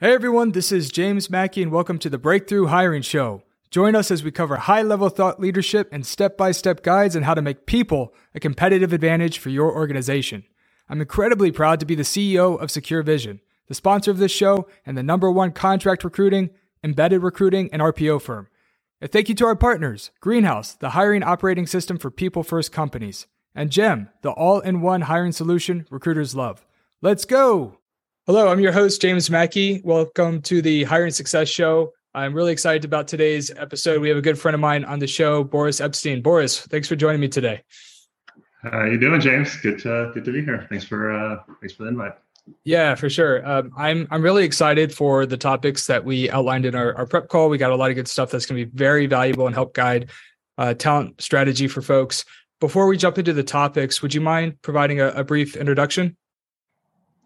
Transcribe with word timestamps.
Hey 0.00 0.12
everyone, 0.12 0.50
this 0.50 0.72
is 0.72 0.90
James 0.90 1.30
Mackey, 1.30 1.62
and 1.62 1.70
welcome 1.70 2.00
to 2.00 2.10
the 2.10 2.18
Breakthrough 2.18 2.66
Hiring 2.66 3.02
Show. 3.02 3.44
Join 3.70 3.94
us 3.94 4.10
as 4.10 4.24
we 4.24 4.32
cover 4.32 4.56
high 4.56 4.82
level 4.82 5.08
thought 5.08 5.38
leadership 5.38 5.88
and 5.92 6.04
step 6.04 6.36
by 6.36 6.50
step 6.50 6.82
guides 6.82 7.14
on 7.14 7.22
how 7.22 7.32
to 7.32 7.40
make 7.40 7.64
people 7.64 8.12
a 8.34 8.40
competitive 8.40 8.92
advantage 8.92 9.38
for 9.38 9.50
your 9.50 9.72
organization. 9.72 10.42
I'm 10.88 11.00
incredibly 11.00 11.52
proud 11.52 11.78
to 11.78 11.86
be 11.86 11.94
the 11.94 12.02
CEO 12.02 12.60
of 12.60 12.72
Secure 12.72 13.04
Vision, 13.04 13.40
the 13.68 13.74
sponsor 13.76 14.10
of 14.10 14.18
this 14.18 14.32
show, 14.32 14.66
and 14.84 14.98
the 14.98 15.02
number 15.04 15.30
one 15.30 15.52
contract 15.52 16.02
recruiting, 16.02 16.50
embedded 16.82 17.22
recruiting, 17.22 17.70
and 17.72 17.80
RPO 17.80 18.20
firm. 18.20 18.48
And 19.00 19.12
thank 19.12 19.28
you 19.28 19.36
to 19.36 19.46
our 19.46 19.54
partners 19.54 20.10
Greenhouse, 20.20 20.74
the 20.74 20.90
hiring 20.90 21.22
operating 21.22 21.68
system 21.68 21.98
for 21.98 22.10
people 22.10 22.42
first 22.42 22.72
companies, 22.72 23.28
and 23.54 23.70
GEM, 23.70 24.10
the 24.22 24.32
all 24.32 24.58
in 24.58 24.80
one 24.80 25.02
hiring 25.02 25.30
solution 25.30 25.86
recruiters 25.88 26.34
love. 26.34 26.66
Let's 27.00 27.24
go! 27.24 27.78
Hello, 28.26 28.48
I'm 28.48 28.58
your 28.58 28.72
host, 28.72 29.02
James 29.02 29.28
Mackey. 29.28 29.82
Welcome 29.84 30.40
to 30.42 30.62
the 30.62 30.84
Hiring 30.84 31.10
Success 31.10 31.46
Show. 31.46 31.92
I'm 32.14 32.32
really 32.32 32.52
excited 32.52 32.82
about 32.82 33.06
today's 33.06 33.50
episode. 33.50 34.00
We 34.00 34.08
have 34.08 34.16
a 34.16 34.22
good 34.22 34.38
friend 34.38 34.54
of 34.54 34.62
mine 34.62 34.82
on 34.86 34.98
the 34.98 35.06
show, 35.06 35.44
Boris 35.44 35.78
Epstein. 35.78 36.22
Boris, 36.22 36.60
thanks 36.60 36.88
for 36.88 36.96
joining 36.96 37.20
me 37.20 37.28
today. 37.28 37.60
How 38.62 38.84
you 38.84 38.98
doing, 38.98 39.20
James? 39.20 39.54
Good 39.56 39.78
to 39.80 40.10
good 40.14 40.24
to 40.24 40.32
be 40.32 40.42
here. 40.42 40.66
Thanks 40.70 40.86
for 40.86 41.12
uh, 41.12 41.42
thanks 41.60 41.74
for 41.74 41.82
the 41.82 41.90
invite. 41.90 42.12
Yeah, 42.64 42.94
for 42.94 43.10
sure. 43.10 43.46
Um, 43.46 43.72
I'm 43.76 44.08
I'm 44.10 44.22
really 44.22 44.44
excited 44.44 44.94
for 44.94 45.26
the 45.26 45.36
topics 45.36 45.86
that 45.88 46.02
we 46.02 46.30
outlined 46.30 46.64
in 46.64 46.74
our, 46.74 46.96
our 46.96 47.06
prep 47.06 47.28
call. 47.28 47.50
We 47.50 47.58
got 47.58 47.72
a 47.72 47.76
lot 47.76 47.90
of 47.90 47.94
good 47.94 48.08
stuff 48.08 48.30
that's 48.30 48.46
going 48.46 48.58
to 48.58 48.64
be 48.64 48.74
very 48.74 49.04
valuable 49.04 49.44
and 49.44 49.54
help 49.54 49.74
guide 49.74 50.08
uh, 50.56 50.72
talent 50.72 51.20
strategy 51.20 51.68
for 51.68 51.82
folks. 51.82 52.24
Before 52.58 52.86
we 52.86 52.96
jump 52.96 53.18
into 53.18 53.34
the 53.34 53.44
topics, 53.44 54.00
would 54.00 54.14
you 54.14 54.22
mind 54.22 54.62
providing 54.62 54.98
a, 54.98 55.08
a 55.08 55.24
brief 55.24 55.56
introduction? 55.56 56.16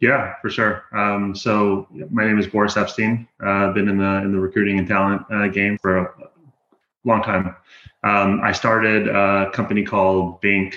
Yeah, 0.00 0.34
for 0.40 0.48
sure. 0.48 0.84
Um, 0.92 1.34
so 1.34 1.88
my 2.10 2.24
name 2.24 2.38
is 2.38 2.46
Boris 2.46 2.76
Epstein. 2.76 3.26
I've 3.40 3.70
uh, 3.70 3.72
been 3.72 3.88
in 3.88 3.98
the 3.98 4.22
in 4.22 4.32
the 4.32 4.38
recruiting 4.38 4.78
and 4.78 4.86
talent 4.86 5.22
uh, 5.32 5.48
game 5.48 5.76
for 5.78 5.98
a 5.98 6.12
long 7.04 7.22
time. 7.22 7.56
Um, 8.04 8.40
I 8.42 8.52
started 8.52 9.08
a 9.08 9.50
company 9.52 9.82
called 9.82 10.40
Binc 10.40 10.76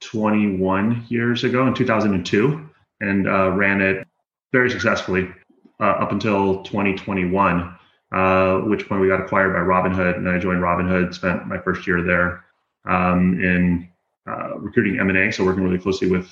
21 0.00 1.06
years 1.08 1.44
ago 1.44 1.68
in 1.68 1.74
2002 1.74 2.68
and 3.00 3.28
uh, 3.28 3.50
ran 3.52 3.80
it 3.80 4.08
very 4.50 4.68
successfully 4.68 5.28
uh, 5.78 5.84
up 5.84 6.10
until 6.10 6.64
2021, 6.64 7.76
uh, 8.10 8.56
which 8.62 8.88
point 8.88 9.00
we 9.00 9.06
got 9.06 9.20
acquired 9.20 9.52
by 9.52 9.60
Robinhood, 9.60 10.16
and 10.16 10.28
I 10.28 10.38
joined 10.40 10.60
Robinhood. 10.60 11.14
Spent 11.14 11.46
my 11.46 11.58
first 11.58 11.86
year 11.86 12.02
there 12.02 12.44
um, 12.92 13.40
in 13.40 13.88
recruiting 14.56 14.98
M&A, 14.98 15.30
so 15.30 15.44
working 15.44 15.62
really 15.62 15.78
closely 15.78 16.10
with 16.10 16.28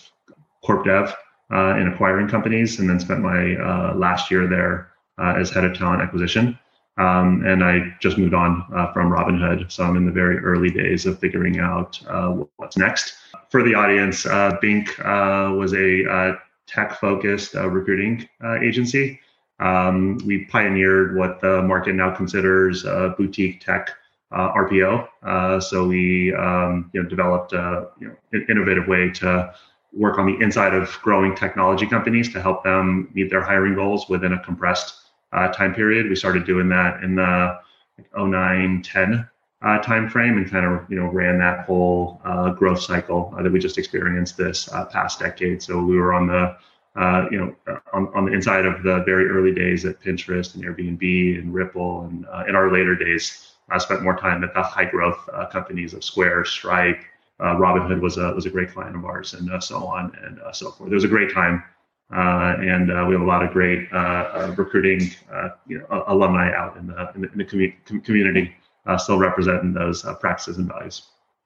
corp 0.62 0.84
dev 0.84 1.14
uh, 1.52 1.76
in 1.76 1.88
acquiring 1.88 2.28
companies, 2.28 2.78
and 2.78 2.88
then 2.88 3.00
spent 3.00 3.20
my 3.20 3.56
uh, 3.56 3.94
last 3.94 4.30
year 4.30 4.46
there 4.46 4.90
uh, 5.18 5.34
as 5.38 5.50
head 5.50 5.64
of 5.64 5.76
talent 5.76 6.02
acquisition. 6.02 6.58
Um, 6.96 7.44
and 7.46 7.64
I 7.64 7.94
just 8.00 8.18
moved 8.18 8.34
on 8.34 8.64
uh, 8.74 8.92
from 8.92 9.10
Robinhood, 9.10 9.70
so 9.70 9.84
I'm 9.84 9.96
in 9.96 10.04
the 10.04 10.12
very 10.12 10.38
early 10.38 10.70
days 10.70 11.06
of 11.06 11.18
figuring 11.18 11.58
out 11.58 12.00
uh, 12.08 12.44
what's 12.56 12.76
next. 12.76 13.14
For 13.50 13.62
the 13.62 13.74
audience, 13.74 14.26
uh, 14.26 14.58
Binc 14.62 14.98
was 15.56 15.72
a 15.74 16.36
tech-focused 16.66 17.54
recruiting 17.54 18.28
agency. 18.62 19.18
Um, 19.60 20.18
we 20.26 20.44
pioneered 20.46 21.16
what 21.16 21.40
the 21.40 21.62
market 21.62 21.94
now 21.94 22.14
considers 22.14 22.82
boutique 23.16 23.60
tech 23.60 23.90
uh, 24.32 24.52
RPO. 24.52 25.08
Uh, 25.22 25.60
so 25.60 25.86
we 25.86 26.32
um, 26.34 26.90
you 26.92 27.02
know, 27.02 27.08
developed 27.08 27.52
a 27.52 27.88
you 27.98 28.08
know, 28.08 28.40
innovative 28.48 28.86
way 28.86 29.10
to 29.10 29.52
work 29.92 30.18
on 30.18 30.26
the 30.26 30.38
inside 30.42 30.74
of 30.74 30.90
growing 31.02 31.34
technology 31.34 31.86
companies 31.86 32.32
to 32.32 32.40
help 32.40 32.62
them 32.62 33.10
meet 33.14 33.30
their 33.30 33.42
hiring 33.42 33.74
goals 33.74 34.08
within 34.08 34.32
a 34.32 34.38
compressed 34.44 34.94
uh, 35.32 35.48
time 35.48 35.74
period. 35.74 36.08
We 36.08 36.16
started 36.16 36.44
doing 36.44 36.68
that 36.68 37.02
in 37.02 37.16
the 37.16 37.58
like, 37.98 38.28
09, 38.28 38.82
10 38.82 39.28
uh, 39.62 39.78
and 39.86 40.50
kind 40.50 40.66
of 40.66 40.90
you 40.90 40.96
know 40.96 41.06
ran 41.06 41.38
that 41.38 41.66
whole 41.66 42.20
uh, 42.24 42.50
growth 42.50 42.80
cycle 42.80 43.34
uh, 43.36 43.42
that 43.42 43.52
we 43.52 43.58
just 43.58 43.78
experienced 43.78 44.36
this 44.36 44.72
uh, 44.72 44.86
past 44.86 45.20
decade. 45.20 45.62
So 45.62 45.82
we 45.82 45.96
were 45.96 46.14
on 46.14 46.26
the 46.26 46.56
uh, 46.96 47.26
you 47.30 47.38
know 47.38 47.76
on, 47.92 48.08
on 48.14 48.24
the 48.24 48.32
inside 48.32 48.64
of 48.64 48.82
the 48.82 49.02
very 49.04 49.28
early 49.28 49.52
days 49.52 49.84
at 49.84 50.00
Pinterest 50.00 50.54
and 50.54 50.64
Airbnb 50.64 51.38
and 51.38 51.52
Ripple, 51.52 52.02
and 52.04 52.26
in 52.48 52.56
our 52.56 52.72
later 52.72 52.94
days, 52.94 53.52
I 53.68 53.78
spent 53.78 54.02
more 54.02 54.16
time 54.16 54.42
at 54.44 54.54
the 54.54 54.62
high 54.62 54.86
growth 54.86 55.28
companies 55.52 55.92
of 55.92 56.02
Square, 56.04 56.46
Stripe, 56.46 57.02
uh, 57.40 57.56
Robinhood 57.56 58.00
was 58.00 58.18
a 58.18 58.32
was 58.34 58.46
a 58.46 58.50
great 58.50 58.72
client 58.72 58.94
of 58.94 59.04
ours, 59.04 59.34
and 59.34 59.50
uh, 59.50 59.60
so 59.60 59.86
on 59.86 60.12
and 60.22 60.40
uh, 60.40 60.52
so 60.52 60.70
forth. 60.70 60.90
It 60.90 60.94
was 60.94 61.04
a 61.04 61.08
great 61.08 61.32
time, 61.32 61.62
uh, 62.14 62.56
and 62.58 62.92
uh, 62.92 63.04
we 63.08 63.14
have 63.14 63.22
a 63.22 63.26
lot 63.26 63.42
of 63.42 63.50
great 63.52 63.90
uh, 63.92 64.52
recruiting, 64.56 65.10
you 65.66 65.78
know, 65.78 66.04
alumni 66.08 66.52
out 66.52 66.76
in 66.76 66.86
the 66.86 67.10
in 67.14 67.22
the, 67.22 67.32
in 67.32 67.38
the 67.38 67.44
commu- 67.44 68.04
community, 68.04 68.54
still 68.98 69.18
representing 69.18 69.72
those 69.72 70.04
practices 70.20 70.58
and 70.58 70.68
values. 70.68 71.02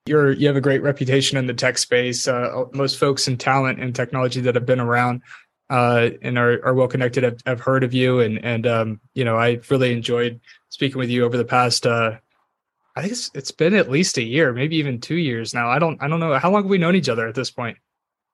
You're 0.07 0.33
you 0.33 0.49
have 0.49 0.57
a 0.57 0.61
great 0.61 0.83
reputation 0.83 1.39
in 1.39 1.47
the 1.47 1.55
tech 1.55 1.79
space. 1.79 2.27
most 2.73 2.99
folks 2.99 3.29
in 3.29 3.39
talent 3.39 3.81
and 3.81 3.95
technology 3.95 4.41
that 4.41 4.55
have 4.57 4.67
been 4.67 4.81
around 4.81 5.23
and 5.71 6.39
are, 6.39 6.65
are 6.65 6.75
well 6.75 6.89
connected 6.89 7.23
have, 7.23 7.39
have 7.47 7.61
heard 7.61 7.85
of 7.85 7.95
you, 7.95 8.21
and 8.21 8.45
and 8.45 8.67
um, 8.67 9.01
you 9.15 9.25
know 9.25 9.37
I 9.37 9.61
really 9.71 9.93
enjoyed 9.93 10.41
speaking 10.71 10.99
with 10.99 11.09
you 11.09 11.25
over 11.25 11.37
the 11.37 11.45
past 11.45 11.87
I 12.97 13.01
think 13.01 13.13
it's, 13.13 13.31
it's 13.35 13.51
been 13.51 13.75
at 13.75 13.91
least 13.91 14.19
a 14.19 14.23
year, 14.23 14.53
maybe 14.53 14.77
even 14.77 15.01
two 15.01 15.17
years 15.17 15.53
now. 15.53 15.69
I 15.69 15.79
don't 15.79 16.01
I 16.03 16.09
don't 16.09 16.21
know 16.21 16.39
how 16.39 16.51
long 16.51 16.63
have 16.63 16.71
we 16.71 16.79
known 16.79 16.95
each 16.95 17.09
other 17.09 17.27
at 17.27 17.35
this 17.35 17.51
point. 17.51 17.77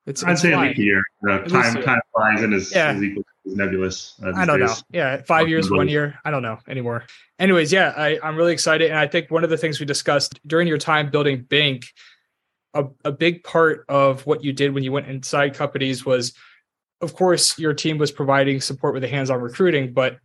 It's 0.07 0.25
I'd 0.25 0.33
it's 0.33 0.43
say 0.43 0.55
least 0.55 0.79
a 0.79 0.83
year. 0.83 1.03
Uh, 1.29 1.39
time 1.39 1.83
time 1.83 2.01
flies 2.15 2.43
and 2.43 2.55
is, 2.55 2.73
yeah. 2.73 2.95
is 2.95 3.03
equal 3.03 3.25
is 3.45 3.57
nebulous. 3.57 4.15
Uh, 4.23 4.33
I 4.35 4.45
don't 4.45 4.61
days. 4.61 4.69
know. 4.69 4.77
Yeah, 4.93 5.23
five 5.23 5.49
years, 5.49 5.71
one 5.71 5.89
year. 5.89 6.19
I 6.25 6.31
don't 6.31 6.43
know 6.43 6.59
anymore. 6.69 7.05
Anyways, 7.39 7.73
yeah, 7.73 7.95
I, 7.97 8.19
I'm 8.23 8.37
really 8.37 8.53
excited, 8.53 8.91
and 8.91 8.99
I 8.99 9.07
think 9.07 9.31
one 9.31 9.45
of 9.45 9.51
the 9.51 9.57
things 9.57 9.81
we 9.81 9.87
discussed 9.87 10.41
during 10.47 10.69
your 10.69 10.79
time 10.79 11.11
building 11.11 11.45
Binc, 11.45 11.85
a, 12.75 12.87
a 13.05 13.13
big 13.13 13.45
part 13.45 13.85
of 13.89 14.27
what 14.27 14.45
you 14.45 14.53
did 14.53 14.75
when 14.75 14.83
you 14.83 14.93
went 14.93 15.07
inside 15.07 15.55
companies 15.55 16.05
was, 16.05 16.35
of 17.01 17.15
course, 17.15 17.59
your 17.59 17.73
team 17.73 17.97
was 17.97 18.11
providing 18.11 18.61
support 18.61 18.95
with 18.95 19.03
the 19.03 19.09
hands-on 19.09 19.41
recruiting, 19.41 19.93
but 19.93 20.19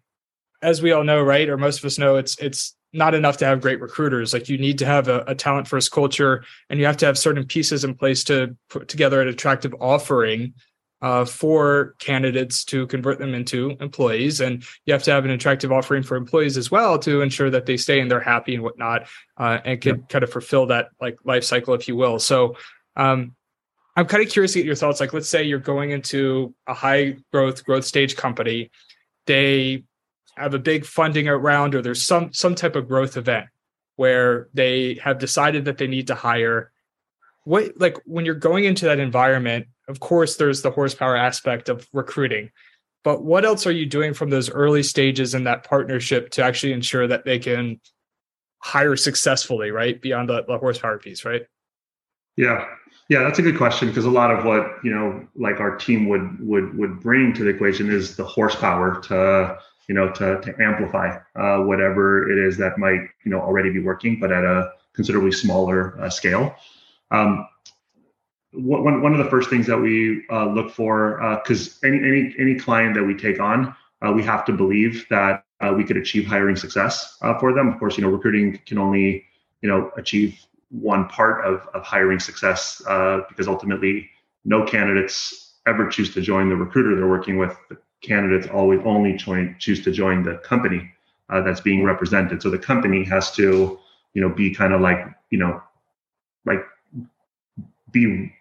as 0.62 0.82
we 0.82 0.92
all 0.92 1.04
know, 1.04 1.22
right, 1.22 1.48
or 1.48 1.58
most 1.58 1.80
of 1.80 1.86
us 1.86 1.98
know, 1.98 2.16
it's 2.16 2.38
it's 2.40 2.75
not 2.96 3.14
enough 3.14 3.38
to 3.38 3.46
have 3.46 3.62
great 3.62 3.82
recruiters. 3.82 4.34
Like 4.34 4.50
you 4.50 4.58
need 4.58 4.80
to 4.80 4.86
have 4.86 5.08
a, 5.08 5.24
a, 5.28 5.36
talent 5.36 5.68
first 5.68 5.92
culture, 5.92 6.44
and 6.70 6.80
you 6.80 6.86
have 6.86 6.98
to 6.98 7.06
have 7.06 7.18
certain 7.18 7.46
pieces 7.46 7.84
in 7.84 7.94
place 7.94 8.24
to 8.26 8.56
put 8.70 8.88
together 8.88 9.22
an 9.22 9.28
attractive 9.28 9.76
offering 9.80 10.54
uh, 11.02 11.26
for 11.26 11.96
candidates 12.00 12.64
to 12.66 12.88
convert 12.88 13.20
them 13.20 13.34
into 13.34 13.76
employees. 13.82 14.40
And 14.40 14.64
you 14.86 14.94
have 14.94 15.04
to 15.04 15.12
have 15.12 15.26
an 15.26 15.32
attractive 15.32 15.72
offering 15.72 16.04
for 16.04 16.16
employees 16.16 16.58
as 16.58 16.72
well 16.72 16.98
to 17.00 17.22
ensure 17.22 17.50
that 17.50 17.66
they 17.66 17.78
stay 17.78 18.00
and 18.00 18.10
they're 18.10 18.20
happy 18.20 18.56
and 18.56 18.64
whatnot, 18.64 19.08
uh, 19.38 19.60
and 19.66 19.82
can 19.82 19.98
yeah. 19.98 20.02
kind 20.10 20.24
of 20.24 20.32
fulfill 20.32 20.68
that 20.68 20.90
like 21.02 21.18
life 21.24 21.44
cycle, 21.44 21.74
if 21.74 21.88
you 21.88 21.96
will. 21.96 22.20
So. 22.20 22.56
Um, 22.96 23.36
I'm 23.98 24.08
kind 24.08 24.22
of 24.22 24.30
curious 24.30 24.52
to 24.52 24.60
get 24.60 24.66
your 24.66 24.76
thoughts. 24.76 25.00
Like, 25.00 25.14
let's 25.14 25.30
say 25.30 25.44
you're 25.44 25.58
going 25.58 25.92
into 25.92 26.54
a 26.68 26.74
high 26.74 27.16
growth, 27.32 27.64
growth 27.64 27.86
stage 27.86 28.18
company. 28.18 28.70
They 29.26 29.86
have 30.38 30.54
a 30.54 30.60
big 30.60 30.86
funding 30.86 31.28
round 31.28 31.76
or 31.76 31.82
there's 31.82 32.04
some 32.04 32.34
some 32.34 32.56
type 32.56 32.76
of 32.76 32.88
growth 32.88 33.18
event 33.18 33.48
where 33.96 34.50
they 34.54 35.00
have 35.04 35.20
decided 35.20 35.66
that 35.66 35.78
they 35.78 35.88
need 35.88 36.08
to 36.08 36.16
hire. 36.16 36.72
What 37.44 37.80
like 37.80 37.98
when 38.06 38.26
you're 38.26 38.36
going 38.36 38.66
into 38.66 38.86
that 38.86 39.00
environment 39.00 39.68
of 39.88 40.00
course 40.00 40.38
there's 40.38 40.62
the 40.62 40.72
horsepower 40.72 41.16
aspect 41.16 41.70
of 41.70 41.88
recruiting 41.94 42.50
but 43.04 43.24
what 43.24 43.46
else 43.46 43.68
are 43.68 43.72
you 43.72 43.86
doing 43.86 44.16
from 44.16 44.32
those 44.32 44.50
early 44.50 44.82
stages 44.82 45.36
in 45.36 45.44
that 45.44 45.64
partnership 45.64 46.32
to 46.32 46.44
actually 46.44 46.74
ensure 46.74 47.06
that 47.06 47.24
they 47.24 47.38
can 47.38 47.80
hire 48.58 48.96
successfully 48.96 49.70
right 49.70 50.02
beyond 50.02 50.30
the, 50.30 50.44
the 50.48 50.58
horsepower 50.58 50.98
piece 50.98 51.24
right? 51.24 51.46
Yeah. 52.36 52.66
Yeah 53.10 53.22
that's 53.24 53.38
a 53.38 53.44
good 53.44 53.58
question 53.58 53.90
because 53.90 54.06
a 54.06 54.10
lot 54.10 54.32
of 54.32 54.44
what 54.44 54.66
you 54.84 54.92
know 54.92 55.28
like 55.36 55.60
our 55.60 55.76
team 55.76 56.10
would 56.10 56.40
would 56.40 56.76
would 56.78 57.00
bring 57.00 57.34
to 57.34 57.44
the 57.44 57.52
equation 57.52 57.92
is 57.92 58.16
the 58.16 58.26
horsepower 58.26 59.02
to 59.04 59.58
you 59.88 59.96
know, 59.96 60.12
to, 60.12 60.42
to 60.42 60.56
amplify 60.62 61.18
uh, 61.36 61.64
whatever 61.64 62.30
it 62.32 62.38
is 62.38 62.58
that 62.58 62.78
might, 62.78 63.02
you 63.24 63.32
know, 63.32 63.40
already 63.40 63.72
be 63.72 63.80
working, 63.80 64.20
but 64.20 64.32
at 64.32 64.44
a 64.44 64.72
considerably 64.94 65.32
smaller 65.32 66.00
uh, 66.02 66.10
scale. 66.10 66.56
Um, 67.12 67.48
one, 68.54 69.02
one 69.02 69.12
of 69.12 69.18
the 69.18 69.30
first 69.30 69.50
things 69.50 69.68
that 69.68 69.78
we 69.78 70.24
uh, 70.32 70.46
look 70.46 70.72
for, 70.72 71.20
because 71.44 71.78
uh, 71.84 71.88
any, 71.88 71.98
any, 71.98 72.36
any 72.40 72.56
client 72.56 72.96
that 72.96 73.04
we 73.04 73.14
take 73.14 73.40
on, 73.40 73.76
uh, 74.02 74.12
we 74.12 74.24
have 74.24 74.46
to 74.46 74.54
believe 74.54 75.06
that 75.10 75.44
uh, 75.62 75.74
we 75.76 75.84
could 75.84 75.98
achieve 75.98 76.26
hiring 76.26 76.56
success 76.56 77.18
for 77.40 77.54
them. 77.54 77.68
Of 77.68 77.80
course, 77.80 77.98
you 77.98 78.04
know, 78.04 78.10
recruiting 78.10 78.60
can 78.66 78.78
only, 78.78 79.26
you 79.62 79.70
know, 79.70 79.92
achieve 79.98 80.40
one 80.70 81.08
part 81.10 81.46
of, 81.46 81.68
of 81.74 81.84
hiring 81.84 82.20
success 82.20 82.78
because 83.30 83.48
ultimately 83.48 84.10
no 84.46 84.66
candidates 84.66 85.54
ever 85.68 85.88
choose 85.90 86.14
to 86.14 86.22
join 86.22 86.50
the 86.50 86.56
recruiter 86.56 86.96
they're 86.96 87.08
working 87.08 87.38
with 87.38 87.58
candidates 88.06 88.48
always 88.48 88.80
only 88.86 89.14
join, 89.14 89.56
choose 89.60 89.84
to 89.84 89.92
join 89.92 90.24
the 90.24 90.38
company 90.38 90.92
uh, 91.30 91.42
that's 91.42 91.62
being 91.62 91.84
represented. 91.84 92.42
So 92.42 92.50
the 92.50 92.58
company 92.58 93.04
has 93.06 93.32
to, 93.34 93.80
you 94.14 94.22
know, 94.22 94.30
be 94.30 94.54
kind 94.54 94.74
of 94.74 94.82
like, 94.82 95.00
you 95.30 95.38
know, 95.38 95.62
like 96.46 96.64
be 97.92 98.32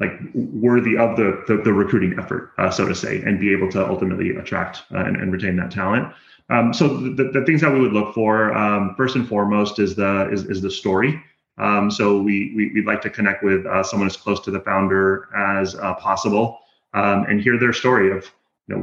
like 0.00 0.12
worthy 0.34 0.96
of 0.96 1.16
the 1.16 1.42
the, 1.46 1.56
the 1.62 1.72
recruiting 1.72 2.18
effort, 2.18 2.52
uh, 2.58 2.70
so 2.70 2.86
to 2.86 2.94
say, 2.94 3.22
and 3.22 3.40
be 3.40 3.52
able 3.52 3.70
to 3.72 3.88
ultimately 3.88 4.30
attract 4.30 4.82
uh, 4.92 5.04
and, 5.04 5.16
and, 5.16 5.32
retain 5.32 5.56
that 5.56 5.70
talent. 5.70 6.12
Um, 6.50 6.72
so 6.72 6.88
the, 6.88 7.30
the 7.32 7.44
things 7.44 7.60
that 7.60 7.72
we 7.72 7.80
would 7.80 7.92
look 7.92 8.14
for 8.14 8.54
um, 8.54 8.94
first 8.96 9.16
and 9.16 9.28
foremost 9.28 9.78
is 9.78 9.94
the 9.96 10.28
is, 10.30 10.44
is 10.44 10.62
the 10.62 10.70
story. 10.70 11.22
Um, 11.58 11.90
so 11.90 12.22
we, 12.22 12.52
we 12.54 12.72
would 12.74 12.86
like 12.86 13.02
to 13.02 13.10
connect 13.10 13.42
with 13.42 13.66
uh, 13.66 13.82
someone 13.82 14.06
as 14.06 14.16
close 14.16 14.40
to 14.40 14.50
the 14.50 14.60
founder 14.60 15.28
as 15.36 15.74
uh, 15.74 15.94
possible 15.94 16.60
um, 16.94 17.24
and 17.24 17.40
hear 17.40 17.58
their 17.58 17.72
story 17.72 18.16
of 18.16 18.30
you 18.68 18.76
know 18.76 18.82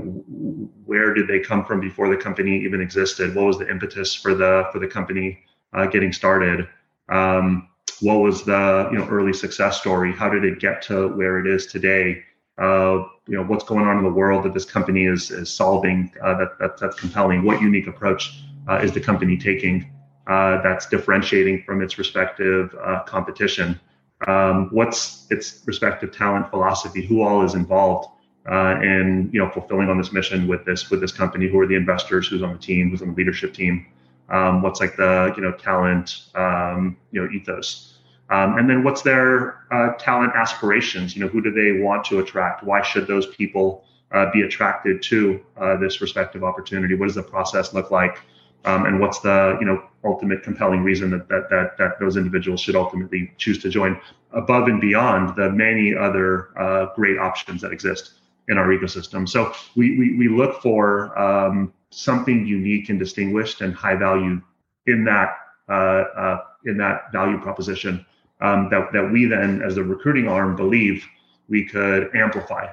where 0.85 1.13
did 1.13 1.27
they 1.27 1.39
come 1.39 1.63
from 1.65 1.79
before 1.79 2.09
the 2.09 2.17
company 2.17 2.63
even 2.63 2.81
existed? 2.81 3.35
What 3.35 3.45
was 3.45 3.59
the 3.59 3.69
impetus 3.69 4.13
for 4.13 4.33
the 4.33 4.67
for 4.71 4.79
the 4.79 4.87
company 4.87 5.39
uh, 5.73 5.85
getting 5.85 6.11
started? 6.11 6.67
Um, 7.09 7.69
what 8.01 8.15
was 8.15 8.43
the 8.43 8.89
you 8.91 8.97
know 8.97 9.07
early 9.07 9.33
success 9.33 9.79
story? 9.79 10.11
How 10.11 10.29
did 10.29 10.43
it 10.43 10.59
get 10.59 10.81
to 10.83 11.09
where 11.09 11.39
it 11.39 11.47
is 11.47 11.67
today? 11.67 12.23
Uh, 12.57 13.03
you 13.27 13.35
know 13.37 13.43
what's 13.43 13.63
going 13.63 13.85
on 13.85 13.97
in 13.97 14.03
the 14.03 14.11
world 14.11 14.43
that 14.45 14.53
this 14.53 14.65
company 14.65 15.05
is 15.05 15.29
is 15.31 15.51
solving 15.51 16.11
uh, 16.21 16.37
that, 16.37 16.57
that 16.59 16.77
that's 16.77 16.99
compelling? 16.99 17.43
What 17.43 17.61
unique 17.61 17.87
approach 17.87 18.43
uh, 18.67 18.77
is 18.77 18.91
the 18.91 19.01
company 19.01 19.37
taking 19.37 19.91
uh, 20.27 20.61
that's 20.63 20.87
differentiating 20.87 21.63
from 21.63 21.81
its 21.81 21.97
respective 21.97 22.75
uh, 22.83 23.03
competition? 23.03 23.79
Um, 24.27 24.69
what's 24.71 25.27
its 25.29 25.61
respective 25.65 26.11
talent 26.11 26.49
philosophy? 26.49 27.05
Who 27.05 27.21
all 27.21 27.43
is 27.43 27.53
involved 27.53 28.07
uh, 28.49 28.79
in 28.81 29.29
you 29.33 29.39
know 29.39 29.49
fulfilling 29.49 29.89
on 29.89 29.97
this 29.97 30.11
mission 30.11 30.47
with 30.47 30.65
this 30.65 30.89
with 30.89 31.01
this 31.01 31.11
company 31.11 31.47
who 31.47 31.59
are 31.59 31.67
the 31.67 31.75
investors 31.75 32.27
who's 32.27 32.43
on 32.43 32.53
the 32.53 32.59
team 32.59 32.89
who's 32.89 33.01
on 33.01 33.09
the 33.09 33.15
leadership 33.15 33.53
team 33.53 33.85
um, 34.29 34.61
what's 34.61 34.79
like 34.79 34.95
the 34.95 35.33
you 35.35 35.43
know 35.43 35.51
talent 35.51 36.25
um, 36.35 36.97
you 37.11 37.21
know 37.21 37.31
ethos. 37.31 37.91
Um, 38.31 38.57
and 38.57 38.67
then 38.67 38.83
what's 38.83 39.03
their 39.03 39.59
uh, 39.71 39.93
talent 39.99 40.33
aspirations? 40.35 41.15
You 41.15 41.23
know 41.23 41.27
who 41.27 41.41
do 41.41 41.51
they 41.51 41.83
want 41.83 42.05
to 42.05 42.19
attract? 42.19 42.63
Why 42.63 42.81
should 42.81 43.05
those 43.07 43.27
people 43.27 43.85
uh, 44.11 44.31
be 44.33 44.41
attracted 44.41 45.03
to 45.03 45.39
uh, 45.57 45.77
this 45.77 46.01
respective 46.01 46.43
opportunity? 46.43 46.95
What 46.95 47.05
does 47.05 47.15
the 47.15 47.23
process 47.23 47.73
look 47.73 47.91
like? 47.91 48.19
Um, 48.65 48.85
and 48.85 48.99
what's 48.99 49.19
the 49.19 49.57
you 49.59 49.65
know 49.65 49.83
ultimate 50.03 50.41
compelling 50.41 50.81
reason 50.81 51.11
that, 51.11 51.27
that 51.29 51.49
that 51.51 51.77
that 51.77 51.99
those 51.99 52.17
individuals 52.17 52.61
should 52.61 52.75
ultimately 52.75 53.31
choose 53.37 53.59
to 53.59 53.69
join? 53.69 53.99
Above 54.31 54.67
and 54.67 54.81
beyond 54.81 55.35
the 55.35 55.51
many 55.51 55.95
other 55.95 56.49
uh, 56.59 56.87
great 56.95 57.19
options 57.19 57.61
that 57.61 57.71
exist 57.71 58.15
in 58.49 58.57
our 58.57 58.67
ecosystem 58.67 59.27
so 59.27 59.53
we 59.75 59.97
we, 59.97 60.17
we 60.17 60.27
look 60.27 60.61
for 60.61 61.17
um, 61.17 61.73
something 61.89 62.45
unique 62.45 62.89
and 62.89 62.99
distinguished 62.99 63.61
and 63.61 63.73
high 63.73 63.95
value 63.95 64.41
in 64.87 65.03
that 65.03 65.37
uh, 65.69 65.71
uh, 65.71 66.43
in 66.65 66.77
that 66.77 67.11
value 67.11 67.39
proposition 67.39 68.05
um, 68.41 68.69
that, 68.69 68.91
that 68.93 69.09
we 69.11 69.25
then 69.25 69.61
as 69.61 69.75
the 69.75 69.83
recruiting 69.83 70.27
arm 70.27 70.55
believe 70.55 71.05
we 71.47 71.65
could 71.65 72.13
amplify 72.15 72.67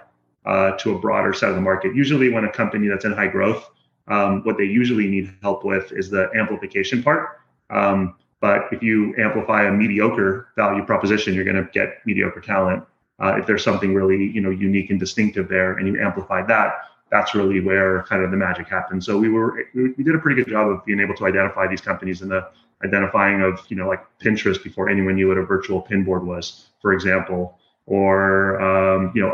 uh, 0.45 0.73
to 0.73 0.95
a 0.95 0.99
broader 0.99 1.33
set 1.33 1.51
of 1.51 1.55
the 1.55 1.61
market 1.61 1.95
usually 1.95 2.29
when 2.29 2.45
a 2.45 2.53
company 2.53 2.89
that's 2.89 3.05
in 3.05 3.13
high 3.13 3.29
growth 3.29 3.69
um, 4.09 4.43
what 4.45 4.59
they 4.59 4.65
usually 4.65 5.07
need 5.07 5.33
help 5.43 5.65
with 5.65 5.93
is 5.93 6.11
the 6.11 6.31
amplification 6.35 7.03
part. 7.03 7.41
Um, 7.71 8.17
but 8.41 8.67
if 8.73 8.83
you 8.83 9.15
amplify 9.17 9.69
a 9.69 9.73
mediocre 9.73 10.49
value 10.57 10.85
proposition, 10.85 11.35
you're 11.35 11.45
going 11.45 11.57
to 11.57 11.69
get 11.73 12.05
mediocre 12.05 12.41
talent. 12.41 12.85
Uh, 13.23 13.37
if 13.39 13.47
there's 13.47 13.63
something 13.63 13.95
really 13.95 14.31
you 14.31 14.41
know 14.41 14.51
unique 14.51 14.91
and 14.91 14.99
distinctive 14.99 15.49
there, 15.49 15.75
and 15.75 15.87
you 15.87 16.01
amplify 16.01 16.45
that, 16.45 16.73
that's 17.11 17.35
really 17.35 17.61
where 17.61 18.03
kind 18.05 18.23
of 18.25 18.31
the 18.31 18.37
magic 18.37 18.69
happens. 18.69 19.07
So 19.07 19.19
we 19.19 19.29
were 19.29 19.67
we 19.75 20.03
did 20.03 20.15
a 20.15 20.19
pretty 20.19 20.43
good 20.43 20.51
job 20.51 20.69
of 20.69 20.85
being 20.85 20.99
able 20.99 21.15
to 21.17 21.27
identify 21.27 21.69
these 21.69 21.81
companies 21.81 22.23
and 22.23 22.31
the 22.31 22.49
identifying 22.85 23.43
of 23.43 23.61
you 23.69 23.77
know 23.77 23.87
like 23.87 24.05
Pinterest 24.19 24.63
before 24.63 24.89
anyone 24.89 25.15
knew 25.15 25.29
what 25.29 25.39
a 25.39 25.43
virtual 25.45 25.81
pin 25.81 26.05
board 26.05 26.27
was, 26.27 26.69
for 26.81 26.93
example, 26.93 27.59
or 27.87 28.61
um, 28.61 29.13
you 29.15 29.23
know 29.23 29.31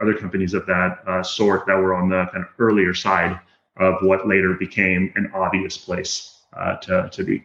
other 0.00 0.14
companies 0.14 0.54
of 0.54 0.66
that 0.66 0.98
uh, 1.06 1.22
sort 1.22 1.66
that 1.66 1.76
were 1.76 1.94
on 1.94 2.08
the 2.08 2.26
kind 2.32 2.44
of 2.44 2.50
earlier 2.58 2.94
side 2.94 3.38
of 3.76 3.94
what 4.02 4.26
later 4.26 4.54
became 4.54 5.12
an 5.14 5.30
obvious 5.34 5.76
place 5.76 6.40
uh, 6.56 6.76
to 6.76 7.08
to 7.12 7.22
be. 7.22 7.44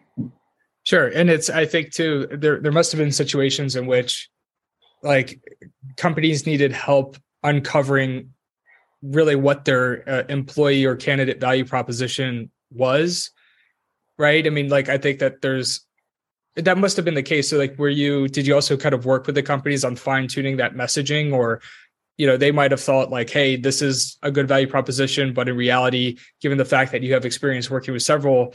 Sure, 0.83 1.07
and 1.07 1.29
it's 1.29 1.49
I 1.49 1.65
think 1.65 1.91
too 1.91 2.27
there 2.31 2.59
there 2.59 2.71
must 2.71 2.91
have 2.91 2.99
been 2.99 3.11
situations 3.11 3.75
in 3.75 3.87
which 3.87 4.29
like 5.03 5.39
companies 5.97 6.45
needed 6.45 6.71
help 6.71 7.17
uncovering 7.43 8.29
really 9.01 9.35
what 9.35 9.65
their 9.65 10.07
uh, 10.09 10.23
employee 10.29 10.85
or 10.85 10.95
candidate 10.95 11.39
value 11.39 11.65
proposition 11.65 12.49
was 12.71 13.31
right? 14.17 14.45
I 14.45 14.49
mean 14.49 14.69
like 14.69 14.89
i 14.89 14.97
think 14.97 15.19
that 15.19 15.41
there's 15.41 15.85
that 16.55 16.77
must 16.77 16.95
have 16.97 17.05
been 17.05 17.15
the 17.15 17.23
case. 17.23 17.49
So 17.49 17.57
like 17.57 17.77
were 17.77 17.89
you 17.89 18.27
did 18.27 18.45
you 18.45 18.53
also 18.53 18.77
kind 18.77 18.93
of 18.93 19.05
work 19.05 19.25
with 19.25 19.35
the 19.35 19.43
companies 19.43 19.83
on 19.83 19.95
fine 19.95 20.27
tuning 20.27 20.57
that 20.57 20.75
messaging? 20.75 21.33
Or 21.33 21.61
you 22.17 22.27
know 22.27 22.37
they 22.37 22.51
might 22.51 22.71
have 22.71 22.81
thought 22.81 23.09
like 23.09 23.29
hey 23.29 23.55
this 23.55 23.81
is 23.81 24.17
a 24.21 24.29
good 24.29 24.47
value 24.47 24.67
proposition 24.67 25.33
but 25.33 25.49
in 25.49 25.57
reality 25.57 26.17
given 26.41 26.59
the 26.59 26.65
fact 26.65 26.91
that 26.91 27.01
you 27.01 27.11
have 27.11 27.25
experience 27.25 27.71
working 27.71 27.91
with 27.91 28.03
several 28.03 28.53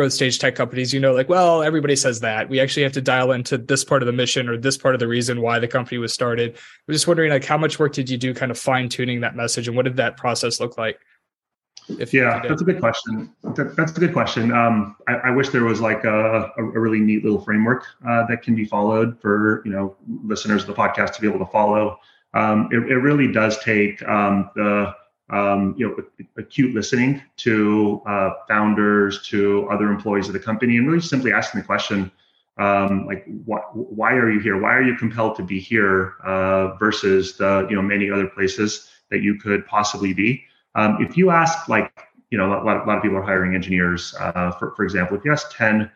growth 0.00 0.14
stage 0.14 0.38
tech 0.38 0.54
companies 0.54 0.94
you 0.94 1.00
know 1.00 1.12
like 1.12 1.28
well 1.28 1.62
everybody 1.62 1.94
says 1.94 2.20
that. 2.20 2.48
We 2.48 2.58
actually 2.58 2.84
have 2.84 2.92
to 2.92 3.02
dial 3.02 3.32
into 3.32 3.58
this 3.58 3.84
part 3.84 4.02
of 4.02 4.06
the 4.06 4.12
mission 4.12 4.48
or 4.48 4.56
this 4.56 4.78
part 4.78 4.94
of 4.94 4.98
the 4.98 5.06
reason 5.06 5.42
why 5.42 5.58
the 5.58 5.68
company 5.68 5.98
was 5.98 6.10
started. 6.14 6.56
I'm 6.88 6.94
just 6.94 7.06
wondering 7.06 7.30
like 7.30 7.44
how 7.44 7.58
much 7.58 7.78
work 7.78 7.92
did 7.92 8.08
you 8.08 8.16
do 8.16 8.32
kind 8.32 8.50
of 8.50 8.58
fine 8.58 8.88
tuning 8.88 9.20
that 9.20 9.36
message 9.36 9.68
and 9.68 9.76
what 9.76 9.84
did 9.84 9.96
that 9.96 10.16
process 10.16 10.58
look 10.58 10.78
like? 10.78 10.98
If 11.98 12.14
yeah 12.14 12.40
that's 12.48 12.62
a 12.62 12.64
good 12.64 12.80
question. 12.80 13.30
That's 13.42 13.92
a 13.94 14.00
good 14.00 14.14
question. 14.14 14.52
Um, 14.52 14.96
I, 15.06 15.14
I, 15.16 15.30
wish 15.32 15.50
there 15.50 15.64
was 15.64 15.82
like 15.82 16.04
a, 16.04 16.50
a 16.56 16.62
really 16.62 17.00
neat 17.00 17.22
little 17.22 17.42
framework 17.42 17.84
uh, 18.08 18.24
that 18.28 18.40
can 18.42 18.54
be 18.54 18.64
followed 18.64 19.20
for 19.20 19.60
you 19.66 19.72
know 19.72 19.96
listeners 20.24 20.62
of 20.62 20.68
the 20.68 20.74
podcast 20.74 21.12
to 21.16 21.20
be 21.20 21.28
able 21.28 21.44
to 21.44 21.52
follow. 21.52 21.98
Um, 22.32 22.68
it, 22.72 22.78
it, 22.90 22.96
really 22.96 23.30
does 23.30 23.58
take 23.58 24.00
um, 24.08 24.50
the 24.54 24.94
um, 25.30 25.74
you 25.76 25.88
know 25.88 25.96
acute 26.36 26.74
listening 26.74 27.22
to 27.36 28.02
uh, 28.06 28.30
founders 28.48 29.26
to 29.28 29.68
other 29.70 29.90
employees 29.90 30.26
of 30.26 30.32
the 30.32 30.40
company 30.40 30.76
and 30.76 30.86
really 30.86 31.00
simply 31.00 31.32
asking 31.32 31.60
the 31.60 31.66
question 31.66 32.10
um, 32.58 33.06
like 33.06 33.24
why, 33.44 33.60
why 33.72 34.12
are 34.12 34.30
you 34.30 34.40
here? 34.40 34.60
Why 34.60 34.74
are 34.74 34.82
you 34.82 34.94
compelled 34.96 35.36
to 35.36 35.42
be 35.42 35.58
here 35.58 36.14
uh, 36.24 36.74
versus 36.76 37.36
the 37.36 37.66
you 37.70 37.76
know 37.76 37.82
many 37.82 38.10
other 38.10 38.26
places 38.26 38.90
that 39.10 39.22
you 39.22 39.36
could 39.36 39.66
possibly 39.66 40.12
be? 40.12 40.44
Um, 40.74 40.98
if 41.00 41.16
you 41.16 41.30
ask 41.30 41.68
like 41.68 41.90
you 42.30 42.38
know 42.38 42.46
a 42.46 42.62
lot, 42.62 42.84
a 42.84 42.86
lot 42.86 42.96
of 42.98 43.02
people 43.02 43.16
are 43.16 43.22
hiring 43.22 43.54
engineers 43.54 44.14
uh, 44.18 44.52
for, 44.52 44.74
for 44.76 44.84
example 44.84 45.16
if 45.16 45.24
you 45.24 45.32
ask 45.32 45.56
10 45.56 45.90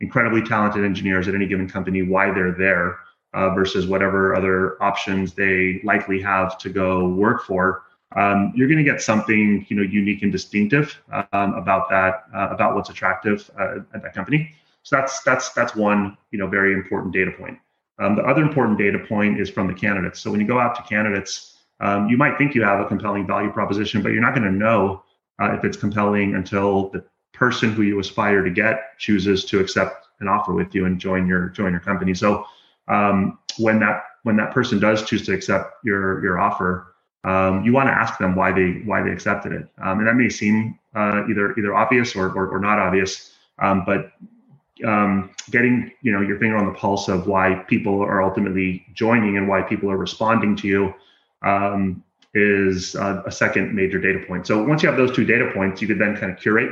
incredibly 0.00 0.40
talented 0.40 0.84
engineers 0.84 1.26
at 1.26 1.34
any 1.34 1.46
given 1.46 1.68
company 1.68 2.02
why 2.02 2.32
they're 2.32 2.52
there 2.52 2.98
uh, 3.34 3.50
versus 3.50 3.86
whatever 3.86 4.34
other 4.34 4.82
options 4.82 5.34
they 5.34 5.80
likely 5.84 6.20
have 6.20 6.58
to 6.58 6.68
go 6.68 7.08
work 7.08 7.44
for, 7.44 7.84
um, 8.16 8.52
you're 8.56 8.68
going 8.68 8.78
to 8.78 8.84
get 8.84 9.00
something 9.00 9.64
you 9.68 9.76
know 9.76 9.82
unique 9.82 10.22
and 10.22 10.32
distinctive 10.32 11.00
um, 11.32 11.54
about 11.54 11.88
that 11.90 12.24
uh, 12.34 12.48
about 12.50 12.74
what's 12.74 12.90
attractive 12.90 13.50
uh, 13.58 13.78
at 13.94 14.02
that 14.02 14.14
company. 14.14 14.52
So 14.82 14.96
that's 14.96 15.22
that's 15.22 15.50
that's 15.52 15.76
one 15.76 16.16
you 16.30 16.38
know 16.38 16.46
very 16.46 16.72
important 16.74 17.12
data 17.12 17.30
point. 17.30 17.58
Um, 17.98 18.16
the 18.16 18.22
other 18.22 18.42
important 18.42 18.78
data 18.78 18.98
point 18.98 19.40
is 19.40 19.50
from 19.50 19.66
the 19.66 19.74
candidates. 19.74 20.20
So 20.20 20.30
when 20.30 20.40
you 20.40 20.46
go 20.46 20.58
out 20.58 20.74
to 20.76 20.82
candidates, 20.82 21.58
um, 21.80 22.08
you 22.08 22.16
might 22.16 22.38
think 22.38 22.54
you 22.54 22.62
have 22.62 22.80
a 22.80 22.86
compelling 22.86 23.26
value 23.26 23.50
proposition, 23.50 24.02
but 24.02 24.12
you're 24.12 24.22
not 24.22 24.34
going 24.34 24.50
to 24.50 24.56
know 24.56 25.04
uh, 25.40 25.52
if 25.52 25.64
it's 25.64 25.76
compelling 25.76 26.34
until 26.34 26.88
the 26.90 27.04
person 27.32 27.72
who 27.72 27.82
you 27.82 27.98
aspire 28.00 28.42
to 28.42 28.50
get 28.50 28.98
chooses 28.98 29.44
to 29.46 29.60
accept 29.60 30.08
an 30.20 30.28
offer 30.28 30.52
with 30.52 30.74
you 30.74 30.86
and 30.86 30.98
join 30.98 31.26
your 31.26 31.48
join 31.50 31.72
your 31.72 31.80
company. 31.80 32.14
So 32.14 32.44
um, 32.88 33.38
when 33.58 33.78
that 33.80 34.02
when 34.24 34.36
that 34.36 34.52
person 34.52 34.78
does 34.78 35.04
choose 35.04 35.24
to 35.26 35.34
accept 35.34 35.84
your 35.84 36.22
your 36.24 36.38
offer, 36.38 36.94
um, 37.24 37.64
you 37.64 37.72
want 37.72 37.88
to 37.88 37.92
ask 37.92 38.18
them 38.18 38.34
why 38.34 38.52
they 38.52 38.82
why 38.84 39.02
they 39.02 39.10
accepted 39.10 39.52
it, 39.52 39.68
um, 39.82 39.98
and 39.98 40.08
that 40.08 40.14
may 40.14 40.28
seem 40.28 40.78
uh, 40.94 41.22
either 41.28 41.54
either 41.58 41.74
obvious 41.74 42.16
or 42.16 42.30
or, 42.32 42.48
or 42.48 42.60
not 42.60 42.78
obvious, 42.78 43.32
um, 43.58 43.84
but 43.84 44.12
um, 44.86 45.30
getting 45.50 45.92
you 46.00 46.12
know 46.12 46.20
your 46.22 46.38
finger 46.38 46.56
on 46.56 46.66
the 46.66 46.78
pulse 46.78 47.08
of 47.08 47.26
why 47.26 47.62
people 47.68 48.00
are 48.00 48.22
ultimately 48.22 48.86
joining 48.94 49.36
and 49.36 49.46
why 49.48 49.60
people 49.60 49.90
are 49.90 49.98
responding 49.98 50.56
to 50.56 50.66
you 50.66 50.94
um, 51.42 52.02
is 52.34 52.96
uh, 52.96 53.22
a 53.26 53.32
second 53.32 53.74
major 53.74 53.98
data 53.98 54.24
point. 54.26 54.46
So 54.46 54.62
once 54.62 54.82
you 54.82 54.88
have 54.88 54.96
those 54.96 55.14
two 55.14 55.24
data 55.24 55.50
points, 55.52 55.82
you 55.82 55.88
could 55.88 55.98
then 55.98 56.16
kind 56.16 56.32
of 56.32 56.38
curate 56.38 56.70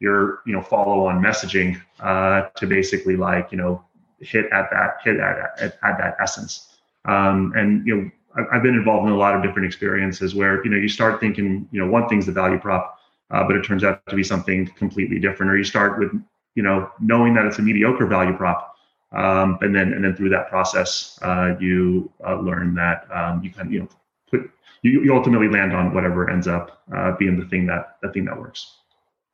your 0.00 0.40
you 0.46 0.52
know 0.52 0.62
follow 0.62 1.06
on 1.06 1.22
messaging 1.22 1.80
uh, 2.00 2.48
to 2.56 2.66
basically 2.66 3.16
like 3.16 3.52
you 3.52 3.58
know 3.58 3.84
hit 4.20 4.46
at 4.52 4.70
that 4.70 4.96
hit 5.04 5.20
at, 5.20 5.60
at, 5.60 5.78
at 5.82 5.98
that 5.98 6.16
essence. 6.20 6.78
Um, 7.04 7.52
and 7.56 7.86
you 7.86 7.96
know, 7.96 8.10
I've 8.52 8.62
been 8.62 8.74
involved 8.74 9.06
in 9.06 9.12
a 9.12 9.16
lot 9.16 9.34
of 9.34 9.42
different 9.42 9.66
experiences 9.66 10.34
where 10.34 10.64
you 10.64 10.70
know 10.70 10.76
you 10.76 10.88
start 10.88 11.20
thinking 11.20 11.68
you 11.70 11.80
know 11.80 11.90
one 11.90 12.08
thing's 12.08 12.26
the 12.26 12.32
value 12.32 12.58
prop, 12.58 12.98
uh, 13.30 13.44
but 13.44 13.56
it 13.56 13.62
turns 13.62 13.84
out 13.84 14.04
to 14.06 14.16
be 14.16 14.24
something 14.24 14.66
completely 14.76 15.18
different. 15.18 15.52
Or 15.52 15.56
you 15.56 15.64
start 15.64 15.98
with 15.98 16.12
you 16.54 16.62
know 16.62 16.90
knowing 17.00 17.34
that 17.34 17.44
it's 17.44 17.58
a 17.58 17.62
mediocre 17.62 18.06
value 18.06 18.36
prop, 18.36 18.74
um, 19.12 19.58
and 19.60 19.74
then 19.74 19.92
and 19.92 20.04
then 20.04 20.16
through 20.16 20.30
that 20.30 20.48
process 20.48 21.18
uh, 21.22 21.54
you 21.60 22.10
uh, 22.26 22.36
learn 22.36 22.74
that 22.74 23.06
um, 23.14 23.42
you 23.42 23.50
can 23.50 23.70
you 23.70 23.80
know 23.80 23.88
put 24.30 24.50
you, 24.82 25.02
you 25.02 25.14
ultimately 25.14 25.48
land 25.48 25.72
on 25.72 25.94
whatever 25.94 26.30
ends 26.30 26.48
up 26.48 26.82
uh, 26.96 27.12
being 27.16 27.38
the 27.38 27.46
thing 27.46 27.66
that 27.66 27.96
the 28.02 28.10
thing 28.10 28.24
that 28.24 28.38
works. 28.38 28.78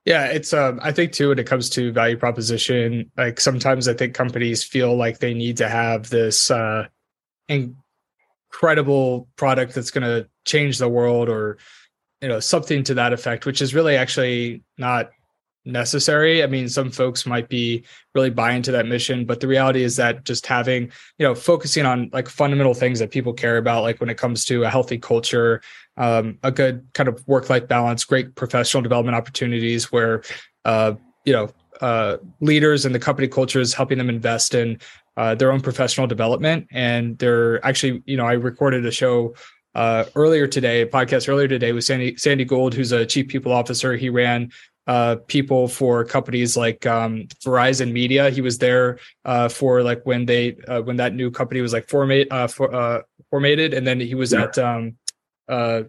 Yeah, 0.04 0.24
it's 0.26 0.54
um 0.54 0.80
I 0.82 0.90
think 0.90 1.12
too 1.12 1.28
when 1.28 1.38
it 1.38 1.46
comes 1.46 1.68
to 1.70 1.92
value 1.92 2.16
proposition, 2.16 3.10
like 3.16 3.38
sometimes 3.38 3.88
I 3.88 3.94
think 3.94 4.14
companies 4.14 4.64
feel 4.64 4.96
like 4.96 5.18
they 5.18 5.34
need 5.34 5.58
to 5.58 5.68
have 5.68 6.08
this 6.08 6.50
uh 6.50 6.86
and 7.48 7.76
credible 8.50 9.28
product 9.36 9.74
that's 9.74 9.90
going 9.90 10.04
to 10.04 10.28
change 10.44 10.78
the 10.78 10.88
world 10.88 11.28
or 11.28 11.58
you 12.20 12.28
know 12.28 12.40
something 12.40 12.82
to 12.82 12.94
that 12.94 13.12
effect 13.12 13.46
which 13.46 13.62
is 13.62 13.74
really 13.74 13.96
actually 13.96 14.62
not 14.76 15.10
necessary. 15.64 16.42
I 16.42 16.46
mean 16.46 16.68
some 16.68 16.90
folks 16.90 17.26
might 17.26 17.48
be 17.48 17.84
really 18.14 18.30
buy 18.30 18.52
into 18.52 18.72
that 18.72 18.86
mission 18.86 19.26
but 19.26 19.40
the 19.40 19.46
reality 19.46 19.82
is 19.82 19.96
that 19.96 20.24
just 20.24 20.46
having 20.46 20.90
you 21.18 21.26
know 21.26 21.34
focusing 21.34 21.84
on 21.84 22.08
like 22.12 22.28
fundamental 22.28 22.74
things 22.74 22.98
that 23.00 23.10
people 23.10 23.34
care 23.34 23.58
about 23.58 23.82
like 23.82 24.00
when 24.00 24.08
it 24.08 24.16
comes 24.16 24.44
to 24.46 24.64
a 24.64 24.70
healthy 24.70 24.98
culture 24.98 25.60
um, 25.98 26.38
a 26.42 26.50
good 26.50 26.86
kind 26.94 27.08
of 27.08 27.26
work 27.28 27.50
life 27.50 27.68
balance 27.68 28.04
great 28.04 28.34
professional 28.34 28.82
development 28.82 29.16
opportunities 29.16 29.92
where 29.92 30.22
uh, 30.64 30.94
you 31.24 31.32
know 31.32 31.50
uh, 31.80 32.16
leaders 32.40 32.84
and 32.84 32.94
the 32.94 32.98
company 32.98 33.28
culture 33.28 33.60
is 33.60 33.74
helping 33.74 33.98
them 33.98 34.08
invest 34.08 34.54
in 34.54 34.78
uh, 35.16 35.34
their 35.34 35.50
own 35.50 35.60
professional 35.60 36.06
development 36.06 36.66
and 36.70 37.18
they're 37.18 37.64
actually 37.64 38.02
you 38.06 38.16
know 38.16 38.26
i 38.26 38.32
recorded 38.32 38.84
a 38.86 38.90
show 38.90 39.34
uh, 39.74 40.04
earlier 40.16 40.48
today, 40.48 40.80
a 40.80 40.86
podcast 40.86 41.28
earlier 41.28 41.46
today 41.46 41.70
with 41.70 41.84
Sandy 41.84 42.16
Sandy 42.16 42.44
Gold, 42.44 42.74
who's 42.74 42.90
a 42.90 43.06
chief 43.06 43.28
people 43.28 43.52
officer. 43.52 43.96
He 43.96 44.08
ran 44.08 44.50
uh, 44.88 45.16
people 45.26 45.68
for 45.68 46.04
companies 46.04 46.56
like 46.56 46.86
um, 46.86 47.28
Verizon 47.44 47.92
Media. 47.92 48.30
He 48.30 48.40
was 48.40 48.58
there 48.58 48.98
uh, 49.24 49.48
for 49.48 49.82
like 49.82 50.04
when 50.04 50.26
they 50.26 50.56
uh, 50.66 50.82
when 50.82 50.96
that 50.96 51.14
new 51.14 51.30
company 51.30 51.60
was 51.60 51.72
like 51.72 51.86
formate 51.86 52.26
uh, 52.32 52.48
for, 52.48 52.74
uh, 52.74 53.02
formatted, 53.30 53.74
and 53.74 53.86
then 53.86 54.00
he 54.00 54.14
was 54.14 54.32
yeah. 54.32 54.44
at 54.44 54.58
um, 54.58 54.96
uh, 55.48 55.82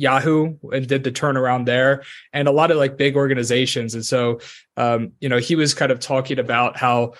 Yahoo 0.00 0.56
and 0.72 0.88
did 0.88 1.04
the 1.04 1.12
turnaround 1.12 1.66
there, 1.66 2.02
and 2.32 2.48
a 2.48 2.52
lot 2.52 2.70
of 2.70 2.78
like 2.78 2.96
big 2.96 3.16
organizations. 3.16 3.94
And 3.94 4.04
so, 4.04 4.40
um, 4.76 5.12
you 5.20 5.28
know, 5.28 5.38
he 5.38 5.54
was 5.54 5.74
kind 5.74 5.92
of 5.92 6.00
talking 6.00 6.38
about 6.38 6.76
how 6.76 7.12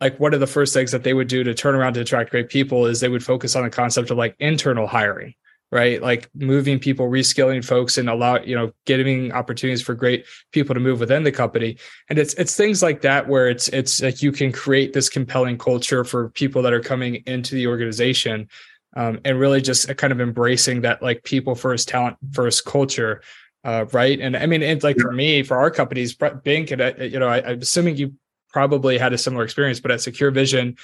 like 0.00 0.18
one 0.18 0.34
of 0.34 0.40
the 0.40 0.46
first 0.46 0.74
things 0.74 0.90
that 0.90 1.04
they 1.04 1.14
would 1.14 1.28
do 1.28 1.44
to 1.44 1.54
turn 1.54 1.74
around 1.74 1.94
to 1.94 2.00
attract 2.00 2.30
great 2.30 2.48
people 2.48 2.86
is 2.86 3.00
they 3.00 3.08
would 3.08 3.24
focus 3.24 3.54
on 3.54 3.62
the 3.62 3.70
concept 3.70 4.10
of 4.10 4.18
like 4.18 4.34
internal 4.40 4.86
hiring 4.86 5.34
right 5.70 6.02
like 6.02 6.28
moving 6.34 6.78
people 6.78 7.08
reskilling 7.08 7.64
folks 7.64 7.96
and 7.96 8.08
allow 8.08 8.38
you 8.40 8.54
know 8.54 8.72
giving 8.84 9.32
opportunities 9.32 9.80
for 9.82 9.94
great 9.94 10.24
people 10.52 10.74
to 10.74 10.80
move 10.80 11.00
within 11.00 11.24
the 11.24 11.32
company 11.32 11.76
and 12.10 12.18
it's 12.18 12.34
it's 12.34 12.54
things 12.54 12.82
like 12.82 13.00
that 13.00 13.28
where 13.28 13.48
it's 13.48 13.68
it's 13.68 14.02
like 14.02 14.22
you 14.22 14.30
can 14.30 14.52
create 14.52 14.92
this 14.92 15.08
compelling 15.08 15.56
culture 15.56 16.04
for 16.04 16.28
people 16.30 16.60
that 16.62 16.72
are 16.72 16.80
coming 16.80 17.16
into 17.26 17.54
the 17.54 17.66
organization 17.66 18.48
um, 18.94 19.20
and 19.24 19.38
really 19.38 19.60
just 19.60 19.94
kind 19.96 20.12
of 20.12 20.20
embracing 20.20 20.82
that 20.82 21.02
like 21.02 21.22
people 21.24 21.54
first 21.54 21.88
talent 21.88 22.16
first 22.32 22.64
culture 22.64 23.22
uh, 23.64 23.84
right 23.92 24.20
and 24.20 24.36
i 24.36 24.46
mean 24.46 24.62
it's 24.62 24.84
like 24.84 24.96
for 24.98 25.12
me 25.12 25.42
for 25.42 25.56
our 25.56 25.70
companies 25.70 26.14
binc 26.16 26.70
and 26.70 26.80
uh, 26.80 26.92
you 27.02 27.18
know 27.18 27.28
I, 27.28 27.42
i'm 27.44 27.60
assuming 27.60 27.96
you 27.96 28.14
probably 28.54 28.96
had 28.96 29.12
a 29.12 29.18
similar 29.18 29.42
experience, 29.42 29.80
but 29.80 29.90
at 29.90 30.00
Secure 30.00 30.30
Vision, 30.30 30.76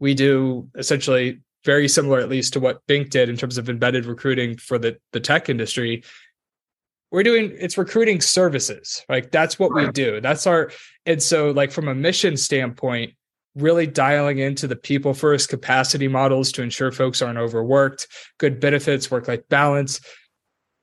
we 0.00 0.14
do 0.14 0.66
essentially 0.76 1.40
very 1.62 1.86
similar, 1.86 2.20
at 2.20 2.30
least 2.30 2.54
to 2.54 2.60
what 2.60 2.84
Binc 2.86 3.10
did 3.10 3.28
in 3.28 3.36
terms 3.36 3.58
of 3.58 3.68
embedded 3.68 4.06
recruiting 4.06 4.56
for 4.56 4.78
the, 4.78 4.96
the 5.12 5.20
tech 5.20 5.50
industry. 5.50 6.02
We're 7.10 7.22
doing 7.22 7.54
it's 7.58 7.76
recruiting 7.76 8.22
services. 8.22 9.04
Like 9.10 9.30
that's 9.30 9.58
what 9.58 9.74
we 9.74 9.90
do. 9.90 10.22
That's 10.22 10.46
our 10.46 10.70
and 11.04 11.22
so 11.22 11.50
like 11.50 11.70
from 11.70 11.88
a 11.88 11.94
mission 11.94 12.36
standpoint, 12.36 13.12
really 13.58 13.86
dialing 13.86 14.38
into 14.38 14.66
the 14.66 14.76
people 14.76 15.14
first 15.14 15.48
capacity 15.48 16.08
models 16.08 16.52
to 16.52 16.62
ensure 16.62 16.92
folks 16.92 17.20
aren't 17.22 17.38
overworked, 17.38 18.06
good 18.38 18.60
benefits, 18.60 19.10
work 19.10 19.28
life 19.28 19.46
balance, 19.48 20.00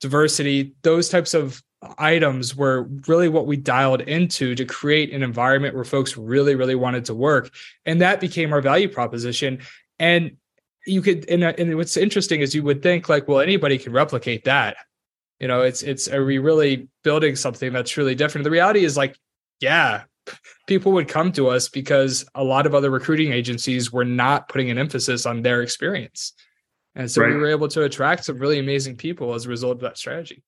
diversity, 0.02 0.74
those 0.84 1.10
types 1.10 1.34
of 1.34 1.62
items 1.98 2.56
were 2.56 2.84
really 3.08 3.30
what 3.30 3.46
we 3.46 3.58
dialed 3.58 4.02
into 4.02 4.56
to 4.56 4.66
create 4.66 5.14
an 5.14 5.24
environment 5.24 5.76
where 5.76 5.84
folks 5.84 6.18
really 6.18 6.56
really 6.56 6.76
wanted 6.76 7.06
to 7.06 7.14
work. 7.14 7.52
And 7.86 8.02
that 8.02 8.20
became 8.20 8.54
our 8.54 8.62
value 8.62 8.90
proposition. 8.90 9.60
And 10.00 10.38
you 10.86 11.02
could 11.02 11.30
and, 11.30 11.44
uh, 11.44 11.54
and 11.58 11.76
what's 11.76 11.98
interesting 11.98 12.42
is 12.42 12.56
you 12.56 12.64
would 12.64 12.82
think 12.82 13.10
like 13.10 13.28
well 13.28 13.40
anybody 13.40 13.78
can 13.78 13.94
replicate 13.94 14.46
that. 14.46 14.78
You 15.40 15.48
know 15.48 15.62
it's 15.62 15.84
it's 15.84 16.08
are 16.08 16.26
we 16.26 16.38
really 16.38 16.88
building 17.04 17.36
something 17.36 17.74
that's 17.74 17.98
really 17.98 18.16
different? 18.16 18.44
The 18.44 18.52
reality 18.52 18.84
is 18.84 18.98
like 18.98 19.18
yeah 19.60 20.04
people 20.68 20.92
would 20.92 21.08
come 21.08 21.32
to 21.32 21.48
us 21.48 21.70
because 21.70 22.26
a 22.36 22.44
lot 22.44 22.66
of 22.66 22.74
other 22.74 22.90
recruiting 22.90 23.32
agencies 23.32 23.92
were 23.92 24.06
not 24.06 24.50
putting 24.50 24.70
an 24.70 24.78
emphasis 24.78 25.26
on 25.26 25.42
their 25.42 25.62
experience 25.62 26.34
and 26.96 27.10
so 27.10 27.22
right. 27.22 27.34
we 27.34 27.38
were 27.38 27.50
able 27.50 27.68
to 27.68 27.84
attract 27.84 28.26
some 28.26 28.38
really 28.38 28.60
amazing 28.60 28.96
people 28.96 29.34
as 29.34 29.46
a 29.46 29.50
result 29.50 29.74
of 29.74 29.82
that 29.82 29.98
strategy 29.98 30.44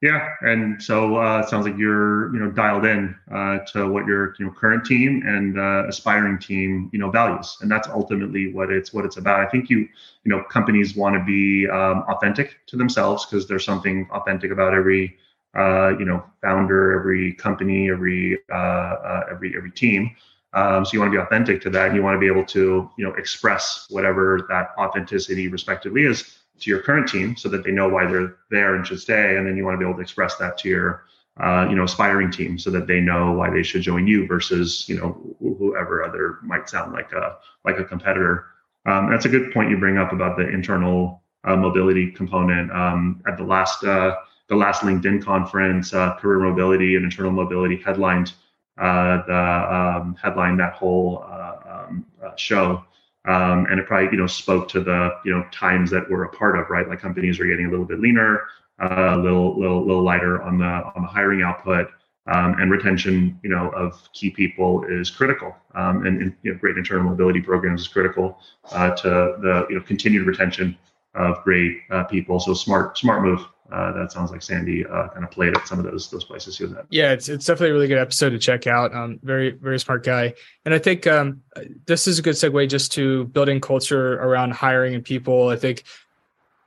yeah, 0.00 0.28
and 0.42 0.82
so 0.82 1.16
uh, 1.16 1.40
it 1.40 1.48
sounds 1.48 1.66
like 1.66 1.78
you're 1.78 2.32
you 2.34 2.40
know 2.40 2.50
dialed 2.50 2.84
in 2.84 3.14
uh, 3.32 3.58
to 3.72 3.88
what 3.88 4.04
your 4.06 4.34
you 4.38 4.46
know 4.46 4.52
current 4.52 4.84
team 4.84 5.22
and 5.24 5.58
uh, 5.58 5.88
aspiring 5.88 6.38
team 6.38 6.90
you 6.92 6.98
know 6.98 7.10
values, 7.10 7.56
and 7.60 7.70
that's 7.70 7.88
ultimately 7.88 8.52
what 8.52 8.70
it's 8.70 8.92
what 8.92 9.04
it's 9.04 9.16
about. 9.16 9.40
I 9.40 9.46
think 9.48 9.70
you 9.70 9.78
you 9.78 9.88
know 10.26 10.42
companies 10.44 10.94
want 10.94 11.16
to 11.16 11.24
be 11.24 11.68
um, 11.70 12.04
authentic 12.08 12.58
to 12.66 12.76
themselves 12.76 13.24
because 13.24 13.48
there's 13.48 13.64
something 13.64 14.08
authentic 14.12 14.50
about 14.50 14.74
every 14.74 15.16
uh, 15.56 15.96
you 15.98 16.04
know 16.04 16.24
founder, 16.40 16.98
every 16.98 17.34
company, 17.34 17.90
every 17.90 18.38
uh, 18.50 18.54
uh, 18.54 19.24
every 19.30 19.56
every 19.56 19.70
team. 19.70 20.14
Um, 20.54 20.84
so 20.84 20.92
you 20.92 21.00
want 21.00 21.10
to 21.12 21.18
be 21.18 21.22
authentic 21.22 21.62
to 21.62 21.70
that, 21.70 21.88
and 21.88 21.96
you 21.96 22.02
want 22.02 22.14
to 22.14 22.20
be 22.20 22.26
able 22.26 22.44
to 22.46 22.90
you 22.96 23.04
know 23.04 23.12
express 23.14 23.86
whatever 23.90 24.46
that 24.48 24.70
authenticity 24.78 25.48
respectively 25.48 26.04
is 26.04 26.38
to 26.60 26.70
your 26.70 26.80
current 26.80 27.08
team 27.08 27.36
so 27.36 27.48
that 27.48 27.64
they 27.64 27.70
know 27.70 27.88
why 27.88 28.06
they're 28.06 28.36
there 28.50 28.74
and 28.74 28.86
should 28.86 29.00
stay. 29.00 29.36
And 29.36 29.46
then 29.46 29.56
you 29.56 29.64
want 29.64 29.74
to 29.74 29.78
be 29.78 29.84
able 29.84 29.96
to 29.96 30.02
express 30.02 30.36
that 30.36 30.58
to 30.58 30.68
your 30.68 31.04
uh, 31.40 31.66
you 31.68 31.76
know 31.76 31.84
aspiring 31.84 32.30
team 32.30 32.58
so 32.58 32.70
that 32.70 32.86
they 32.86 33.00
know 33.00 33.32
why 33.32 33.50
they 33.50 33.62
should 33.62 33.82
join 33.82 34.06
you 34.06 34.26
versus 34.26 34.88
you 34.88 34.96
know 34.96 35.36
whoever 35.40 36.04
other 36.04 36.38
might 36.42 36.68
sound 36.68 36.92
like 36.92 37.12
a 37.12 37.36
like 37.64 37.78
a 37.78 37.84
competitor. 37.84 38.46
Um, 38.84 39.10
that's 39.10 39.26
a 39.26 39.28
good 39.28 39.52
point 39.52 39.70
you 39.70 39.78
bring 39.78 39.96
up 39.96 40.12
about 40.12 40.36
the 40.36 40.48
internal 40.48 41.22
uh, 41.44 41.56
mobility 41.56 42.10
component. 42.10 42.70
Um, 42.72 43.22
at 43.26 43.36
the 43.36 43.44
last 43.44 43.84
uh, 43.84 44.16
the 44.48 44.56
last 44.56 44.82
linkedin 44.82 45.22
conference 45.22 45.94
uh, 45.94 46.14
career 46.16 46.38
mobility 46.38 46.96
and 46.96 47.04
internal 47.04 47.30
mobility 47.32 47.76
headlined 47.76 48.34
uh, 48.78 49.22
the 49.26 49.74
um, 49.74 50.16
headline 50.20 50.56
that 50.56 50.72
whole 50.72 51.24
uh, 51.28 51.86
um, 51.88 52.06
show. 52.36 52.84
Um, 53.24 53.66
and 53.70 53.78
it 53.78 53.86
probably 53.86 54.08
you 54.10 54.16
know 54.16 54.26
spoke 54.26 54.68
to 54.68 54.80
the 54.80 55.10
you 55.24 55.30
know 55.30 55.44
times 55.52 55.90
that 55.90 56.10
we're 56.10 56.24
a 56.24 56.28
part 56.28 56.58
of 56.58 56.70
right? 56.70 56.88
Like 56.88 57.00
companies 57.00 57.38
are 57.38 57.46
getting 57.46 57.66
a 57.66 57.70
little 57.70 57.84
bit 57.84 58.00
leaner 58.00 58.42
uh, 58.82 59.14
a 59.14 59.18
little 59.18 59.58
little 59.58 59.86
little 59.86 60.02
lighter 60.02 60.42
on 60.42 60.58
the 60.58 60.64
on 60.64 61.02
the 61.02 61.08
hiring 61.08 61.42
output. 61.42 61.88
Um, 62.28 62.54
and 62.60 62.70
retention 62.70 63.38
you 63.42 63.50
know 63.50 63.70
of 63.70 64.08
key 64.12 64.30
people 64.30 64.84
is 64.84 65.10
critical. 65.10 65.56
Um, 65.74 66.06
and, 66.06 66.22
and 66.22 66.36
you 66.42 66.52
know, 66.52 66.58
great 66.58 66.76
internal 66.76 67.04
mobility 67.04 67.40
programs 67.40 67.82
is 67.82 67.88
critical 67.88 68.38
uh, 68.70 68.90
to 68.90 69.08
the 69.40 69.66
you 69.68 69.76
know 69.76 69.82
continued 69.82 70.26
retention 70.26 70.76
of 71.14 71.42
great 71.44 71.78
uh, 71.90 72.04
people. 72.04 72.40
So 72.40 72.54
smart 72.54 72.96
smart 72.96 73.22
move 73.22 73.44
uh, 73.72 73.90
that 73.92 74.12
sounds 74.12 74.30
like 74.30 74.42
Sandy 74.42 74.84
uh, 74.84 75.08
kind 75.08 75.24
of 75.24 75.30
played 75.30 75.56
at 75.56 75.66
some 75.66 75.78
of 75.78 75.84
those 75.84 76.10
those 76.10 76.24
places 76.24 76.58
he 76.58 76.64
was. 76.64 76.74
Yeah, 76.90 77.12
it's 77.12 77.28
it's 77.28 77.46
definitely 77.46 77.70
a 77.70 77.72
really 77.72 77.88
good 77.88 77.98
episode 77.98 78.30
to 78.30 78.38
check 78.38 78.66
out. 78.66 78.94
Um, 78.94 79.18
very 79.22 79.50
very 79.50 79.80
smart 79.80 80.04
guy, 80.04 80.34
and 80.64 80.74
I 80.74 80.78
think 80.78 81.06
um, 81.06 81.42
this 81.86 82.06
is 82.06 82.18
a 82.18 82.22
good 82.22 82.34
segue 82.34 82.68
just 82.68 82.92
to 82.92 83.24
building 83.26 83.60
culture 83.60 84.14
around 84.14 84.52
hiring 84.52 84.94
and 84.94 85.02
people. 85.02 85.48
I 85.48 85.56
think 85.56 85.84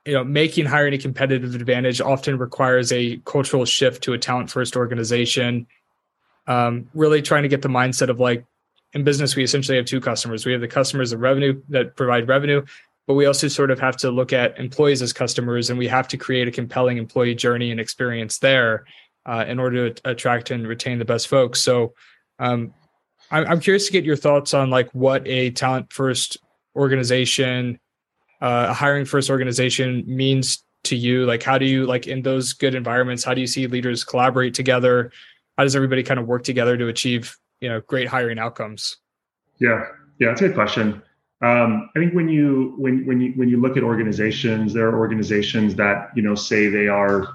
you 0.05 0.13
know 0.13 0.23
making 0.23 0.65
hiring 0.65 0.95
a 0.95 0.97
competitive 0.97 1.53
advantage 1.53 2.01
often 2.01 2.39
requires 2.39 2.91
a 2.91 3.17
cultural 3.25 3.65
shift 3.65 4.03
to 4.03 4.13
a 4.13 4.17
talent 4.17 4.49
first 4.49 4.75
organization. 4.75 5.67
Um, 6.47 6.89
really 6.93 7.21
trying 7.21 7.43
to 7.43 7.49
get 7.49 7.61
the 7.61 7.69
mindset 7.69 8.09
of 8.09 8.19
like 8.19 8.45
in 8.95 9.03
business 9.03 9.35
we 9.35 9.43
essentially 9.43 9.77
have 9.77 9.85
two 9.85 9.99
customers. 9.99 10.45
We 10.45 10.53
have 10.53 10.61
the 10.61 10.67
customers 10.67 11.11
of 11.11 11.19
revenue 11.19 11.61
that 11.69 11.95
provide 11.95 12.27
revenue, 12.27 12.65
but 13.07 13.13
we 13.13 13.25
also 13.25 13.47
sort 13.47 13.71
of 13.71 13.79
have 13.79 13.97
to 13.97 14.09
look 14.09 14.33
at 14.33 14.57
employees 14.59 15.01
as 15.01 15.13
customers 15.13 15.69
and 15.69 15.77
we 15.77 15.87
have 15.87 16.07
to 16.07 16.17
create 16.17 16.47
a 16.47 16.51
compelling 16.51 16.97
employee 16.97 17.35
journey 17.35 17.71
and 17.71 17.79
experience 17.79 18.39
there 18.39 18.85
uh, 19.25 19.45
in 19.47 19.59
order 19.59 19.89
to 19.89 20.09
attract 20.09 20.51
and 20.51 20.67
retain 20.67 20.99
the 20.99 21.05
best 21.05 21.27
folks. 21.27 21.61
So 21.61 21.93
um, 22.39 22.73
I'm, 23.31 23.59
curious 23.59 23.85
to 23.87 23.91
get 23.91 24.05
your 24.05 24.15
thoughts 24.15 24.53
on 24.53 24.69
like 24.69 24.89
what 24.93 25.27
a 25.27 25.51
talent 25.51 25.91
first 25.91 26.37
organization 26.75 27.79
uh, 28.41 28.67
a 28.69 28.73
hiring 28.73 29.05
first 29.05 29.29
organization 29.29 30.03
means 30.05 30.63
to 30.83 30.95
you. 30.95 31.25
Like 31.25 31.41
how 31.41 31.57
do 31.57 31.65
you 31.65 31.85
like 31.85 32.05
in 32.05 32.21
those 32.21 32.53
good 32.53 32.75
environments 32.75 33.23
how 33.23 33.33
do 33.33 33.41
you 33.41 33.47
see 33.47 33.65
leaders 33.67 34.03
collaborate 34.03 34.53
together? 34.53 35.11
How 35.57 35.63
does 35.63 35.75
everybody 35.75 36.03
kind 36.03 36.19
of 36.19 36.27
work 36.27 36.43
together 36.43 36.77
to 36.77 36.87
achieve 36.87 37.35
you 37.61 37.69
know 37.69 37.81
great 37.81 38.07
hiring 38.07 38.37
outcomes? 38.37 38.97
Yeah. 39.59 39.85
Yeah 40.19 40.29
that's 40.29 40.41
a 40.41 40.47
good 40.47 40.55
question 40.55 41.01
um, 41.45 41.91
I 41.95 41.99
think 41.99 42.15
when 42.15 42.27
you 42.27 42.73
when 42.77 43.05
when 43.05 43.21
you 43.21 43.33
when 43.33 43.49
you 43.49 43.61
look 43.61 43.77
at 43.77 43.83
organizations, 43.83 44.73
there 44.73 44.87
are 44.89 44.97
organizations 44.97 45.75
that 45.75 46.09
you 46.15 46.23
know 46.23 46.33
say 46.33 46.69
they 46.69 46.87
are 46.87 47.27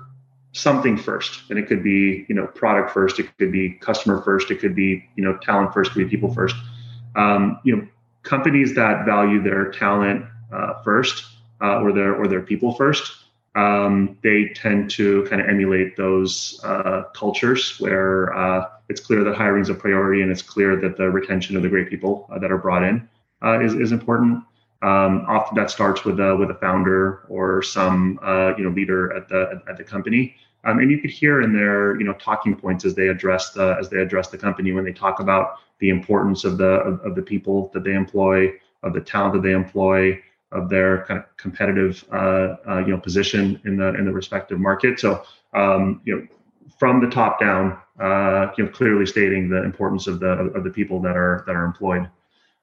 something 0.50 0.96
first, 0.96 1.48
and 1.48 1.56
it 1.60 1.68
could 1.68 1.84
be 1.84 2.26
you 2.28 2.34
know 2.34 2.48
product 2.48 2.90
first, 2.90 3.20
it 3.20 3.28
could 3.38 3.52
be 3.52 3.74
customer 3.74 4.20
first, 4.22 4.50
it 4.50 4.58
could 4.58 4.74
be 4.74 5.08
you 5.14 5.22
know 5.22 5.36
talent 5.38 5.72
first, 5.72 5.92
it 5.92 5.94
could 5.94 6.10
be 6.10 6.16
people 6.16 6.34
first. 6.34 6.56
Um, 7.14 7.60
you 7.62 7.76
know, 7.76 7.86
companies 8.24 8.74
that 8.74 9.06
value 9.06 9.40
their 9.40 9.70
talent 9.70 10.24
uh, 10.52 10.82
first 10.82 11.26
uh, 11.60 11.80
or 11.80 11.92
their 11.92 12.16
or 12.16 12.26
their 12.26 12.42
people 12.42 12.74
first, 12.74 13.12
um, 13.54 14.18
they 14.24 14.48
tend 14.56 14.90
to 14.92 15.24
kind 15.30 15.40
of 15.40 15.48
emulate 15.48 15.96
those 15.96 16.60
uh, 16.64 17.04
cultures 17.14 17.78
where 17.78 18.34
uh, 18.34 18.66
it's 18.88 19.00
clear 19.00 19.22
that 19.22 19.36
hiring 19.36 19.62
is 19.62 19.68
a 19.68 19.74
priority 19.74 20.22
and 20.22 20.32
it's 20.32 20.42
clear 20.42 20.74
that 20.80 20.96
the 20.96 21.08
retention 21.08 21.54
of 21.54 21.62
the 21.62 21.68
great 21.68 21.88
people 21.88 22.26
uh, 22.32 22.40
that 22.40 22.50
are 22.50 22.58
brought 22.58 22.82
in 22.82 23.08
uh, 23.42 23.60
is, 23.60 23.74
is 23.74 23.92
important. 23.92 24.44
Um, 24.82 25.26
often 25.28 25.56
that 25.56 25.70
starts 25.70 26.04
with 26.04 26.20
a 26.20 26.34
with 26.34 26.50
a 26.50 26.54
founder 26.54 27.26
or 27.28 27.62
some 27.62 28.18
uh, 28.22 28.54
you 28.56 28.64
know 28.64 28.70
leader 28.70 29.12
at 29.14 29.28
the 29.28 29.62
at 29.68 29.76
the 29.76 29.84
company. 29.84 30.34
Um, 30.64 30.78
and 30.78 30.90
you 30.90 31.00
could 31.00 31.10
hear 31.10 31.42
in 31.42 31.52
their 31.54 31.98
you 31.98 32.04
know 32.04 32.14
talking 32.14 32.54
points 32.56 32.84
as 32.84 32.94
they 32.94 33.08
address 33.08 33.50
the 33.50 33.76
as 33.78 33.88
they 33.90 33.98
address 33.98 34.28
the 34.28 34.38
company 34.38 34.72
when 34.72 34.84
they 34.84 34.92
talk 34.92 35.20
about 35.20 35.56
the 35.80 35.90
importance 35.90 36.44
of 36.44 36.58
the 36.58 36.64
of, 36.64 37.00
of 37.00 37.14
the 37.14 37.22
people 37.22 37.70
that 37.74 37.84
they 37.84 37.94
employ, 37.94 38.52
of 38.82 38.94
the 38.94 39.00
talent 39.00 39.34
that 39.34 39.42
they 39.42 39.52
employ, 39.52 40.18
of 40.52 40.68
their 40.68 41.04
kind 41.06 41.20
of 41.20 41.36
competitive 41.36 42.04
uh, 42.12 42.56
uh, 42.68 42.78
you 42.78 42.92
know 42.92 42.98
position 42.98 43.60
in 43.64 43.76
the 43.76 43.94
in 43.94 44.04
the 44.04 44.12
respective 44.12 44.58
market. 44.58 44.98
So 44.98 45.24
um, 45.54 46.00
you 46.04 46.16
know 46.16 46.26
from 46.78 47.00
the 47.00 47.10
top 47.10 47.40
down, 47.40 47.78
uh, 47.98 48.52
you 48.56 48.64
know 48.64 48.70
clearly 48.70 49.06
stating 49.06 49.48
the 49.48 49.62
importance 49.62 50.06
of 50.06 50.20
the 50.20 50.28
of 50.28 50.64
the 50.64 50.70
people 50.70 51.00
that 51.02 51.16
are 51.16 51.44
that 51.46 51.54
are 51.54 51.64
employed. 51.64 52.08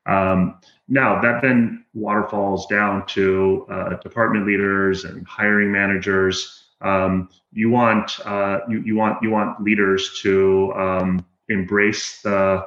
Um, 0.07 0.59
now 0.87 1.21
that 1.21 1.41
then 1.41 1.85
waterfalls 1.93 2.65
down 2.67 3.05
to 3.07 3.67
uh, 3.69 3.97
department 3.97 4.47
leaders 4.47 5.03
and 5.03 5.27
hiring 5.27 5.71
managers 5.71 6.67
um, 6.81 7.29
you 7.51 7.69
want 7.69 8.19
uh, 8.25 8.59
you, 8.69 8.81
you 8.81 8.95
want 8.95 9.21
you 9.23 9.31
want 9.31 9.61
leaders 9.61 10.19
to 10.21 10.73
um, 10.75 11.25
embrace 11.49 12.21
the 12.21 12.65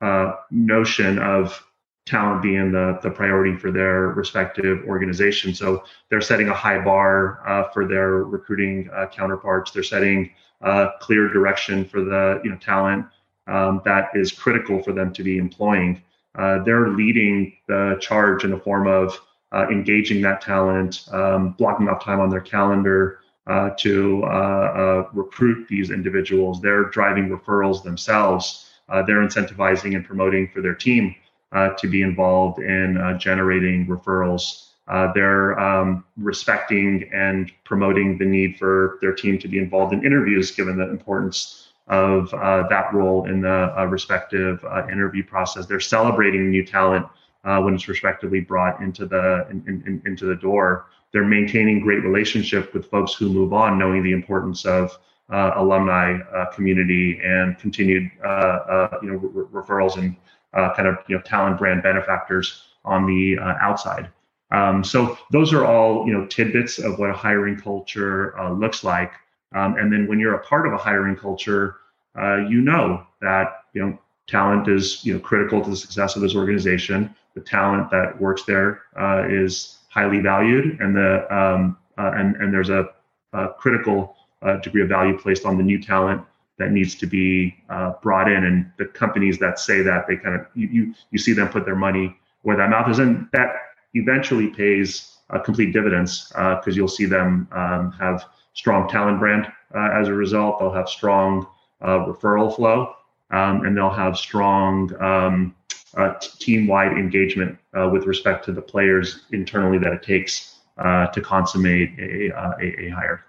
uh, 0.00 0.32
notion 0.50 1.18
of 1.18 1.64
talent 2.04 2.42
being 2.42 2.72
the, 2.72 2.98
the 3.02 3.10
priority 3.10 3.56
for 3.56 3.70
their 3.70 4.08
respective 4.08 4.82
organization. 4.86 5.54
So 5.54 5.84
they're 6.08 6.20
setting 6.20 6.48
a 6.48 6.54
high 6.54 6.82
bar 6.82 7.46
uh, 7.48 7.68
for 7.70 7.86
their 7.86 8.24
recruiting 8.24 8.90
uh, 8.92 9.06
counterparts. 9.06 9.70
They're 9.70 9.84
setting 9.84 10.32
a 10.62 10.88
clear 11.00 11.28
direction 11.28 11.84
for 11.84 12.02
the 12.02 12.40
you 12.42 12.50
know 12.50 12.56
talent 12.56 13.06
um, 13.46 13.80
that 13.84 14.10
is 14.14 14.32
critical 14.32 14.82
for 14.82 14.92
them 14.92 15.12
to 15.12 15.22
be 15.22 15.38
employing. 15.38 16.02
Uh, 16.34 16.62
they're 16.64 16.88
leading 16.88 17.52
the 17.68 17.96
charge 18.00 18.44
in 18.44 18.50
the 18.50 18.58
form 18.58 18.86
of 18.86 19.20
uh, 19.52 19.66
engaging 19.68 20.22
that 20.22 20.40
talent, 20.40 21.06
um, 21.12 21.50
blocking 21.58 21.88
off 21.88 22.02
time 22.02 22.20
on 22.20 22.30
their 22.30 22.40
calendar, 22.40 23.20
uh, 23.48 23.70
to 23.76 24.22
uh, 24.24 24.26
uh, 24.26 25.08
recruit 25.12 25.66
these 25.68 25.90
individuals. 25.90 26.60
They're 26.60 26.84
driving 26.84 27.28
referrals 27.28 27.82
themselves. 27.82 28.70
They're 28.88 29.26
incentivizing 29.26 29.96
and 29.96 30.04
promoting 30.04 30.50
for 30.52 30.60
their 30.60 30.74
team 30.74 31.14
to 31.52 31.88
be 31.88 32.02
involved 32.02 32.60
in 32.60 33.18
generating 33.18 33.86
referrals. 33.86 34.68
they're 35.14 35.58
um, 35.58 36.04
respecting 36.18 37.10
and 37.12 37.50
promoting 37.64 38.18
the 38.18 38.26
need 38.26 38.58
for 38.58 38.98
their 39.00 39.14
team 39.14 39.38
to 39.38 39.48
be 39.48 39.58
involved 39.58 39.94
in 39.94 40.04
interviews, 40.04 40.50
given 40.50 40.76
the 40.76 40.88
importance 40.90 41.71
of 41.92 42.30
that 42.30 42.92
role 42.92 43.26
in 43.26 43.42
the 43.42 43.86
respective 43.88 44.64
interview 44.90 45.22
process. 45.22 45.66
They're 45.66 45.80
celebrating 45.80 46.50
new 46.50 46.64
talent 46.64 47.06
when 47.44 47.74
it's 47.74 47.86
respectively 47.86 48.40
brought 48.40 48.80
into 48.80 49.06
the 49.06 49.46
in, 49.50 49.82
in, 49.86 50.02
into 50.04 50.26
the 50.26 50.36
door 50.36 50.86
they're 51.12 51.24
maintaining 51.24 51.80
great 51.80 52.02
relationship 52.02 52.72
with 52.74 52.90
folks 52.90 53.12
who 53.14 53.28
move 53.28 53.52
on, 53.52 53.78
knowing 53.78 54.02
the 54.02 54.12
importance 54.12 54.64
of 54.64 54.98
uh, 55.30 55.52
alumni 55.56 56.18
uh, 56.34 56.46
community 56.46 57.20
and 57.22 57.58
continued 57.58 58.10
uh, 58.24 58.28
uh 58.28 58.98
you 59.02 59.12
know 59.12 59.16
re- 59.18 59.62
referrals 59.62 59.96
and 59.96 60.16
uh, 60.54 60.74
kind 60.74 60.88
of 60.88 60.96
you 61.06 61.16
know 61.16 61.22
talent 61.22 61.58
brand 61.58 61.82
benefactors 61.82 62.64
on 62.84 63.06
the 63.06 63.38
uh, 63.38 63.54
outside. 63.60 64.10
Um, 64.50 64.82
so 64.82 65.16
those 65.30 65.52
are 65.52 65.64
all 65.64 66.06
you 66.06 66.12
know 66.12 66.26
tidbits 66.26 66.78
of 66.78 66.98
what 66.98 67.10
a 67.10 67.14
hiring 67.14 67.60
culture 67.60 68.34
looks 68.58 68.82
like. 68.82 69.12
Um, 69.54 69.76
and 69.76 69.92
then 69.92 70.06
when 70.06 70.18
you're 70.18 70.34
a 70.34 70.44
part 70.44 70.66
of 70.66 70.72
a 70.72 70.78
hiring 70.78 71.14
culture, 71.14 71.76
you 72.16 72.60
know 72.60 73.06
that 73.20 73.64
you 73.74 73.82
know 73.82 73.98
talent 74.28 74.68
is 74.68 75.04
you 75.04 75.14
know 75.14 75.20
critical 75.20 75.62
to 75.62 75.70
the 75.70 75.76
success 75.76 76.16
of 76.16 76.22
this 76.22 76.34
organization. 76.34 77.14
The 77.34 77.40
talent 77.40 77.90
that 77.90 78.20
works 78.20 78.42
there 78.44 78.82
is 79.28 79.78
highly 79.92 80.20
valued, 80.20 80.80
and 80.80 80.96
the 80.96 81.34
um, 81.34 81.76
uh, 81.98 82.12
and 82.14 82.36
and 82.36 82.52
there's 82.52 82.70
a, 82.70 82.88
a 83.32 83.48
critical 83.58 84.16
uh, 84.42 84.56
degree 84.56 84.82
of 84.82 84.88
value 84.88 85.18
placed 85.18 85.44
on 85.44 85.56
the 85.56 85.62
new 85.62 85.80
talent 85.80 86.22
that 86.58 86.72
needs 86.72 86.94
to 86.94 87.06
be 87.06 87.54
uh, 87.68 87.92
brought 88.02 88.30
in. 88.30 88.44
And 88.44 88.70
the 88.78 88.86
companies 88.86 89.38
that 89.38 89.58
say 89.58 89.82
that 89.82 90.06
they 90.06 90.16
kind 90.16 90.34
of 90.34 90.46
you 90.54 90.68
you, 90.68 90.94
you 91.10 91.18
see 91.18 91.32
them 91.32 91.48
put 91.48 91.64
their 91.64 91.76
money 91.76 92.16
where 92.42 92.56
that 92.56 92.70
mouth 92.70 92.90
is, 92.90 92.98
and 92.98 93.28
that 93.32 93.50
eventually 93.94 94.48
pays 94.48 95.18
uh, 95.30 95.38
complete 95.38 95.72
dividends 95.72 96.28
because 96.28 96.68
uh, 96.68 96.72
you'll 96.72 96.88
see 96.88 97.06
them 97.06 97.46
um, 97.52 97.92
have 97.92 98.24
strong 98.54 98.88
talent 98.88 99.18
brand 99.18 99.46
uh, 99.74 99.90
as 99.92 100.08
a 100.08 100.14
result. 100.14 100.58
They'll 100.58 100.72
have 100.72 100.88
strong 100.88 101.46
referral 101.82 102.54
flow, 102.54 102.94
um, 103.30 103.64
and 103.64 103.76
they'll 103.76 103.90
have 103.90 104.16
strong 104.16 104.94
um, 105.02 105.54
uh, 105.96 106.14
team-wide 106.38 106.92
engagement 106.92 107.58
uh, 107.78 107.88
with 107.88 108.06
respect 108.06 108.44
to 108.46 108.52
the 108.52 108.62
players 108.62 109.24
internally 109.32 109.78
that 109.78 109.92
it 109.92 110.02
takes 110.02 110.60
uh, 110.78 111.06
to 111.08 111.20
consummate 111.20 111.90
a, 111.98 112.30
a, 112.60 112.86
a 112.86 112.88
hire. 112.90 113.24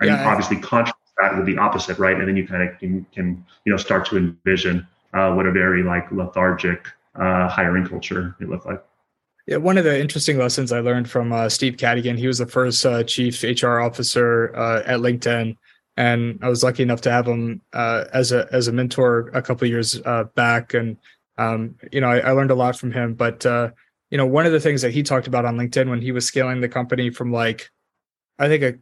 And 0.00 0.10
yeah, 0.10 0.28
obviously 0.28 0.56
contrast 0.56 0.96
that 1.18 1.36
with 1.36 1.46
the 1.46 1.58
opposite, 1.58 1.98
right? 1.98 2.16
And 2.16 2.26
then 2.26 2.36
you 2.36 2.46
kind 2.46 2.68
of 2.68 2.78
can, 2.78 3.06
can 3.12 3.44
you 3.64 3.72
know 3.72 3.76
start 3.76 4.06
to 4.06 4.16
envision 4.16 4.86
uh, 5.14 5.32
what 5.32 5.46
a 5.46 5.52
very 5.52 5.82
like 5.82 6.10
lethargic 6.10 6.86
uh, 7.14 7.48
hiring 7.48 7.86
culture 7.86 8.34
may 8.38 8.46
look 8.46 8.64
like. 8.64 8.82
Yeah, 9.46 9.56
one 9.56 9.76
of 9.76 9.84
the 9.84 10.00
interesting 10.00 10.38
lessons 10.38 10.70
I 10.70 10.80
learned 10.80 11.10
from 11.10 11.32
uh, 11.32 11.48
Steve 11.48 11.76
Cadigan, 11.76 12.16
he 12.16 12.28
was 12.28 12.38
the 12.38 12.46
first 12.46 12.86
uh, 12.86 13.02
chief 13.02 13.42
HR 13.42 13.80
officer 13.80 14.54
uh, 14.54 14.82
at 14.86 15.00
LinkedIn, 15.00 15.56
and 16.02 16.40
I 16.42 16.48
was 16.48 16.64
lucky 16.64 16.82
enough 16.82 17.00
to 17.02 17.12
have 17.12 17.28
him 17.28 17.62
uh, 17.72 18.06
as 18.12 18.32
a 18.32 18.48
as 18.50 18.66
a 18.66 18.72
mentor 18.72 19.30
a 19.34 19.40
couple 19.40 19.68
years 19.68 20.00
back. 20.34 20.74
And 20.74 20.96
um, 21.38 21.76
you 21.92 22.00
know, 22.00 22.08
I, 22.08 22.18
I, 22.18 22.32
learned 22.32 22.50
a 22.50 22.56
lot 22.56 22.76
from 22.76 22.90
him. 22.90 23.14
But 23.14 23.46
uh, 23.46 23.70
you 24.10 24.18
know, 24.18 24.26
one 24.26 24.44
of 24.44 24.50
the 24.50 24.58
things 24.58 24.82
that 24.82 24.92
he 24.92 25.04
talked 25.04 25.28
about 25.28 25.44
on 25.44 25.56
LinkedIn 25.56 25.88
when 25.88 26.02
he 26.02 26.10
was 26.10 26.26
scaling 26.26 26.60
the 26.60 26.68
company 26.68 27.10
from 27.10 27.30
like, 27.30 27.70
I 28.36 28.48
think 28.48 28.64
a 28.64 28.74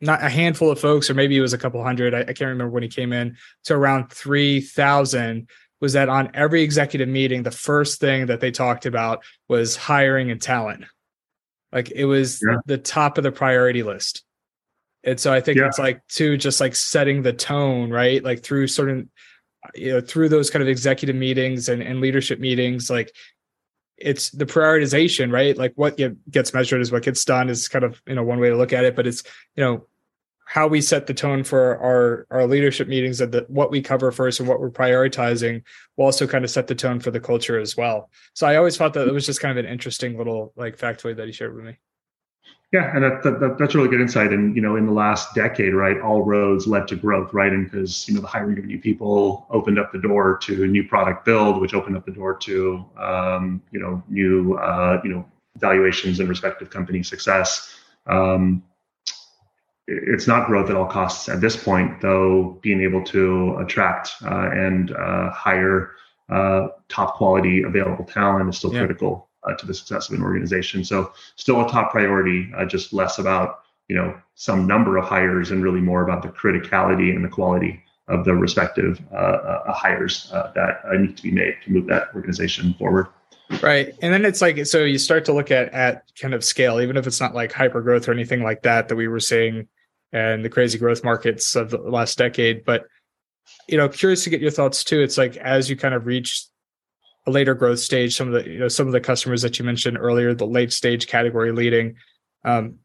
not 0.00 0.22
a 0.22 0.28
handful 0.28 0.72
of 0.72 0.80
folks, 0.80 1.08
or 1.08 1.14
maybe 1.14 1.36
it 1.36 1.40
was 1.40 1.52
a 1.52 1.58
couple 1.58 1.82
hundred. 1.82 2.12
I, 2.12 2.20
I 2.22 2.24
can't 2.24 2.40
remember 2.40 2.70
when 2.70 2.82
he 2.82 2.88
came 2.88 3.12
in 3.12 3.36
to 3.64 3.74
around 3.74 4.10
three 4.10 4.60
thousand. 4.60 5.48
Was 5.80 5.92
that 5.92 6.08
on 6.08 6.28
every 6.34 6.62
executive 6.62 7.08
meeting, 7.08 7.44
the 7.44 7.52
first 7.52 8.00
thing 8.00 8.26
that 8.26 8.40
they 8.40 8.50
talked 8.50 8.84
about 8.84 9.22
was 9.46 9.76
hiring 9.76 10.32
and 10.32 10.42
talent. 10.42 10.86
Like 11.70 11.92
it 11.92 12.06
was 12.06 12.42
yeah. 12.44 12.56
the 12.66 12.78
top 12.78 13.16
of 13.16 13.22
the 13.22 13.30
priority 13.30 13.84
list. 13.84 14.24
And 15.04 15.18
so 15.18 15.32
I 15.32 15.40
think 15.40 15.58
yeah. 15.58 15.66
it's 15.66 15.78
like 15.78 16.06
to 16.08 16.36
just 16.36 16.60
like 16.60 16.74
setting 16.74 17.22
the 17.22 17.32
tone, 17.32 17.90
right? 17.90 18.22
Like 18.22 18.42
through 18.42 18.66
certain 18.66 19.10
you 19.74 19.92
know 19.92 20.00
through 20.00 20.28
those 20.28 20.50
kind 20.50 20.62
of 20.62 20.68
executive 20.68 21.16
meetings 21.16 21.68
and, 21.68 21.82
and 21.82 22.00
leadership 22.00 22.38
meetings 22.38 22.88
like 22.88 23.14
it's 23.96 24.30
the 24.30 24.46
prioritization 24.46 25.32
right 25.32 25.56
like 25.58 25.72
what 25.74 25.96
get, 25.96 26.30
gets 26.30 26.54
measured 26.54 26.80
is 26.80 26.92
what 26.92 27.02
gets 27.02 27.24
done 27.24 27.48
is 27.48 27.68
kind 27.68 27.84
of 27.84 28.00
you 28.06 28.14
know 28.14 28.22
one 28.22 28.38
way 28.38 28.48
to 28.48 28.56
look 28.56 28.72
at 28.72 28.84
it 28.84 28.94
but 28.94 29.06
it's 29.06 29.22
you 29.56 29.64
know 29.64 29.84
how 30.44 30.66
we 30.66 30.80
set 30.80 31.06
the 31.06 31.14
tone 31.14 31.44
for 31.44 31.78
our 31.78 32.26
our 32.30 32.46
leadership 32.46 32.88
meetings 32.88 33.20
and 33.20 33.32
the, 33.32 33.44
what 33.48 33.70
we 33.70 33.82
cover 33.82 34.10
first 34.12 34.40
and 34.40 34.48
what 34.48 34.60
we're 34.60 34.70
prioritizing 34.70 35.62
will 35.96 36.06
also 36.06 36.26
kind 36.26 36.44
of 36.44 36.50
set 36.50 36.68
the 36.68 36.74
tone 36.74 37.00
for 37.00 37.10
the 37.10 37.20
culture 37.20 37.58
as 37.58 37.76
well 37.76 38.10
so 38.34 38.46
i 38.46 38.56
always 38.56 38.76
thought 38.76 38.94
that 38.94 39.08
it 39.08 39.12
was 39.12 39.26
just 39.26 39.40
kind 39.40 39.58
of 39.58 39.64
an 39.64 39.70
interesting 39.70 40.16
little 40.16 40.52
like 40.56 40.78
factoid 40.78 41.16
that 41.16 41.26
he 41.26 41.32
shared 41.32 41.54
with 41.54 41.64
me 41.64 41.76
yeah, 42.70 42.94
and 42.94 43.02
that, 43.02 43.22
that, 43.22 43.56
that's 43.58 43.74
really 43.74 43.88
good 43.88 44.00
insight. 44.00 44.30
And 44.30 44.54
you 44.54 44.60
know, 44.60 44.76
in 44.76 44.84
the 44.84 44.92
last 44.92 45.34
decade, 45.34 45.74
right, 45.74 45.98
all 46.00 46.22
roads 46.22 46.66
led 46.66 46.86
to 46.88 46.96
growth, 46.96 47.32
right? 47.32 47.50
And 47.50 47.64
because 47.64 48.06
you 48.06 48.14
know 48.14 48.20
the 48.20 48.26
hiring 48.26 48.58
of 48.58 48.66
new 48.66 48.78
people 48.78 49.46
opened 49.48 49.78
up 49.78 49.90
the 49.90 49.98
door 49.98 50.38
to 50.42 50.66
new 50.66 50.86
product 50.86 51.24
build, 51.24 51.62
which 51.62 51.72
opened 51.72 51.96
up 51.96 52.04
the 52.04 52.12
door 52.12 52.36
to 52.36 52.84
um, 52.98 53.62
you 53.70 53.80
know 53.80 54.02
new 54.08 54.54
uh, 54.54 55.00
you 55.02 55.10
know 55.10 55.24
valuations 55.56 56.20
and 56.20 56.28
respective 56.28 56.68
company 56.68 57.02
success. 57.02 57.74
Um, 58.06 58.62
it's 59.86 60.26
not 60.26 60.46
growth 60.46 60.68
at 60.68 60.76
all 60.76 60.84
costs 60.84 61.30
at 61.30 61.40
this 61.40 61.56
point, 61.56 62.02
though. 62.02 62.58
Being 62.60 62.82
able 62.82 63.02
to 63.04 63.56
attract 63.60 64.12
uh, 64.22 64.50
and 64.50 64.90
uh, 64.90 65.30
hire 65.30 65.92
uh, 66.28 66.68
top 66.90 67.14
quality 67.14 67.62
available 67.62 68.04
talent 68.04 68.50
is 68.50 68.58
still 68.58 68.74
yeah. 68.74 68.80
critical 68.80 69.27
uh, 69.48 69.54
to 69.54 69.66
the 69.66 69.74
success 69.74 70.08
of 70.08 70.16
an 70.16 70.22
organization. 70.22 70.84
So 70.84 71.12
still 71.36 71.64
a 71.64 71.68
top 71.68 71.90
priority, 71.90 72.50
uh, 72.56 72.64
just 72.64 72.92
less 72.92 73.18
about 73.18 73.60
you 73.88 73.96
know 73.96 74.16
some 74.34 74.66
number 74.66 74.96
of 74.98 75.04
hires 75.06 75.50
and 75.50 75.62
really 75.62 75.80
more 75.80 76.02
about 76.02 76.22
the 76.22 76.28
criticality 76.28 77.14
and 77.14 77.24
the 77.24 77.28
quality 77.28 77.82
of 78.08 78.24
the 78.24 78.34
respective 78.34 79.00
uh, 79.12 79.16
uh 79.16 79.72
hires 79.72 80.30
that 80.54 80.80
need 80.98 81.16
to 81.16 81.22
be 81.22 81.30
made 81.30 81.54
to 81.64 81.70
move 81.70 81.86
that 81.86 82.08
organization 82.14 82.74
forward. 82.74 83.06
Right, 83.62 83.94
and 84.02 84.12
then 84.12 84.24
it's 84.24 84.42
like 84.42 84.66
so 84.66 84.84
you 84.84 84.98
start 84.98 85.24
to 85.26 85.32
look 85.32 85.50
at 85.50 85.72
at 85.72 86.04
kind 86.20 86.34
of 86.34 86.44
scale, 86.44 86.80
even 86.80 86.96
if 86.96 87.06
it's 87.06 87.20
not 87.20 87.34
like 87.34 87.52
hyper 87.52 87.80
growth 87.80 88.08
or 88.08 88.12
anything 88.12 88.42
like 88.42 88.62
that 88.62 88.88
that 88.88 88.96
we 88.96 89.08
were 89.08 89.20
seeing 89.20 89.68
and 90.12 90.44
the 90.44 90.48
crazy 90.48 90.78
growth 90.78 91.04
markets 91.04 91.54
of 91.54 91.70
the 91.70 91.78
last 91.78 92.18
decade, 92.18 92.64
but 92.64 92.86
you 93.68 93.76
know 93.76 93.88
curious 93.88 94.24
to 94.24 94.30
get 94.30 94.40
your 94.40 94.50
thoughts 94.50 94.84
too 94.84 95.00
it's 95.00 95.18
like 95.18 95.36
as 95.38 95.70
you 95.70 95.76
kind 95.76 95.94
of 95.94 96.06
reach 96.06 96.46
a 97.28 97.30
later 97.30 97.54
growth 97.54 97.78
stage. 97.78 98.16
Some 98.16 98.32
of 98.32 98.44
the 98.44 98.50
you 98.50 98.58
know 98.58 98.68
some 98.68 98.86
of 98.86 98.92
the 98.92 99.00
customers 99.00 99.42
that 99.42 99.58
you 99.58 99.64
mentioned 99.64 99.98
earlier, 99.98 100.34
the 100.34 100.46
late 100.46 100.72
stage 100.72 101.06
category 101.06 101.52
leading. 101.52 101.96
Um, 102.44 102.78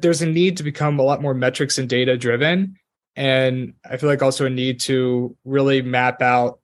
there's 0.00 0.22
a 0.22 0.26
need 0.26 0.56
to 0.56 0.62
become 0.62 0.98
a 0.98 1.02
lot 1.02 1.22
more 1.22 1.34
metrics 1.34 1.78
and 1.78 1.88
data 1.88 2.16
driven, 2.16 2.76
and 3.14 3.74
I 3.88 3.96
feel 3.96 4.08
like 4.08 4.22
also 4.22 4.46
a 4.46 4.50
need 4.50 4.80
to 4.80 5.36
really 5.44 5.82
map 5.82 6.20
out 6.22 6.60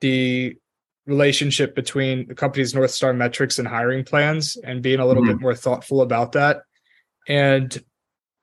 the 0.00 0.56
relationship 1.06 1.74
between 1.74 2.28
the 2.28 2.34
company's 2.34 2.74
North 2.74 2.90
Star 2.90 3.12
metrics 3.12 3.58
and 3.58 3.66
hiring 3.66 4.04
plans 4.04 4.56
and 4.62 4.82
being 4.82 5.00
a 5.00 5.06
little 5.06 5.22
mm-hmm. 5.22 5.32
bit 5.32 5.40
more 5.40 5.54
thoughtful 5.54 6.02
about 6.02 6.32
that. 6.32 6.62
And 7.26 7.76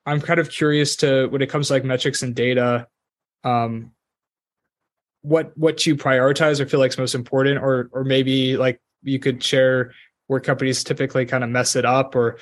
I'm 0.04 0.20
kind 0.20 0.40
of 0.40 0.50
curious 0.50 0.96
to 0.96 1.26
when 1.28 1.42
it 1.42 1.48
comes 1.48 1.68
to 1.68 1.74
like 1.74 1.84
metrics 1.84 2.22
and 2.22 2.34
data, 2.34 2.86
um, 3.44 3.92
what 5.26 5.56
what 5.58 5.84
you 5.84 5.96
prioritize 5.96 6.60
or 6.60 6.66
feel 6.66 6.78
like 6.78 6.90
is 6.90 6.98
most 6.98 7.14
important, 7.14 7.58
or 7.58 7.90
or 7.92 8.04
maybe 8.04 8.56
like 8.56 8.80
you 9.02 9.18
could 9.18 9.42
share 9.42 9.92
where 10.28 10.40
companies 10.40 10.84
typically 10.84 11.26
kind 11.26 11.42
of 11.42 11.50
mess 11.50 11.76
it 11.76 11.84
up 11.84 12.14
or 12.14 12.38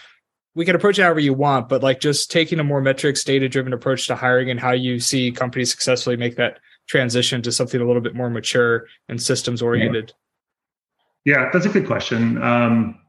we 0.55 0.65
can 0.65 0.77
approach 0.77 0.99
it 0.99 1.03
however 1.03 1.21
you 1.21 1.35
want, 1.35 1.69
but 1.69 1.83
like 1.83 2.01
just 2.01 2.31
taking 2.31 2.61
a 2.61 2.65
more 2.65 2.81
metrics 2.81 3.25
data 3.25 3.49
driven 3.49 3.73
approach 3.73 4.07
to 4.07 4.15
hiring 4.15 4.51
and 4.51 4.61
how 4.61 4.71
you 4.71 5.01
see 5.01 5.33
companies 5.33 5.71
successfully 5.71 6.17
make 6.17 6.37
that 6.37 6.59
transition 6.87 7.43
to 7.43 7.51
something 7.51 7.81
a 7.81 7.85
little 7.85 8.03
bit 8.03 8.15
more 8.15 8.31
mature 8.31 8.87
and 9.09 9.21
systems 9.21 9.63
oriented? 9.63 10.13
Yeah, 11.25 11.51
that's 11.53 11.67
a 11.67 11.71
good 11.71 11.87
question. 11.87 12.41
Um, 12.41 13.01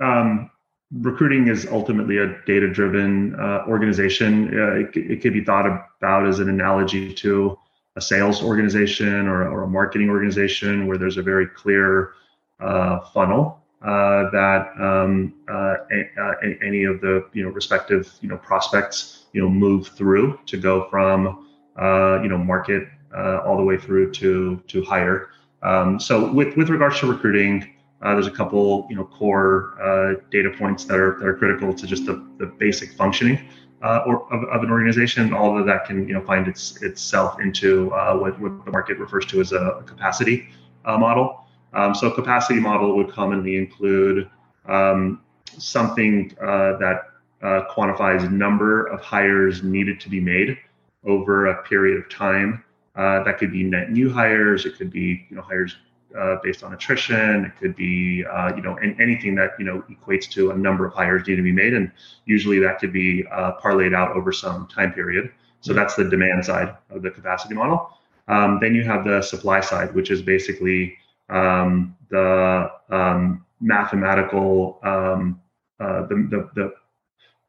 um, 0.00 0.50
recruiting 0.92 1.48
is 1.48 1.66
ultimately 1.66 2.18
a 2.18 2.36
data 2.46 2.70
driven 2.70 3.34
uh, 3.34 3.64
organization. 3.66 4.48
Uh, 4.48 4.74
it, 4.74 4.96
it 4.96 5.22
could 5.22 5.32
be 5.32 5.42
thought 5.42 5.66
about 5.66 6.26
as 6.26 6.38
an 6.38 6.48
analogy 6.48 7.12
to 7.14 7.58
a 7.96 8.00
sales 8.00 8.42
organization 8.42 9.26
or, 9.26 9.48
or 9.48 9.64
a 9.64 9.68
marketing 9.68 10.08
organization 10.08 10.86
where 10.86 10.98
there's 10.98 11.18
a 11.18 11.22
very 11.22 11.46
clear 11.46 12.12
uh, 12.60 13.00
funnel 13.12 13.60
uh, 13.82 14.30
that 14.30 14.68
um, 14.80 15.34
uh, 15.48 15.74
a, 15.90 16.64
any 16.64 16.84
of 16.84 17.00
the 17.00 17.26
you 17.32 17.42
know 17.42 17.50
respective 17.50 18.12
you 18.20 18.28
know 18.28 18.36
prospects 18.36 19.26
you 19.32 19.42
know 19.42 19.48
move 19.48 19.88
through 19.88 20.38
to 20.46 20.56
go 20.56 20.88
from 20.88 21.48
uh, 21.80 22.20
you 22.22 22.28
know, 22.28 22.36
market 22.36 22.86
uh, 23.16 23.38
all 23.46 23.56
the 23.56 23.62
way 23.62 23.76
through 23.78 24.12
to 24.12 24.62
to 24.68 24.84
hire. 24.84 25.30
Um, 25.62 25.98
so 25.98 26.30
with 26.30 26.56
with 26.56 26.68
regards 26.68 27.00
to 27.00 27.06
recruiting, 27.06 27.74
uh, 28.02 28.12
there's 28.12 28.26
a 28.26 28.30
couple 28.30 28.86
you 28.90 28.96
know 28.96 29.04
core 29.04 29.74
uh, 29.82 30.20
data 30.30 30.50
points 30.50 30.84
that 30.84 30.98
are 30.98 31.18
that 31.18 31.26
are 31.26 31.36
critical 31.36 31.72
to 31.72 31.86
just 31.86 32.04
the, 32.06 32.24
the 32.38 32.46
basic 32.46 32.92
functioning 32.92 33.48
uh, 33.82 34.02
or 34.06 34.32
of, 34.32 34.44
of, 34.44 34.62
an 34.62 34.70
organization. 34.70 35.32
All 35.34 35.58
of 35.58 35.66
that 35.66 35.84
can 35.84 36.06
you 36.06 36.14
know 36.14 36.22
find 36.22 36.46
its 36.48 36.80
itself 36.82 37.40
into 37.40 37.92
uh, 37.92 38.16
what, 38.16 38.38
what 38.40 38.64
the 38.64 38.70
market 38.70 38.98
refers 38.98 39.26
to 39.26 39.40
as 39.40 39.52
a, 39.52 39.82
capacity 39.86 40.48
model. 40.84 41.46
Um, 41.74 41.94
so 41.94 42.08
a 42.08 42.14
capacity 42.14 42.60
model 42.60 42.96
would 42.96 43.10
commonly 43.10 43.56
include 43.56 44.28
um, 44.66 45.20
something 45.58 46.34
that 46.40 47.02
quantifies 47.42 48.30
number 48.30 48.86
of 48.86 49.00
hires 49.00 49.62
needed 49.62 50.00
to 50.00 50.08
be 50.08 50.20
made 50.20 50.58
over 51.04 51.46
a 51.46 51.62
period 51.62 51.98
of 51.98 52.08
time. 52.08 52.64
Uh, 52.94 53.22
that 53.24 53.38
could 53.38 53.50
be 53.50 53.64
net 53.64 53.90
new 53.90 54.12
hires. 54.12 54.66
It 54.66 54.76
could 54.76 54.90
be 54.90 55.26
you 55.30 55.36
know 55.36 55.42
hires 55.42 55.76
uh, 56.18 56.36
based 56.42 56.62
on 56.62 56.72
attrition. 56.72 57.44
It 57.46 57.52
could 57.58 57.76
be 57.76 58.24
uh, 58.24 58.54
you 58.54 58.62
know 58.62 58.74
anything 58.76 59.34
that 59.36 59.52
you 59.58 59.64
know 59.64 59.84
equates 59.90 60.28
to 60.30 60.50
a 60.50 60.56
number 60.56 60.86
of 60.86 60.94
hires 60.94 61.26
need 61.26 61.36
to 61.36 61.42
be 61.42 61.52
made, 61.52 61.74
and 61.74 61.90
usually 62.24 62.58
that 62.60 62.78
could 62.78 62.92
be 62.92 63.24
uh, 63.30 63.52
parlayed 63.62 63.94
out 63.94 64.16
over 64.16 64.32
some 64.32 64.66
time 64.68 64.92
period. 64.92 65.30
So 65.60 65.72
that's 65.72 65.94
the 65.94 66.04
demand 66.04 66.44
side 66.44 66.76
of 66.90 67.02
the 67.02 67.10
capacity 67.10 67.54
model. 67.54 67.96
Um, 68.28 68.58
then 68.60 68.74
you 68.74 68.84
have 68.84 69.04
the 69.04 69.22
supply 69.22 69.60
side, 69.60 69.94
which 69.94 70.10
is 70.10 70.22
basically 70.22 70.96
um, 71.28 71.96
the 72.10 72.70
um, 72.90 73.44
mathematical 73.60 74.80
um, 74.82 75.40
uh, 75.80 76.06
the, 76.06 76.14
the, 76.30 76.50
the 76.54 76.74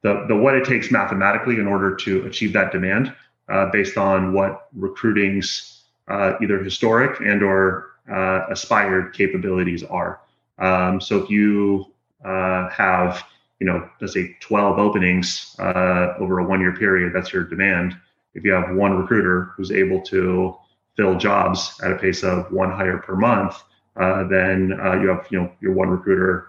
the, 0.03 0.25
the 0.27 0.35
what 0.35 0.55
it 0.55 0.65
takes 0.65 0.91
mathematically 0.91 1.55
in 1.55 1.67
order 1.67 1.95
to 1.95 2.25
achieve 2.25 2.53
that 2.53 2.71
demand 2.71 3.13
uh, 3.49 3.67
based 3.71 3.97
on 3.97 4.33
what 4.33 4.67
recruiting's 4.73 5.83
uh, 6.07 6.33
either 6.41 6.61
historic 6.61 7.19
and 7.21 7.41
or 7.41 7.92
uh, 8.11 8.41
aspired 8.49 9.13
capabilities 9.13 9.83
are. 9.83 10.21
Um, 10.59 11.01
so 11.01 11.23
if 11.23 11.29
you 11.29 11.85
uh, 12.25 12.69
have, 12.69 13.23
you 13.59 13.67
know, 13.67 13.89
let's 14.01 14.13
say 14.13 14.35
12 14.39 14.79
openings 14.79 15.55
uh, 15.59 16.13
over 16.19 16.39
a 16.39 16.43
one-year 16.43 16.75
period, 16.75 17.13
that's 17.13 17.33
your 17.33 17.43
demand. 17.43 17.97
If 18.33 18.43
you 18.43 18.51
have 18.51 18.75
one 18.75 18.93
recruiter 18.93 19.51
who's 19.55 19.71
able 19.71 20.01
to 20.03 20.55
fill 20.95 21.17
jobs 21.17 21.79
at 21.83 21.91
a 21.91 21.95
pace 21.95 22.23
of 22.23 22.51
one 22.51 22.71
hire 22.71 22.97
per 22.97 23.15
month, 23.15 23.63
uh, 23.95 24.27
then 24.27 24.69
you 25.01 25.07
have, 25.09 25.27
you 25.29 25.39
know, 25.39 25.51
your 25.61 25.73
one 25.73 25.89
recruiter 25.89 26.47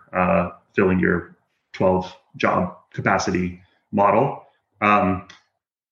filling 0.75 0.99
your 0.99 1.37
12 1.73 2.15
job 2.37 2.77
capacity 2.93 3.61
model. 3.93 4.45
Um, 4.81 5.29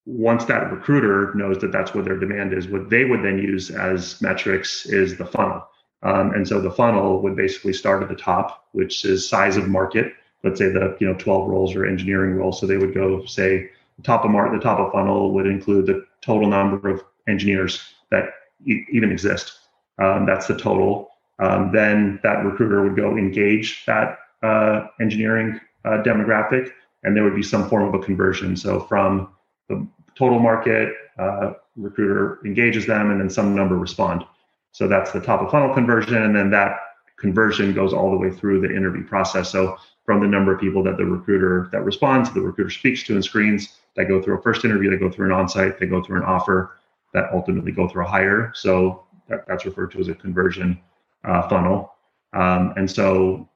once 0.05 0.45
that 0.47 0.73
recruiter 0.73 1.33
knows 1.35 1.59
that 1.59 1.73
that's 1.73 1.95
what 1.95 2.05
their 2.05 2.19
demand 2.19 2.53
is, 2.53 2.67
what 2.67 2.91
they 2.91 3.05
would 3.05 3.23
then 3.23 3.39
use 3.39 3.71
as 3.71 4.21
metrics 4.21 4.87
is 4.87 5.17
the 5.17 5.27
funnel. 5.27 5.67
Um, 6.03 6.33
and 6.33 6.47
so 6.47 6.61
the 6.61 6.71
funnel 6.71 7.23
would 7.23 7.37
basically 7.37 7.73
start 7.73 8.03
at 8.03 8.09
the 8.09 8.17
top, 8.17 8.67
which 8.73 9.05
is 9.05 9.29
size 9.29 9.57
of 9.57 9.69
market. 9.69 10.13
Let's 10.43 10.59
say 10.59 10.69
the 10.71 10.97
you 10.99 11.07
know 11.07 11.15
12 11.15 11.49
roles 11.49 11.77
or 11.77 11.87
engineering 11.87 12.35
roles. 12.35 12.59
So 12.59 12.67
they 12.67 12.77
would 12.77 12.95
go 12.95 13.25
say 13.25 13.71
the 13.97 14.03
top 14.03 14.25
of 14.25 14.33
the 14.33 14.59
top 14.61 14.81
of 14.81 14.93
funnel 14.93 15.33
would 15.33 15.47
include 15.47 15.87
the 15.87 16.05
total 16.21 16.49
number 16.49 16.89
of 16.89 17.05
engineers 17.29 17.81
that 18.11 18.31
e- 18.67 18.85
even 18.91 19.13
exist. 19.13 19.61
Um, 19.99 20.27
that's 20.27 20.49
the 20.49 20.57
total. 20.57 21.11
Um, 21.39 21.71
then 21.73 22.19
that 22.25 22.45
recruiter 22.45 22.83
would 22.83 22.97
go 22.97 23.17
engage 23.17 23.85
that 23.87 24.19
uh, 24.43 24.89
engineering 25.01 25.61
uh, 25.85 26.03
demographic, 26.05 26.73
and 27.05 27.17
there 27.17 27.23
would 27.23 27.37
be 27.37 27.43
some 27.43 27.69
form 27.69 27.87
of 27.87 27.95
a 27.95 28.05
conversion. 28.05 28.57
So 28.57 28.81
from 28.81 29.29
the 29.69 29.87
total 30.15 30.39
market, 30.39 30.95
uh, 31.19 31.53
recruiter 31.77 32.41
engages 32.45 32.87
them, 32.87 33.11
and 33.11 33.21
then 33.21 33.31
some 33.31 33.55
number 33.55 33.77
respond. 33.77 34.25
So 34.73 34.89
that's 34.89 35.13
the 35.13 35.21
top 35.21 35.41
of 35.41 35.51
funnel 35.51 35.75
conversion, 35.75 36.17
and 36.17 36.35
then 36.35 36.51
that 36.51 36.79
conversion 37.19 37.73
goes 37.73 37.93
all 37.93 38.11
the 38.11 38.17
way 38.17 38.31
through 38.31 38.61
the 38.61 38.75
interview 38.75 39.07
process. 39.07 39.51
So 39.51 39.77
from 40.05 40.21
the 40.21 40.27
number 40.27 40.53
of 40.53 40.61
people 40.61 40.83
that 40.83 40.97
the 40.97 41.05
recruiter 41.05 41.69
that 41.73 41.85
responds, 41.85 42.33
the 42.33 42.41
recruiter 42.41 42.71
speaks 42.71 43.03
to 43.05 43.15
and 43.15 43.25
screens, 43.25 43.79
that 43.97 44.07
go 44.07 44.21
through 44.21 44.39
a 44.39 44.43
first 44.43 44.65
interview, 44.65 44.91
they 44.91 44.97
go 44.97 45.11
through 45.11 45.33
an 45.33 45.47
onsite, 45.47 45.79
they 45.79 45.87
go 45.87 46.03
through 46.03 46.17
an 46.17 46.25
offer, 46.25 46.79
that 47.13 47.27
ultimately 47.33 47.73
go 47.73 47.87
through 47.87 48.05
a 48.05 48.09
hire. 48.09 48.51
So 48.55 49.05
that, 49.29 49.47
that's 49.47 49.65
referred 49.67 49.93
to 49.93 50.01
as 50.01 50.09
a 50.09 50.15
conversion 50.15 50.81
uh, 51.25 51.49
funnel. 51.49 51.93
Um, 52.33 52.73
and 52.77 52.91
so 52.91 53.49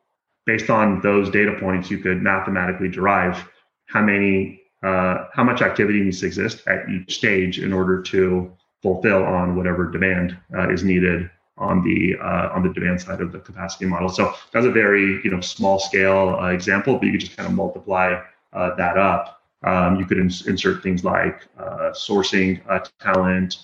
based 0.45 0.71
on 0.71 1.01
those 1.01 1.31
data 1.31 1.57
points, 1.59 1.91
you 1.91 1.99
could 1.99 2.23
mathematically 2.23 2.89
derive 2.89 3.49
how 3.87 4.03
many 4.03 4.61
uh, 4.83 5.27
how 5.33 5.43
much 5.43 5.63
activity 5.63 6.01
needs 6.01 6.21
to 6.21 6.27
exist 6.27 6.67
at 6.67 6.89
each 6.89 7.17
stage 7.17 7.59
in 7.59 7.73
order 7.73 8.03
to 8.03 8.53
fulfill 8.83 9.25
on 9.25 9.57
whatever 9.57 9.91
demand 9.91 10.37
uh, 10.55 10.69
is 10.71 10.85
needed 10.85 11.31
on 11.59 11.83
the 11.83 12.15
uh, 12.23 12.51
on 12.53 12.63
the 12.63 12.73
demand 12.73 13.01
side 13.01 13.21
of 13.21 13.33
the 13.33 13.39
capacity 13.39 13.87
model. 13.87 14.09
So 14.09 14.35
that's 14.53 14.67
a 14.67 14.71
very 14.71 15.21
you 15.25 15.31
know 15.31 15.41
small 15.41 15.79
scale 15.79 16.37
uh, 16.41 16.49
example, 16.49 16.99
but 16.99 17.07
you 17.07 17.13
could 17.13 17.21
just 17.21 17.37
kind 17.37 17.49
of 17.49 17.55
multiply 17.55 18.21
uh, 18.53 18.75
that 18.77 18.99
up. 18.99 19.43
Um, 19.65 19.97
you 19.97 20.05
could 20.05 20.19
ins- 20.19 20.47
insert 20.47 20.83
things 20.83 21.03
like 21.03 21.47
uh, 21.59 21.91
sourcing 21.93 22.61
talent. 23.01 23.59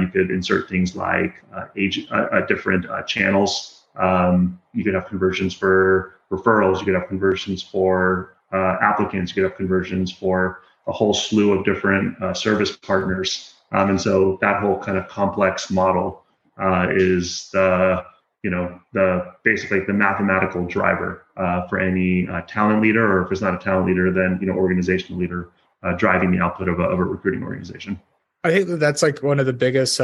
you 0.00 0.08
could 0.08 0.30
insert 0.30 0.68
things 0.68 0.96
like 0.96 1.34
age, 1.76 2.08
different 2.48 2.86
channels. 3.06 3.82
Um, 3.96 4.60
you 4.72 4.82
could 4.82 4.94
have 4.94 5.06
conversions 5.06 5.54
for 5.54 6.20
referrals. 6.30 6.78
You 6.78 6.86
could 6.86 6.94
have 6.94 7.08
conversions 7.08 7.62
for 7.62 8.36
uh, 8.54 8.76
applicants, 8.80 9.32
could 9.32 9.42
have 9.42 9.56
conversions 9.56 10.12
for 10.12 10.62
a 10.86 10.92
whole 10.92 11.14
slew 11.14 11.52
of 11.52 11.64
different 11.64 12.20
uh, 12.22 12.32
service 12.32 12.76
partners. 12.76 13.54
Um, 13.72 13.90
and 13.90 14.00
so 14.00 14.38
that 14.40 14.60
whole 14.60 14.78
kind 14.78 14.96
of 14.96 15.08
complex 15.08 15.70
model 15.70 16.22
uh, 16.58 16.86
is 16.90 17.50
the, 17.50 18.04
you 18.42 18.50
know, 18.50 18.78
the 18.92 19.32
basically 19.42 19.80
the 19.80 19.92
mathematical 19.92 20.66
driver 20.66 21.24
uh, 21.36 21.66
for 21.68 21.80
any 21.80 22.28
uh, 22.28 22.42
talent 22.42 22.80
leader, 22.82 23.04
or 23.04 23.24
if 23.24 23.32
it's 23.32 23.40
not 23.40 23.54
a 23.54 23.58
talent 23.58 23.86
leader, 23.88 24.12
then, 24.12 24.38
you 24.40 24.46
know, 24.46 24.52
organizational 24.54 25.18
leader 25.18 25.50
uh, 25.82 25.92
driving 25.92 26.30
the 26.30 26.38
output 26.38 26.68
of 26.68 26.78
a, 26.78 26.84
of 26.84 26.98
a 26.98 27.04
recruiting 27.04 27.42
organization. 27.42 28.00
I 28.44 28.50
think 28.50 28.68
that 28.68 28.76
that's 28.76 29.02
like 29.02 29.22
one 29.22 29.40
of 29.40 29.46
the 29.46 29.52
biggest 29.52 30.00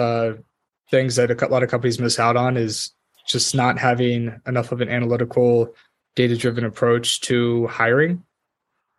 things 0.90 1.16
that 1.16 1.30
a 1.30 1.46
lot 1.46 1.62
of 1.62 1.70
companies 1.70 2.00
miss 2.00 2.18
out 2.18 2.36
on 2.36 2.56
is 2.56 2.92
just 3.28 3.54
not 3.54 3.78
having 3.78 4.40
enough 4.46 4.72
of 4.72 4.80
an 4.80 4.88
analytical 4.88 5.72
data 6.16 6.36
driven 6.36 6.64
approach 6.64 7.20
to 7.20 7.66
hiring 7.68 8.24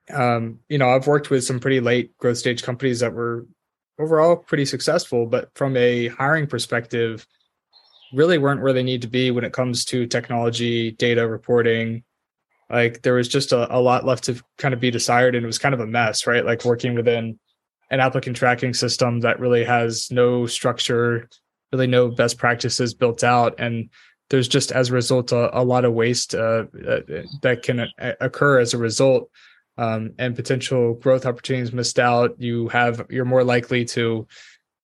um, 0.09 0.59
you 0.67 0.77
know, 0.77 0.89
I've 0.89 1.07
worked 1.07 1.29
with 1.29 1.43
some 1.43 1.59
pretty 1.59 1.79
late 1.79 2.17
growth 2.17 2.37
stage 2.37 2.63
companies 2.63 2.99
that 2.99 3.13
were 3.13 3.45
overall 3.99 4.35
pretty 4.35 4.65
successful, 4.65 5.25
but 5.25 5.49
from 5.55 5.77
a 5.77 6.07
hiring 6.07 6.47
perspective, 6.47 7.25
really 8.13 8.37
weren't 8.37 8.61
where 8.61 8.73
they 8.73 8.83
need 8.83 9.01
to 9.03 9.07
be 9.07 9.31
when 9.31 9.43
it 9.43 9.53
comes 9.53 9.85
to 9.85 10.05
technology, 10.05 10.91
data 10.91 11.27
reporting. 11.27 12.03
Like 12.69 13.01
there 13.01 13.13
was 13.13 13.27
just 13.27 13.51
a, 13.51 13.73
a 13.75 13.79
lot 13.79 14.05
left 14.05 14.25
to 14.25 14.41
kind 14.57 14.73
of 14.73 14.79
be 14.79 14.91
desired, 14.91 15.35
and 15.35 15.43
it 15.43 15.47
was 15.47 15.59
kind 15.59 15.73
of 15.73 15.79
a 15.79 15.87
mess, 15.87 16.27
right? 16.27 16.45
Like 16.45 16.65
working 16.65 16.95
within 16.95 17.39
an 17.89 17.99
applicant 17.99 18.37
tracking 18.37 18.73
system 18.73 19.19
that 19.21 19.39
really 19.39 19.63
has 19.63 20.09
no 20.11 20.45
structure, 20.45 21.29
really 21.71 21.87
no 21.87 22.09
best 22.09 22.37
practices 22.37 22.93
built 22.93 23.23
out, 23.23 23.55
and 23.59 23.89
there's 24.29 24.47
just 24.47 24.71
as 24.71 24.89
a 24.89 24.93
result 24.93 25.33
a, 25.33 25.59
a 25.59 25.63
lot 25.63 25.83
of 25.83 25.93
waste 25.93 26.33
uh, 26.33 26.63
uh 26.87 27.01
that 27.41 27.59
can 27.63 27.81
uh, 27.81 28.13
occur 28.21 28.59
as 28.59 28.73
a 28.73 28.77
result 28.77 29.29
um, 29.77 30.13
and 30.17 30.35
potential 30.35 30.93
growth 30.95 31.25
opportunities 31.25 31.73
missed 31.73 31.99
out, 31.99 32.39
you 32.39 32.67
have 32.69 33.05
you're 33.09 33.25
more 33.25 33.43
likely 33.43 33.85
to 33.85 34.27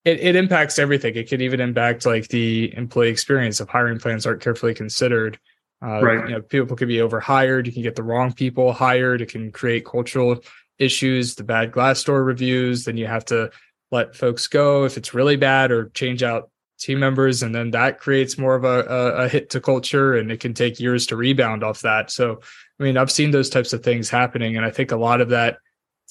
it, 0.07 0.21
it 0.21 0.35
impacts 0.37 0.79
everything. 0.79 1.15
It 1.15 1.29
could 1.29 1.41
even 1.41 1.59
impact 1.59 2.05
like 2.05 2.29
the 2.29 2.73
employee 2.77 3.09
experience 3.09 3.59
if 3.59 3.67
hiring 3.67 3.99
plans 3.99 4.25
aren't 4.25 4.41
carefully 4.41 4.73
considered. 4.73 5.37
Uh, 5.83 6.01
right. 6.01 6.29
You 6.29 6.35
know, 6.35 6.41
people 6.41 6.77
could 6.77 6.87
be 6.87 7.01
overhired. 7.01 7.67
You 7.67 7.73
can 7.73 7.83
get 7.83 7.95
the 7.95 8.03
wrong 8.03 8.31
people 8.31 8.71
hired. 8.71 9.21
It 9.21 9.29
can 9.29 9.51
create 9.51 9.85
cultural 9.85 10.39
issues, 10.79 11.35
the 11.35 11.43
bad 11.43 11.71
Glassdoor 11.71 12.25
reviews. 12.25 12.85
Then 12.85 12.95
you 12.95 13.05
have 13.05 13.25
to 13.25 13.51
let 13.91 14.15
folks 14.15 14.47
go 14.47 14.85
if 14.85 14.97
it's 14.97 15.13
really 15.13 15.35
bad 15.35 15.71
or 15.71 15.89
change 15.89 16.23
out 16.23 16.49
team 16.79 16.99
members. 16.99 17.43
And 17.43 17.53
then 17.53 17.71
that 17.71 17.99
creates 17.99 18.37
more 18.37 18.55
of 18.55 18.63
a, 18.63 18.85
a, 18.85 19.25
a 19.25 19.29
hit 19.29 19.49
to 19.51 19.61
culture 19.61 20.15
and 20.15 20.31
it 20.31 20.39
can 20.39 20.53
take 20.53 20.79
years 20.79 21.07
to 21.07 21.17
rebound 21.17 21.63
off 21.63 21.81
that. 21.81 22.11
So, 22.11 22.39
I 22.79 22.83
mean, 22.83 22.97
I've 22.97 23.11
seen 23.11 23.31
those 23.31 23.49
types 23.49 23.73
of 23.73 23.83
things 23.83 24.09
happening. 24.09 24.55
And 24.55 24.65
I 24.65 24.69
think 24.69 24.91
a 24.91 24.97
lot 24.97 25.21
of 25.21 25.29
that 25.29 25.57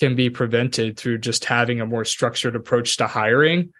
can 0.00 0.14
be 0.14 0.31
prevented 0.31 0.96
through 0.96 1.18
just 1.18 1.44
having 1.44 1.81
a 1.81 1.87
more 1.87 2.05
structured 2.05 2.57
approach 2.57 2.96
to 2.98 3.07
hiring 3.07 3.72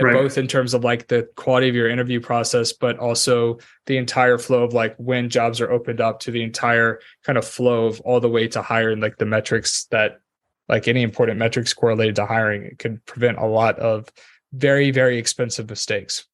right. 0.00 0.14
both 0.14 0.38
in 0.38 0.46
terms 0.46 0.74
of 0.74 0.84
like 0.84 1.08
the 1.08 1.28
quality 1.36 1.68
of 1.68 1.74
your 1.74 1.88
interview 1.88 2.20
process 2.20 2.72
but 2.72 2.98
also 2.98 3.58
the 3.86 3.96
entire 3.96 4.38
flow 4.38 4.64
of 4.64 4.72
like 4.72 4.94
when 4.96 5.28
jobs 5.28 5.60
are 5.60 5.70
opened 5.70 6.00
up 6.00 6.20
to 6.20 6.30
the 6.30 6.42
entire 6.42 7.00
kind 7.24 7.38
of 7.38 7.46
flow 7.46 7.86
of 7.86 8.00
all 8.00 8.20
the 8.20 8.28
way 8.28 8.48
to 8.48 8.62
hiring 8.62 9.00
like 9.00 9.18
the 9.18 9.26
metrics 9.26 9.84
that 9.90 10.20
like 10.68 10.88
any 10.88 11.02
important 11.02 11.38
metrics 11.38 11.74
correlated 11.74 12.16
to 12.16 12.26
hiring 12.26 12.64
it 12.64 12.78
can 12.78 13.00
prevent 13.06 13.38
a 13.38 13.46
lot 13.46 13.78
of 13.78 14.08
very 14.52 14.90
very 14.90 15.18
expensive 15.18 15.68
mistakes 15.68 16.26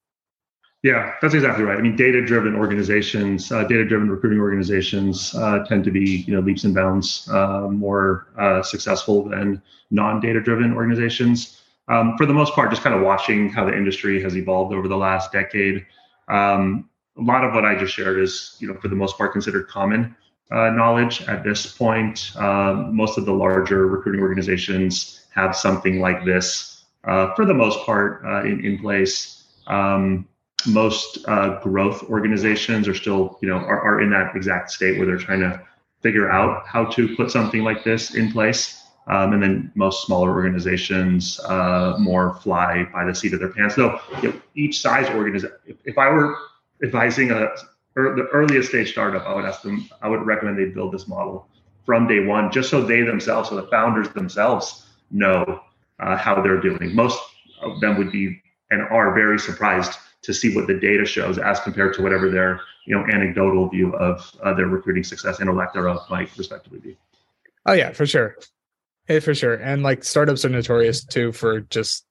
yeah, 0.81 1.15
that's 1.21 1.33
exactly 1.33 1.65
right. 1.65 1.77
I 1.77 1.81
mean, 1.81 1.97
data-driven 1.97 2.55
organizations, 2.55 3.51
uh, 3.51 3.65
data-driven 3.65 4.09
recruiting 4.09 4.39
organizations 4.39 5.35
uh, 5.35 5.65
tend 5.65 5.83
to 5.83 5.91
be, 5.91 6.23
you 6.25 6.33
know, 6.33 6.39
leaps 6.39 6.63
and 6.63 6.73
bounds 6.73 7.27
uh, 7.29 7.67
more 7.67 8.27
uh, 8.37 8.63
successful 8.63 9.27
than 9.27 9.61
non-data-driven 9.91 10.73
organizations. 10.73 11.61
Um, 11.89 12.15
for 12.17 12.25
the 12.25 12.33
most 12.33 12.53
part, 12.53 12.69
just 12.69 12.81
kind 12.81 12.95
of 12.95 13.01
watching 13.01 13.49
how 13.49 13.65
the 13.65 13.75
industry 13.75 14.21
has 14.23 14.37
evolved 14.37 14.73
over 14.73 14.87
the 14.87 14.95
last 14.95 15.33
decade. 15.33 15.85
Um, 16.29 16.89
a 17.17 17.23
lot 17.23 17.43
of 17.43 17.53
what 17.53 17.65
I 17.65 17.75
just 17.75 17.93
shared 17.93 18.17
is, 18.17 18.55
you 18.59 18.69
know, 18.69 18.79
for 18.79 18.87
the 18.87 18.95
most 18.95 19.17
part, 19.17 19.33
considered 19.33 19.67
common 19.67 20.15
uh, 20.49 20.69
knowledge 20.69 21.23
at 21.23 21.43
this 21.43 21.65
point. 21.65 22.31
Um, 22.37 22.95
most 22.95 23.17
of 23.17 23.25
the 23.25 23.33
larger 23.33 23.85
recruiting 23.87 24.21
organizations 24.21 25.25
have 25.35 25.57
something 25.57 25.99
like 25.99 26.23
this, 26.23 26.85
uh, 27.03 27.33
for 27.35 27.43
the 27.43 27.53
most 27.53 27.85
part, 27.85 28.23
in, 28.45 28.63
in 28.63 28.77
place. 28.77 29.43
Um, 29.67 30.28
most 30.67 31.19
uh, 31.27 31.59
growth 31.61 32.03
organizations 32.09 32.87
are 32.87 32.93
still, 32.93 33.37
you 33.41 33.49
know, 33.49 33.55
are, 33.55 33.81
are 33.81 34.01
in 34.01 34.09
that 34.11 34.35
exact 34.35 34.71
state 34.71 34.97
where 34.97 35.07
they're 35.07 35.17
trying 35.17 35.41
to 35.41 35.61
figure 36.01 36.29
out 36.29 36.65
how 36.65 36.85
to 36.85 37.15
put 37.15 37.31
something 37.31 37.63
like 37.63 37.83
this 37.83 38.15
in 38.15 38.31
place. 38.31 38.83
Um, 39.07 39.33
and 39.33 39.41
then 39.41 39.71
most 39.73 40.05
smaller 40.05 40.31
organizations 40.31 41.39
uh, 41.45 41.95
more 41.97 42.35
fly 42.35 42.87
by 42.93 43.05
the 43.05 43.15
seat 43.15 43.33
of 43.33 43.39
their 43.39 43.49
pants. 43.49 43.75
So 43.75 43.99
you 44.21 44.29
know, 44.29 44.41
each 44.53 44.81
size 44.81 45.09
organization, 45.09 45.55
if, 45.65 45.77
if, 45.83 45.97
I 45.97 46.09
were 46.09 46.35
advising 46.83 47.31
a 47.31 47.47
er, 47.97 48.15
the 48.15 48.27
earliest 48.31 48.69
stage 48.69 48.91
startup, 48.91 49.25
I 49.25 49.33
would 49.33 49.45
ask 49.45 49.63
them, 49.63 49.89
I 50.03 50.09
would 50.09 50.21
recommend 50.27 50.59
they 50.59 50.65
build 50.65 50.93
this 50.93 51.07
model 51.07 51.47
from 51.87 52.07
day 52.07 52.23
one, 52.23 52.51
just 52.51 52.69
so 52.69 52.83
they 52.83 53.01
themselves, 53.01 53.49
so 53.49 53.55
the 53.55 53.67
founders 53.67 54.09
themselves 54.09 54.85
know 55.09 55.61
uh, 55.99 56.15
how 56.15 56.39
they're 56.39 56.61
doing. 56.61 56.93
Most 56.93 57.19
of 57.63 57.81
them 57.81 57.97
would 57.97 58.11
be 58.11 58.39
and 58.69 58.83
are 58.83 59.13
very 59.15 59.39
surprised 59.39 59.97
to 60.21 60.33
see 60.33 60.55
what 60.55 60.67
the 60.67 60.73
data 60.73 61.05
shows 61.05 61.37
as 61.37 61.59
compared 61.61 61.93
to 61.93 62.01
whatever 62.01 62.29
their 62.29 62.59
you 62.85 62.95
know 62.95 63.05
anecdotal 63.11 63.69
view 63.69 63.95
of 63.95 64.31
uh, 64.43 64.53
their 64.53 64.67
recruiting 64.67 65.03
success 65.03 65.39
and 65.39 65.49
or 65.49 65.53
lack 65.53 65.73
thereof 65.73 66.01
might 66.09 66.35
respectively 66.37 66.79
be. 66.79 66.97
Oh 67.65 67.73
yeah, 67.73 67.91
for 67.91 68.05
sure, 68.05 68.35
yeah, 69.07 69.19
for 69.19 69.35
sure. 69.35 69.55
And 69.55 69.83
like 69.83 70.03
startups 70.03 70.45
are 70.45 70.49
notorious 70.49 71.03
too 71.03 71.31
for 71.31 71.61
just 71.61 72.05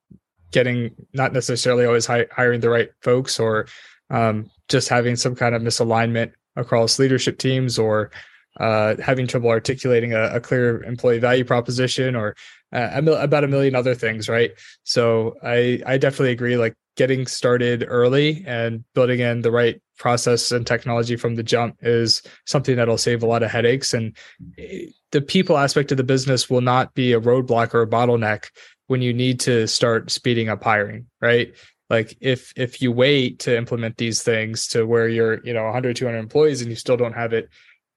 getting 0.51 0.94
not 1.12 1.33
necessarily 1.33 1.85
always 1.85 2.07
hi- 2.07 2.27
hiring 2.33 2.61
the 2.61 2.71
right 2.71 2.90
folks 3.03 3.38
or 3.38 3.66
um, 4.11 4.51
just 4.68 4.88
having 4.88 5.16
some 5.16 5.35
kind 5.35 5.55
of 5.55 5.62
misalignment 5.62 6.33
across 6.57 6.99
leadership 6.99 7.38
teams 7.38 7.79
or 7.79 8.11
uh, 8.59 8.97
having 9.01 9.27
trouble 9.27 9.51
articulating 9.51 10.14
a, 10.14 10.23
a, 10.35 10.40
clear 10.40 10.83
employee 10.83 11.18
value 11.18 11.44
proposition 11.44 12.16
or 12.16 12.35
uh, 12.73 12.90
about 12.94 13.44
a 13.44 13.49
million 13.49 13.75
other 13.77 13.94
things, 13.94 14.29
right? 14.29 14.53
So 14.83 15.37
I 15.44 15.81
I 15.87 15.97
definitely 15.99 16.33
agree. 16.33 16.57
Like 16.57 16.75
getting 16.98 17.28
started 17.28 17.84
early 17.87 18.42
and 18.44 18.84
building 18.92 19.20
in 19.20 19.40
the 19.40 19.52
right 19.52 19.80
process 19.98 20.50
and 20.50 20.66
technology 20.66 21.14
from 21.14 21.37
the 21.37 21.44
jump 21.44 21.76
is 21.80 22.22
something 22.44 22.74
that'll 22.74 22.98
save 22.98 23.22
a 23.22 23.26
lot 23.26 23.44
of 23.44 23.50
headaches. 23.50 23.94
And 23.94 24.16
eh, 24.58 24.87
the 25.12 25.22
people 25.22 25.56
aspect 25.56 25.92
of 25.92 25.96
the 25.96 26.02
business 26.02 26.50
will 26.50 26.61
not 26.61 26.92
be 26.94 27.12
a 27.12 27.20
roadblock 27.20 27.72
or 27.72 27.82
a 27.82 27.87
bottleneck 27.87 28.46
when 28.88 29.00
you 29.00 29.14
need 29.14 29.38
to 29.40 29.68
start 29.68 30.11
speeding 30.11 30.48
up 30.48 30.62
hiring, 30.62 31.06
right? 31.20 31.54
Like 31.88 32.18
if 32.20 32.52
if 32.56 32.82
you 32.82 32.90
wait 32.90 33.38
to 33.40 33.56
implement 33.56 33.96
these 33.96 34.22
things 34.22 34.66
to 34.68 34.84
where 34.84 35.08
you're, 35.08 35.42
you 35.44 35.54
know, 35.54 35.64
100 35.64 35.96
200 35.96 36.18
employees 36.18 36.61
and 36.61 36.68
you 36.68 36.76
still 36.76 36.96
don't 36.96 37.14
have 37.14 37.32
it 37.32 37.48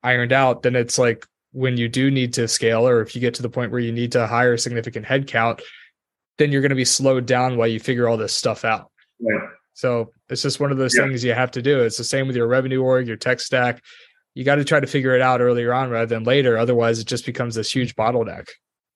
ironed 0.03 0.31
out, 0.31 0.61
then 0.61 0.75
it's 0.75 0.99
like 0.99 1.25
when 1.53 1.75
you 1.75 1.89
do 1.89 2.11
need 2.11 2.35
to 2.35 2.47
scale 2.47 2.87
or 2.87 3.01
if 3.01 3.15
you 3.15 3.19
get 3.19 3.33
to 3.33 3.41
the 3.41 3.49
point 3.49 3.71
where 3.71 3.81
you 3.81 3.91
need 3.91 4.11
to 4.11 4.27
hire 4.27 4.53
a 4.53 4.59
significant 4.59 5.07
headcount, 5.07 5.59
then 6.37 6.51
you're 6.51 6.61
going 6.61 6.69
to 6.69 6.75
be 6.75 6.85
slowed 6.85 7.25
down 7.25 7.57
while 7.57 7.67
you 7.67 7.79
figure 7.79 8.07
all 8.07 8.17
this 8.17 8.33
stuff 8.33 8.63
out. 8.63 8.90
Right. 9.21 9.49
So 9.73 10.11
it's 10.29 10.41
just 10.41 10.59
one 10.59 10.71
of 10.71 10.77
those 10.77 10.95
yeah. 10.95 11.07
things 11.07 11.23
you 11.23 11.33
have 11.33 11.51
to 11.51 11.61
do. 11.61 11.81
It's 11.81 11.97
the 11.97 12.03
same 12.03 12.27
with 12.27 12.35
your 12.35 12.47
revenue 12.47 12.81
org, 12.81 13.07
your 13.07 13.17
tech 13.17 13.39
stack. 13.39 13.81
You 14.33 14.43
got 14.43 14.55
to 14.55 14.63
try 14.63 14.79
to 14.79 14.87
figure 14.87 15.15
it 15.15 15.21
out 15.21 15.41
earlier 15.41 15.73
on 15.73 15.89
rather 15.89 16.05
than 16.05 16.23
later. 16.23 16.57
Otherwise, 16.57 16.99
it 16.99 17.07
just 17.07 17.25
becomes 17.25 17.55
this 17.55 17.73
huge 17.73 17.95
bottleneck. 17.95 18.49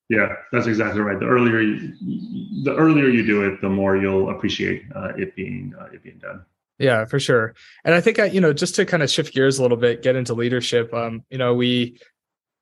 Yeah, 0.09 0.33
that's 0.51 0.67
exactly 0.67 1.01
right. 1.01 1.19
The 1.19 1.25
earlier 1.25 1.61
you, 1.61 2.63
the 2.63 2.75
earlier 2.75 3.09
you 3.09 3.25
do 3.25 3.43
it, 3.47 3.59
the 3.61 3.69
more 3.69 3.97
you'll 3.97 4.29
appreciate 4.29 4.83
uh, 4.93 5.13
it 5.17 5.35
being 5.35 5.73
uh, 5.79 5.85
it 5.85 6.03
being 6.03 6.19
done. 6.19 6.45
Yeah, 6.77 7.05
for 7.05 7.19
sure. 7.19 7.55
And 7.83 7.95
I 7.95 8.01
think 8.01 8.19
I, 8.19 8.25
you 8.25 8.41
know, 8.41 8.53
just 8.53 8.75
to 8.75 8.85
kind 8.85 9.01
of 9.01 9.09
shift 9.09 9.33
gears 9.33 9.59
a 9.59 9.61
little 9.61 9.77
bit, 9.77 10.03
get 10.03 10.15
into 10.15 10.33
leadership. 10.33 10.93
Um, 10.93 11.23
you 11.29 11.37
know, 11.37 11.53
we 11.53 11.99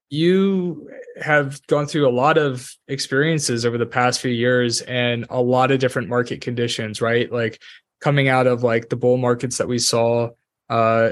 you 0.10 0.90
have 1.20 1.66
gone 1.68 1.88
through 1.88 2.08
a 2.08 2.12
lot 2.12 2.38
of 2.38 2.70
experiences 2.88 3.66
over 3.66 3.78
the 3.78 3.86
past 3.86 4.22
few 4.22 4.32
years 4.32 4.82
and 4.82 5.26
a 5.30 5.42
lot 5.42 5.72
of 5.72 5.80
different 5.80 6.10
market 6.10 6.42
conditions, 6.42 7.02
right? 7.02 7.32
Like 7.32 7.60
coming 8.04 8.28
out 8.28 8.48
of 8.48 8.64
like 8.64 8.90
the 8.90 8.96
bull 8.98 9.18
markets 9.18 9.58
that 9.58 9.68
we 9.68 9.80
saw 9.80 10.30
uh 10.70 11.12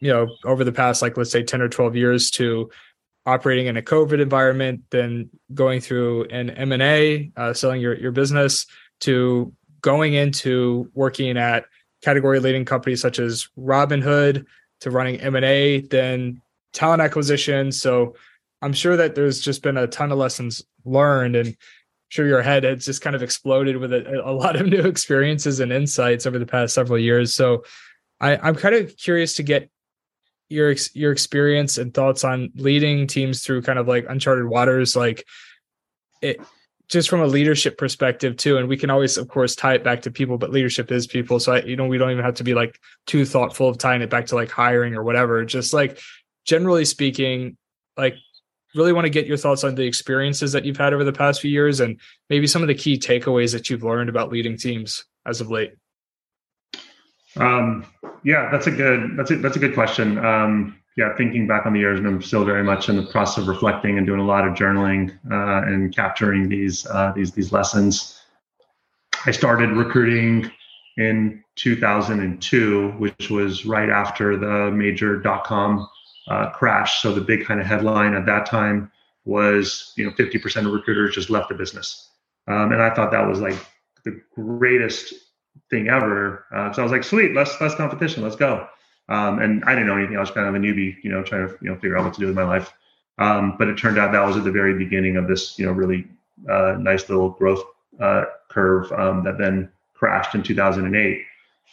you 0.00 0.12
know 0.12 0.28
over 0.44 0.62
the 0.62 0.72
past 0.72 1.02
like 1.02 1.16
let's 1.16 1.32
say 1.32 1.42
10 1.42 1.60
or 1.60 1.68
12 1.68 1.96
years 1.96 2.30
to 2.30 2.70
operating 3.26 3.66
in 3.66 3.76
a 3.76 3.82
covid 3.82 4.20
environment 4.20 4.82
then 4.90 5.28
going 5.52 5.80
through 5.80 6.24
an 6.26 6.50
m&a 6.50 7.30
uh, 7.36 7.52
selling 7.52 7.80
your, 7.80 7.96
your 7.96 8.12
business 8.12 8.66
to 9.00 9.52
going 9.80 10.14
into 10.14 10.90
working 10.94 11.36
at 11.36 11.64
category 12.02 12.38
leading 12.38 12.64
companies 12.64 13.00
such 13.00 13.18
as 13.18 13.48
robinhood 13.58 14.44
to 14.80 14.90
running 14.90 15.20
m&a 15.20 15.80
then 15.80 16.40
talent 16.72 17.02
acquisition. 17.02 17.72
So 17.72 18.14
I'm 18.62 18.72
sure 18.72 18.96
that 18.96 19.14
there's 19.14 19.40
just 19.40 19.62
been 19.62 19.76
a 19.76 19.86
ton 19.86 20.12
of 20.12 20.18
lessons 20.18 20.62
learned 20.84 21.36
and 21.36 21.48
I'm 21.48 21.56
sure 22.08 22.26
your 22.26 22.42
head 22.42 22.64
has 22.64 22.84
just 22.84 23.02
kind 23.02 23.16
of 23.16 23.22
exploded 23.22 23.76
with 23.76 23.92
a, 23.92 24.22
a 24.24 24.32
lot 24.32 24.56
of 24.56 24.66
new 24.68 24.82
experiences 24.82 25.60
and 25.60 25.72
insights 25.72 26.26
over 26.26 26.38
the 26.38 26.46
past 26.46 26.74
several 26.74 26.98
years. 26.98 27.34
So 27.34 27.64
I, 28.20 28.36
I'm 28.36 28.54
kind 28.54 28.74
of 28.74 28.96
curious 28.96 29.34
to 29.34 29.42
get 29.42 29.70
your 30.48 30.74
your 30.94 31.12
experience 31.12 31.76
and 31.76 31.92
thoughts 31.92 32.22
on 32.24 32.52
leading 32.54 33.06
teams 33.06 33.42
through 33.42 33.62
kind 33.62 33.78
of 33.78 33.88
like 33.88 34.06
uncharted 34.08 34.46
waters 34.46 34.94
like 34.94 35.26
it 36.22 36.40
just 36.88 37.08
from 37.08 37.20
a 37.20 37.26
leadership 37.26 37.76
perspective 37.76 38.36
too 38.36 38.56
and 38.56 38.68
we 38.68 38.76
can 38.76 38.88
always 38.88 39.18
of 39.18 39.26
course 39.26 39.56
tie 39.56 39.74
it 39.74 39.82
back 39.82 40.02
to 40.02 40.10
people 40.10 40.38
but 40.38 40.52
leadership 40.52 40.92
is 40.92 41.06
people 41.06 41.40
so 41.40 41.54
I, 41.54 41.62
you 41.62 41.74
know 41.74 41.86
we 41.86 41.98
don't 41.98 42.12
even 42.12 42.24
have 42.24 42.36
to 42.36 42.44
be 42.44 42.54
like 42.54 42.78
too 43.06 43.24
thoughtful 43.24 43.68
of 43.68 43.78
tying 43.78 44.02
it 44.02 44.10
back 44.10 44.26
to 44.26 44.36
like 44.36 44.50
hiring 44.50 44.94
or 44.94 45.02
whatever 45.02 45.44
just 45.44 45.72
like 45.72 45.98
generally 46.46 46.84
speaking, 46.84 47.56
like 47.96 48.14
really 48.74 48.92
want 48.92 49.04
to 49.04 49.10
get 49.10 49.26
your 49.26 49.36
thoughts 49.36 49.64
on 49.64 49.74
the 49.74 49.84
experiences 49.84 50.52
that 50.52 50.64
you've 50.64 50.76
had 50.76 50.92
over 50.92 51.04
the 51.04 51.12
past 51.12 51.40
few 51.40 51.50
years 51.50 51.80
and 51.80 51.98
maybe 52.28 52.46
some 52.46 52.62
of 52.62 52.68
the 52.68 52.74
key 52.74 52.98
takeaways 52.98 53.52
that 53.52 53.70
you've 53.70 53.82
learned 53.82 54.08
about 54.08 54.30
leading 54.30 54.56
teams 54.56 55.04
as 55.26 55.40
of 55.40 55.50
late. 55.50 55.72
Um, 57.36 57.86
yeah, 58.24 58.48
that's 58.50 58.66
a 58.66 58.70
good 58.70 59.16
that's 59.16 59.30
a 59.30 59.36
that's 59.36 59.56
a 59.56 59.58
good 59.58 59.74
question. 59.74 60.18
Um, 60.24 60.78
yeah, 60.96 61.14
thinking 61.16 61.46
back 61.46 61.66
on 61.66 61.74
the 61.74 61.80
years, 61.80 61.98
and 61.98 62.08
I'm 62.08 62.22
still 62.22 62.44
very 62.44 62.64
much 62.64 62.88
in 62.88 62.96
the 62.96 63.02
process 63.02 63.42
of 63.42 63.48
reflecting 63.48 63.98
and 63.98 64.06
doing 64.06 64.20
a 64.20 64.24
lot 64.24 64.48
of 64.48 64.54
journaling 64.54 65.10
uh, 65.30 65.66
and 65.66 65.94
capturing 65.94 66.48
these 66.48 66.86
uh, 66.86 67.12
these 67.14 67.32
these 67.32 67.52
lessons. 67.52 68.22
I 69.26 69.30
started 69.30 69.70
recruiting 69.70 70.50
in 70.96 71.44
2002, 71.56 72.92
which 72.92 73.30
was 73.30 73.66
right 73.66 73.90
after 73.90 74.38
the 74.38 74.70
major 74.70 75.18
dot 75.18 75.44
com 75.44 75.86
uh, 76.28 76.50
crash. 76.50 77.02
So 77.02 77.12
the 77.12 77.20
big 77.20 77.44
kind 77.44 77.60
of 77.60 77.66
headline 77.66 78.14
at 78.14 78.26
that 78.26 78.46
time 78.46 78.90
was, 79.24 79.92
you 79.96 80.04
know, 80.04 80.12
50% 80.12 80.66
of 80.66 80.72
recruiters 80.72 81.14
just 81.14 81.30
left 81.30 81.48
the 81.48 81.54
business. 81.54 82.10
Um, 82.48 82.72
and 82.72 82.80
I 82.80 82.94
thought 82.94 83.10
that 83.10 83.26
was 83.26 83.40
like 83.40 83.56
the 84.04 84.20
greatest 84.34 85.14
thing 85.70 85.88
ever. 85.88 86.44
Uh, 86.54 86.72
so 86.72 86.82
I 86.82 86.84
was 86.84 86.92
like, 86.92 87.04
sweet, 87.04 87.34
less 87.34 87.60
less 87.60 87.74
competition, 87.74 88.22
let's 88.22 88.36
go. 88.36 88.68
Um, 89.08 89.40
and 89.40 89.64
I 89.64 89.74
didn't 89.74 89.86
know 89.86 89.96
anything. 89.96 90.16
I 90.16 90.20
was 90.20 90.30
kind 90.30 90.48
of 90.48 90.54
a 90.54 90.58
newbie, 90.58 90.96
you 91.02 91.10
know, 91.10 91.22
trying 91.22 91.48
to 91.48 91.54
you 91.60 91.70
know 91.70 91.76
figure 91.76 91.96
out 91.96 92.04
what 92.04 92.14
to 92.14 92.20
do 92.20 92.26
with 92.26 92.36
my 92.36 92.44
life. 92.44 92.72
Um, 93.18 93.56
but 93.58 93.68
it 93.68 93.78
turned 93.78 93.98
out 93.98 94.12
that 94.12 94.26
was 94.26 94.36
at 94.36 94.44
the 94.44 94.50
very 94.50 94.76
beginning 94.76 95.16
of 95.16 95.26
this, 95.26 95.58
you 95.58 95.66
know, 95.66 95.72
really 95.72 96.06
uh, 96.50 96.76
nice 96.78 97.08
little 97.08 97.30
growth 97.30 97.62
uh, 98.00 98.24
curve 98.48 98.92
um, 98.92 99.24
that 99.24 99.38
then 99.38 99.70
crashed 99.94 100.34
in 100.34 100.42
2008. 100.42 101.22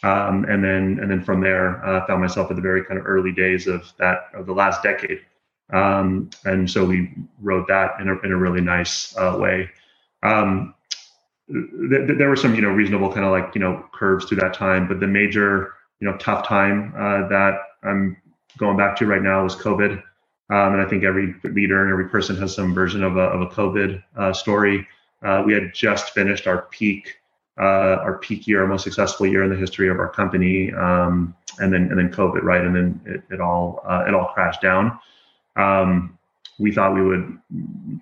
Um, 0.02 0.44
and 0.44 0.62
then 0.62 0.98
and 1.00 1.10
then 1.10 1.22
from 1.22 1.40
there, 1.40 1.84
uh, 1.84 2.06
found 2.06 2.20
myself 2.20 2.50
at 2.50 2.56
the 2.56 2.62
very 2.62 2.84
kind 2.84 2.98
of 2.98 3.06
early 3.06 3.32
days 3.32 3.66
of 3.66 3.90
that 3.98 4.28
of 4.34 4.46
the 4.46 4.52
last 4.52 4.82
decade. 4.82 5.20
Um, 5.72 6.30
and 6.44 6.70
so 6.70 6.84
we 6.84 7.10
wrote 7.40 7.66
that 7.68 8.00
in 8.00 8.08
a, 8.08 8.18
in 8.20 8.32
a 8.32 8.36
really 8.36 8.60
nice 8.60 9.16
uh, 9.16 9.36
way. 9.40 9.70
Um, 10.22 10.74
th- 11.48 12.06
th- 12.06 12.18
there 12.18 12.28
were 12.28 12.36
some 12.36 12.54
you 12.54 12.60
know 12.60 12.70
reasonable 12.70 13.12
kind 13.12 13.24
of 13.24 13.32
like 13.32 13.54
you 13.54 13.60
know 13.60 13.84
curves 13.94 14.26
through 14.26 14.38
that 14.38 14.54
time, 14.54 14.88
but 14.88 15.00
the 15.00 15.06
major 15.06 15.72
you 16.00 16.10
know 16.10 16.16
tough 16.18 16.46
time 16.46 16.92
uh, 16.96 17.28
that 17.28 17.54
I'm 17.82 18.16
going 18.58 18.76
back 18.76 18.96
to 18.96 19.06
right 19.06 19.22
now 19.22 19.44
is 19.44 19.54
COVID. 19.54 20.02
Um, 20.50 20.74
and 20.74 20.82
I 20.82 20.86
think 20.86 21.04
every 21.04 21.34
leader 21.42 21.82
and 21.82 21.90
every 21.90 22.08
person 22.08 22.36
has 22.36 22.54
some 22.54 22.74
version 22.74 23.02
of 23.02 23.16
a, 23.16 23.20
of 23.20 23.40
a 23.40 23.46
COVID 23.46 24.02
uh, 24.16 24.32
story. 24.32 24.86
Uh, 25.22 25.42
we 25.44 25.54
had 25.54 25.72
just 25.72 26.10
finished 26.10 26.46
our 26.46 26.62
peak, 26.70 27.14
uh, 27.58 28.02
our 28.02 28.18
peak 28.18 28.46
year, 28.46 28.62
our 28.62 28.66
most 28.66 28.84
successful 28.84 29.26
year 29.26 29.44
in 29.44 29.50
the 29.50 29.56
history 29.56 29.88
of 29.88 29.98
our 29.98 30.08
company, 30.08 30.72
um, 30.72 31.34
and 31.58 31.72
then 31.72 31.82
and 31.90 31.98
then 31.98 32.10
COVID, 32.10 32.42
right? 32.42 32.62
And 32.62 32.74
then 32.74 33.00
it, 33.06 33.22
it 33.34 33.40
all 33.40 33.80
uh, 33.88 34.04
it 34.06 34.14
all 34.14 34.26
crashed 34.34 34.60
down. 34.60 34.98
Um, 35.56 36.18
we 36.58 36.72
thought 36.72 36.94
we 36.94 37.02
would 37.02 37.38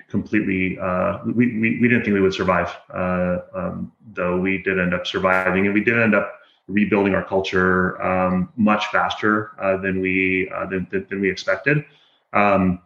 completely 0.08 0.78
uh, 0.78 1.18
we, 1.24 1.58
we, 1.58 1.78
we 1.80 1.88
didn't 1.88 2.04
think 2.04 2.14
we 2.14 2.20
would 2.20 2.34
survive 2.34 2.74
uh, 2.92 3.38
um, 3.54 3.92
though 4.14 4.38
we 4.38 4.62
did 4.62 4.78
end 4.78 4.94
up 4.94 5.06
surviving 5.06 5.66
and 5.66 5.74
we 5.74 5.82
did 5.82 5.98
end 5.98 6.14
up 6.14 6.40
rebuilding 6.68 7.14
our 7.14 7.24
culture 7.24 8.00
um, 8.02 8.52
much 8.56 8.86
faster 8.86 9.52
uh, 9.60 9.76
than 9.78 10.00
we 10.00 10.50
uh, 10.54 10.66
than, 10.66 10.86
than, 10.90 11.20
we 11.20 11.30
expected 11.30 11.84
um, 12.34 12.80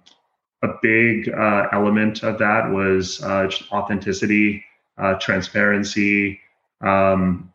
a 0.62 0.68
big 0.82 1.28
uh, 1.30 1.68
element 1.72 2.22
of 2.22 2.38
that 2.38 2.70
was 2.70 3.22
uh, 3.22 3.50
authenticity 3.72 4.64
transparency 5.20 6.40
um, 6.80 7.52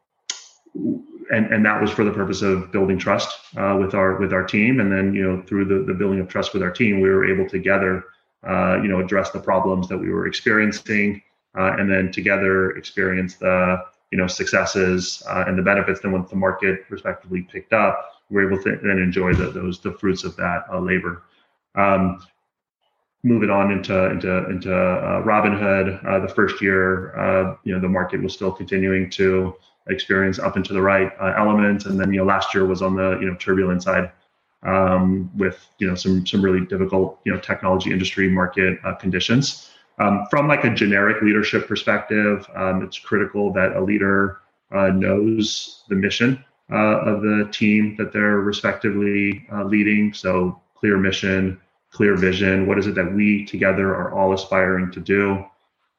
and 0.75 1.45
and 1.53 1.65
that 1.65 1.81
was 1.81 1.91
for 1.91 2.03
the 2.03 2.12
purpose 2.12 2.41
of 2.41 2.71
building 2.71 2.97
trust 2.97 3.38
uh, 3.57 3.77
with 3.79 3.93
our 3.93 4.17
with 4.17 4.34
our 4.34 4.43
team. 4.43 4.79
And 4.79 4.91
then 4.91 5.13
you 5.13 5.23
know 5.23 5.41
through 5.43 5.65
the, 5.65 5.86
the 5.86 5.93
building 5.93 6.19
of 6.19 6.27
trust 6.27 6.53
with 6.53 6.62
our 6.62 6.71
team 6.71 7.01
we 7.01 7.10
were 7.10 7.25
able 7.25 7.49
together 7.49 8.05
uh, 8.47 8.81
you 8.81 8.88
know 8.88 8.99
address 8.99 9.31
the 9.31 9.39
problems 9.39 9.88
that 9.88 9.97
we 9.97 10.10
were 10.10 10.27
experiencing 10.27 11.21
uh, 11.57 11.73
and 11.77 11.89
then 11.91 12.12
together 12.12 12.71
experience 12.71 13.36
the 13.36 13.84
you 14.12 14.17
know 14.17 14.27
successes 14.27 15.23
uh, 15.29 15.45
and 15.47 15.57
the 15.57 15.63
benefits. 15.63 16.01
Then 16.01 16.12
once 16.12 16.29
the 16.29 16.36
market 16.36 16.86
respectively 16.89 17.43
picked 17.43 17.73
up 17.73 18.12
we 18.31 18.38
were 18.38 18.51
able 18.51 18.63
to 18.63 18.77
then 18.81 18.97
enjoy 18.97 19.34
the, 19.34 19.51
those 19.51 19.79
the 19.79 19.91
fruits 19.91 20.23
of 20.23 20.36
that 20.38 20.63
uh, 20.71 20.79
labor. 20.79 21.23
Um, 21.75 22.21
moving 23.23 23.49
on 23.49 23.71
into 23.71 24.10
into 24.10 24.49
into 24.49 24.73
uh, 24.73 25.21
Robinhood, 25.23 26.03
uh, 26.05 26.19
the 26.19 26.34
first 26.34 26.62
year, 26.62 27.15
uh, 27.17 27.55
you 27.63 27.73
know, 27.73 27.79
the 27.79 27.89
market 27.89 28.21
was 28.21 28.34
still 28.34 28.51
continuing 28.51 29.10
to 29.12 29.55
experience 29.88 30.39
up 30.39 30.57
into 30.57 30.73
the 30.73 30.81
right 30.81 31.12
uh, 31.19 31.34
element. 31.38 31.86
And 31.86 31.99
then, 31.99 32.12
you 32.13 32.19
know, 32.19 32.25
last 32.25 32.53
year 32.53 32.65
was 32.65 32.81
on 32.81 32.95
the, 32.95 33.17
you 33.19 33.27
know, 33.27 33.36
turbulent 33.36 33.84
side 33.84 34.12
um, 34.63 35.29
with, 35.36 35.67
you 35.79 35.88
know, 35.88 35.95
some, 35.95 36.25
some 36.25 36.41
really 36.41 36.65
difficult, 36.65 37.19
you 37.25 37.34
know, 37.34 37.39
technology 37.39 37.91
industry 37.91 38.29
market 38.29 38.79
uh, 38.84 38.93
conditions. 38.95 39.71
Um, 39.99 40.25
from 40.29 40.47
like 40.47 40.63
a 40.63 40.73
generic 40.73 41.21
leadership 41.21 41.67
perspective, 41.67 42.47
um, 42.55 42.84
it's 42.84 42.97
critical 42.97 43.51
that 43.53 43.75
a 43.75 43.81
leader 43.81 44.39
uh, 44.73 44.88
knows 44.89 45.84
the 45.89 45.95
mission 45.95 46.43
uh, 46.71 47.01
of 47.01 47.21
the 47.21 47.49
team 47.51 47.95
that 47.97 48.13
they're 48.13 48.39
respectively 48.39 49.45
leading. 49.65 50.13
So 50.13 50.62
clear 50.75 50.97
mission, 50.97 51.60
clear 51.91 52.15
vision. 52.15 52.67
What 52.67 52.80
is 52.80 52.88
it 52.88 52.95
that 52.95 53.13
we 53.13 53.45
together 53.45 53.89
are 53.89 54.13
all 54.13 54.34
aspiring 54.34 54.91
to 54.91 54.99
do? 54.99 55.45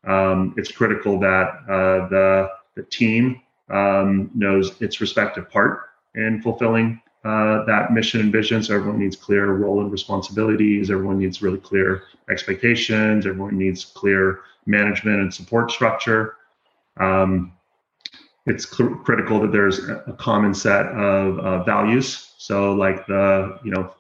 Um, 0.05 0.55
it's 0.57 0.72
critical 0.72 1.18
that 1.20 1.48
uh, 1.68 2.09
the 2.09 2.48
the 2.74 2.83
team 2.85 3.40
um, 3.70 4.31
knows 4.35 4.81
its 4.81 5.00
respective 5.00 5.50
part 5.50 5.90
in 6.14 6.42
fulfilling 6.42 7.00
uh, 7.24 7.64
that 7.66 7.92
mission 7.92 8.20
and 8.20 8.33
vision. 8.33 8.62
So 8.62 8.74
everyone 8.74 8.98
needs 8.98 9.16
clear 9.16 9.52
role 9.52 9.81
and 9.81 9.92
responsibilities. 9.92 10.90
Everyone 10.90 11.18
needs 11.18 11.42
really 11.42 11.59
clear 11.59 12.05
expectations. 12.31 13.26
Everyone 13.26 13.57
needs 13.57 13.85
clear 13.85 14.40
management 14.66 15.20
and 15.20 15.33
support 15.33 15.70
structure. 15.70 16.37
Um, 16.98 17.52
it's 18.46 18.66
critical 18.66 19.40
that 19.40 19.52
there's 19.52 19.78
a 19.88 20.16
common 20.18 20.52
set 20.52 20.87
of 20.87 21.38
uh, 21.38 21.62
values. 21.62 22.35
So 22.38 22.72
like 22.72 23.07
the 23.07 23.61
you 23.62 23.70
know 23.70 23.94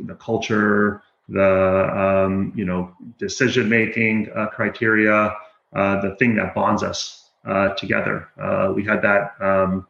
the 0.00 0.14
culture, 0.14 1.02
the 1.28 2.24
um, 2.26 2.52
you 2.54 2.64
know 2.64 2.94
decision 3.18 3.68
making 3.68 4.30
uh, 4.34 4.46
criteria, 4.46 5.34
uh, 5.74 6.00
the 6.00 6.16
thing 6.16 6.34
that 6.36 6.54
bonds 6.54 6.82
us 6.82 7.30
uh, 7.44 7.70
together. 7.70 8.28
Uh, 8.40 8.72
we 8.74 8.84
had 8.84 9.02
that. 9.02 9.34
Um, 9.40 9.86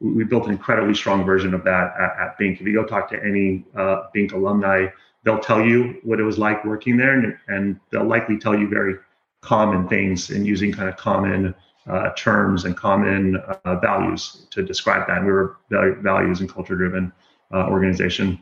we 0.00 0.24
built 0.24 0.44
an 0.44 0.52
incredibly 0.52 0.94
strong 0.94 1.24
version 1.24 1.54
of 1.54 1.64
that 1.64 1.94
at, 1.98 2.18
at 2.20 2.38
Binc. 2.38 2.60
If 2.60 2.66
you 2.66 2.74
go 2.74 2.84
talk 2.84 3.08
to 3.10 3.22
any 3.22 3.64
uh, 3.74 4.08
Binc 4.14 4.32
alumni, 4.32 4.88
they'll 5.24 5.38
tell 5.38 5.64
you 5.64 5.98
what 6.02 6.20
it 6.20 6.22
was 6.22 6.38
like 6.38 6.64
working 6.64 6.96
there, 6.96 7.18
and, 7.18 7.36
and 7.48 7.80
they'll 7.90 8.04
likely 8.06 8.38
tell 8.38 8.58
you 8.58 8.68
very 8.68 8.96
common 9.40 9.88
things 9.88 10.30
and 10.30 10.46
using 10.46 10.70
kind 10.72 10.88
of 10.88 10.96
common 10.96 11.54
uh, 11.88 12.10
terms 12.16 12.64
and 12.64 12.76
common 12.76 13.36
uh, 13.36 13.76
values 13.76 14.46
to 14.50 14.62
describe 14.62 15.06
that. 15.06 15.18
And 15.18 15.26
we 15.26 15.32
were 15.32 15.56
values 15.70 16.40
and 16.40 16.52
culture 16.52 16.76
driven 16.76 17.12
organization. 17.52 18.38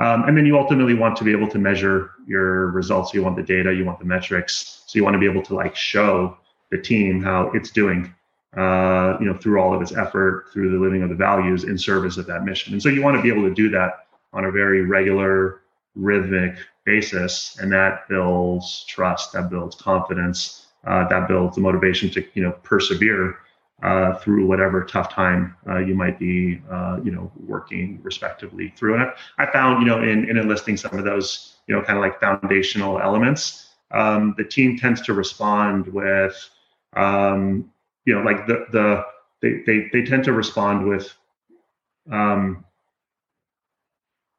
Um, 0.00 0.26
and 0.26 0.36
then 0.36 0.46
you 0.46 0.58
ultimately 0.58 0.94
want 0.94 1.16
to 1.16 1.24
be 1.24 1.32
able 1.32 1.48
to 1.48 1.58
measure 1.58 2.12
your 2.26 2.68
results. 2.68 3.12
You 3.12 3.22
want 3.22 3.36
the 3.36 3.42
data, 3.42 3.72
you 3.72 3.84
want 3.84 3.98
the 3.98 4.06
metrics. 4.06 4.82
So 4.86 4.98
you 4.98 5.04
want 5.04 5.14
to 5.14 5.20
be 5.20 5.26
able 5.26 5.42
to 5.42 5.54
like 5.54 5.76
show 5.76 6.38
the 6.70 6.78
team 6.78 7.22
how 7.22 7.50
it's 7.52 7.70
doing 7.70 8.14
uh, 8.56 9.16
you 9.20 9.26
know 9.26 9.36
through 9.36 9.60
all 9.60 9.74
of 9.74 9.82
its 9.82 9.92
effort 9.92 10.46
through 10.52 10.70
the 10.70 10.78
living 10.78 11.02
of 11.02 11.08
the 11.08 11.14
values 11.14 11.64
in 11.64 11.78
service 11.78 12.16
of 12.16 12.26
that 12.26 12.44
mission 12.44 12.72
and 12.72 12.82
so 12.82 12.88
you 12.88 13.02
want 13.02 13.16
to 13.16 13.22
be 13.22 13.28
able 13.28 13.48
to 13.48 13.54
do 13.54 13.68
that 13.68 14.06
on 14.32 14.46
a 14.46 14.50
very 14.50 14.84
regular 14.84 15.60
rhythmic 15.94 16.56
basis 16.84 17.56
and 17.60 17.70
that 17.70 18.08
builds 18.08 18.84
trust 18.88 19.32
that 19.32 19.50
builds 19.50 19.76
confidence 19.76 20.66
uh, 20.86 21.06
that 21.08 21.28
builds 21.28 21.54
the 21.54 21.60
motivation 21.60 22.10
to 22.10 22.24
you 22.34 22.42
know 22.42 22.52
persevere 22.64 23.36
uh, 23.82 24.14
through 24.14 24.46
whatever 24.46 24.84
tough 24.84 25.12
time 25.12 25.56
uh, 25.68 25.78
you 25.78 25.94
might 25.94 26.18
be 26.18 26.60
uh, 26.70 26.98
you 27.02 27.10
know 27.10 27.30
working 27.46 27.98
respectively 28.02 28.72
through 28.76 28.94
and 28.94 29.04
I, 29.04 29.44
I 29.44 29.52
found 29.52 29.82
you 29.82 29.88
know 29.88 30.02
in, 30.02 30.28
in 30.28 30.36
enlisting 30.36 30.76
some 30.76 30.98
of 30.98 31.04
those 31.04 31.56
you 31.66 31.74
know 31.74 31.82
kind 31.82 31.98
of 31.98 32.02
like 32.02 32.20
foundational 32.20 33.00
elements 33.00 33.68
um, 33.92 34.34
the 34.36 34.44
team 34.44 34.78
tends 34.78 35.00
to 35.02 35.14
respond 35.14 35.86
with 35.88 36.50
um, 36.96 37.70
you 38.04 38.14
know, 38.14 38.22
like 38.22 38.46
the 38.46 38.66
the 38.72 39.04
they 39.42 39.62
they 39.66 39.88
they 39.92 40.04
tend 40.04 40.24
to 40.24 40.32
respond 40.32 40.86
with, 40.86 41.12
um, 42.10 42.64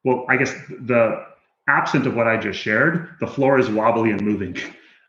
well, 0.03 0.25
I 0.29 0.37
guess 0.37 0.53
the 0.69 1.25
absent 1.67 2.07
of 2.07 2.15
what 2.15 2.27
I 2.27 2.37
just 2.37 2.59
shared, 2.59 3.15
the 3.19 3.27
floor 3.27 3.59
is 3.59 3.69
wobbly 3.69 4.11
and 4.11 4.21
moving. 4.21 4.57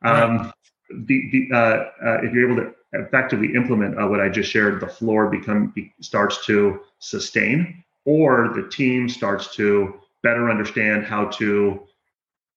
Um, 0.04 0.52
the, 0.90 1.22
the 1.32 1.48
uh, 1.52 2.06
uh, 2.06 2.18
if 2.22 2.32
you're 2.32 2.50
able 2.50 2.62
to 2.62 2.74
effectively 2.92 3.54
implement 3.54 3.98
uh, 3.98 4.06
what 4.06 4.20
I 4.20 4.28
just 4.28 4.50
shared, 4.50 4.80
the 4.80 4.86
floor 4.86 5.28
become 5.28 5.74
starts 6.00 6.44
to 6.46 6.80
sustain, 6.98 7.82
or 8.04 8.52
the 8.54 8.68
team 8.68 9.08
starts 9.08 9.54
to 9.56 10.00
better 10.22 10.50
understand 10.50 11.04
how 11.04 11.26
to 11.26 11.82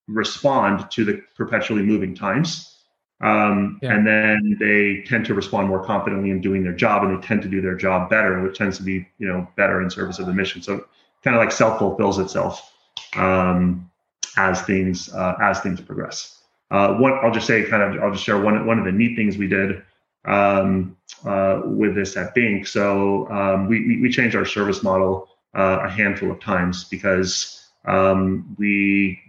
respond 0.08 0.90
to 0.92 1.04
the 1.04 1.22
perpetually 1.36 1.82
moving 1.82 2.14
times 2.14 2.76
um, 3.22 3.80
yeah. 3.82 3.94
And 3.94 4.06
then 4.06 4.58
they 4.60 5.04
tend 5.08 5.26
to 5.28 5.34
respond 5.34 5.70
more 5.70 5.84
confidently 5.84 6.32
in 6.32 6.42
doing 6.42 6.64
their 6.64 6.74
job, 6.74 7.04
and 7.04 7.18
they 7.18 7.26
tend 7.26 7.42
to 7.44 7.48
do 7.48 7.62
their 7.62 7.76
job 7.76 8.10
better, 8.10 8.42
which 8.42 8.58
tends 8.58 8.78
to 8.78 8.84
be 8.84 9.08
you 9.18 9.28
know 9.28 9.48
better 9.56 9.82
in 9.82 9.90
service 9.90 10.20
of 10.20 10.26
the 10.26 10.34
mission. 10.34 10.62
So 10.62 10.86
kind 11.24 11.36
of 11.36 11.40
like 11.40 11.52
self 11.52 11.80
fulfills 11.80 12.20
itself 12.20 12.74
um, 13.16 13.90
as 14.38 14.62
things 14.64 15.14
uh, 15.14 15.36
as 15.42 15.62
things 15.62 15.80
progress. 15.80 16.42
Uh, 16.72 16.96
one, 16.96 17.14
I'll 17.14 17.32
just 17.32 17.48
say, 17.48 17.64
kind 17.64 17.84
of, 17.84 18.04
I'll 18.04 18.12
just 18.12 18.24
share 18.24 18.40
one 18.40 18.66
one 18.66 18.80
of 18.80 18.86
the 18.86 18.92
neat 18.92 19.16
things 19.16 19.38
we 19.38 19.48
did 19.48 19.82
um, 20.26 20.98
uh, 21.26 21.62
with 21.66 21.96
this 21.96 22.18
at 22.18 22.36
Binc. 22.36 22.68
So 22.68 23.30
um, 23.30 23.68
we 23.68 24.00
we 24.02 24.10
changed 24.10 24.36
our 24.36 24.46
service 24.46 24.84
model 24.84 25.30
uh, 25.54 25.80
a 25.84 25.90
handful 25.90 26.32
of 26.32 26.40
times 26.40 26.86
because 26.86 27.68
um, 27.86 28.56
we 28.58 29.20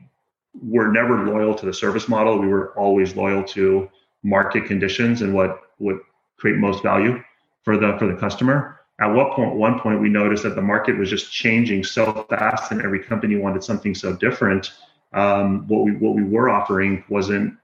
were 0.63 0.91
never 0.91 1.27
loyal 1.27 1.55
to 1.55 1.67
the 1.67 1.73
service 1.73 2.09
model. 2.09 2.39
We 2.39 2.49
were 2.49 2.73
always 2.79 3.15
loyal 3.17 3.45
to 3.45 3.89
market 4.23 4.67
conditions 4.67 5.23
and 5.23 5.35
what 5.35 5.61
would 5.79 6.01
create 6.39 6.59
most 6.59 6.83
value 6.83 7.23
for 7.63 7.77
the 7.77 7.97
for 7.99 8.07
the 8.07 8.17
customer. 8.17 8.81
At 8.99 9.09
what 9.09 9.33
point? 9.33 9.55
one 9.57 9.79
point, 9.79 10.01
we 10.01 10.09
noticed 10.09 10.43
that 10.45 10.55
the 10.55 10.63
market 10.63 10.97
was 10.97 11.11
just 11.11 11.31
changing 11.31 11.85
so 11.85 12.27
fast, 12.31 12.73
and 12.73 12.81
every 12.81 13.03
company 13.03 13.37
wanted 13.37 13.63
something 13.63 13.95
so 13.95 14.17
different. 14.17 14.73
Um, 15.13 15.67
what 15.69 15.85
we 15.85 15.93
what 15.93 16.15
we 16.15 16.25
were 16.25 16.49
offering 16.49 17.05
wasn't 17.09 17.55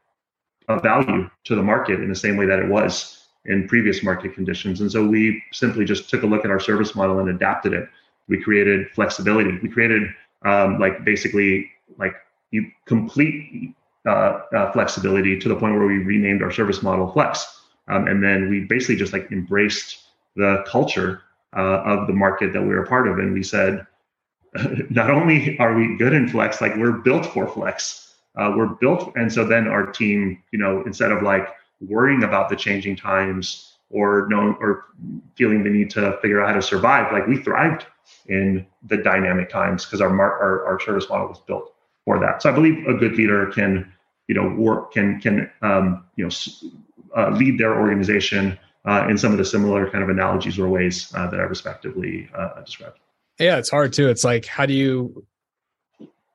a 0.68 0.78
value 0.78 1.28
to 1.44 1.54
the 1.54 1.62
market 1.62 2.00
in 2.00 2.08
the 2.08 2.14
same 2.14 2.36
way 2.36 2.46
that 2.46 2.58
it 2.58 2.68
was 2.68 3.21
in 3.46 3.66
previous 3.66 4.02
market 4.02 4.34
conditions. 4.34 4.80
And 4.80 4.90
so 4.90 5.06
we 5.06 5.42
simply 5.52 5.84
just 5.84 6.08
took 6.08 6.22
a 6.22 6.26
look 6.26 6.44
at 6.44 6.50
our 6.50 6.60
service 6.60 6.94
model 6.94 7.18
and 7.18 7.28
adapted 7.28 7.72
it. 7.72 7.88
We 8.28 8.40
created 8.40 8.88
flexibility. 8.90 9.58
We 9.62 9.68
created 9.68 10.08
um, 10.44 10.78
like 10.78 11.04
basically 11.04 11.70
like 11.98 12.14
you 12.50 12.70
complete 12.86 13.74
uh, 14.06 14.40
uh, 14.54 14.72
flexibility 14.72 15.38
to 15.38 15.48
the 15.48 15.56
point 15.56 15.74
where 15.74 15.86
we 15.86 15.98
renamed 15.98 16.42
our 16.42 16.50
service 16.50 16.82
model 16.82 17.10
Flex. 17.12 17.60
Um, 17.88 18.06
and 18.06 18.22
then 18.22 18.48
we 18.48 18.60
basically 18.60 18.96
just 18.96 19.12
like 19.12 19.30
embraced 19.32 19.98
the 20.36 20.64
culture 20.68 21.22
uh, 21.56 21.82
of 21.84 22.06
the 22.06 22.12
market 22.12 22.52
that 22.52 22.62
we 22.62 22.68
were 22.68 22.84
a 22.84 22.86
part 22.86 23.08
of. 23.08 23.18
And 23.18 23.32
we 23.32 23.42
said, 23.42 23.86
not 24.90 25.10
only 25.10 25.58
are 25.58 25.74
we 25.74 25.96
good 25.96 26.12
in 26.12 26.28
flex, 26.28 26.60
like 26.60 26.76
we're 26.76 26.92
built 26.92 27.26
for 27.26 27.46
flex. 27.48 28.14
Uh, 28.34 28.54
we're 28.56 28.66
built, 28.66 29.12
and 29.14 29.30
so 29.30 29.44
then 29.44 29.68
our 29.68 29.92
team, 29.92 30.42
you 30.52 30.58
know, 30.58 30.82
instead 30.86 31.12
of 31.12 31.22
like 31.22 31.48
worrying 31.88 32.22
about 32.22 32.48
the 32.48 32.56
changing 32.56 32.96
times 32.96 33.76
or 33.90 34.26
knowing 34.30 34.56
or 34.60 34.86
feeling 35.34 35.62
the 35.62 35.70
need 35.70 35.90
to 35.90 36.18
figure 36.22 36.42
out 36.42 36.48
how 36.48 36.54
to 36.54 36.62
survive, 36.62 37.12
like 37.12 37.26
we 37.26 37.36
thrived 37.36 37.86
in 38.26 38.66
the 38.86 38.96
dynamic 38.96 39.48
times 39.48 39.84
because 39.84 40.00
our, 40.00 40.10
our 40.20 40.66
our 40.66 40.80
service 40.80 41.08
model 41.08 41.28
was 41.28 41.40
built 41.40 41.74
for 42.04 42.18
that. 42.18 42.42
So 42.42 42.50
I 42.50 42.52
believe 42.52 42.86
a 42.86 42.94
good 42.94 43.16
leader 43.16 43.46
can, 43.46 43.92
you 44.28 44.34
know, 44.34 44.48
work 44.48 44.92
can 44.92 45.20
can 45.20 45.50
um, 45.62 46.04
you 46.16 46.24
know 46.24 46.30
uh, 47.16 47.30
lead 47.30 47.58
their 47.58 47.78
organization 47.78 48.58
uh, 48.84 49.06
in 49.08 49.18
some 49.18 49.32
of 49.32 49.38
the 49.38 49.44
similar 49.44 49.90
kind 49.90 50.02
of 50.02 50.10
analogies 50.10 50.58
or 50.58 50.68
ways 50.68 51.12
uh, 51.14 51.28
that 51.28 51.38
I 51.38 51.44
respectively 51.44 52.28
uh, 52.36 52.60
described. 52.62 52.98
Yeah, 53.38 53.58
it's 53.58 53.70
hard 53.70 53.92
too. 53.92 54.08
It's 54.08 54.24
like, 54.24 54.46
how 54.46 54.66
do 54.66 54.74
you 54.74 55.26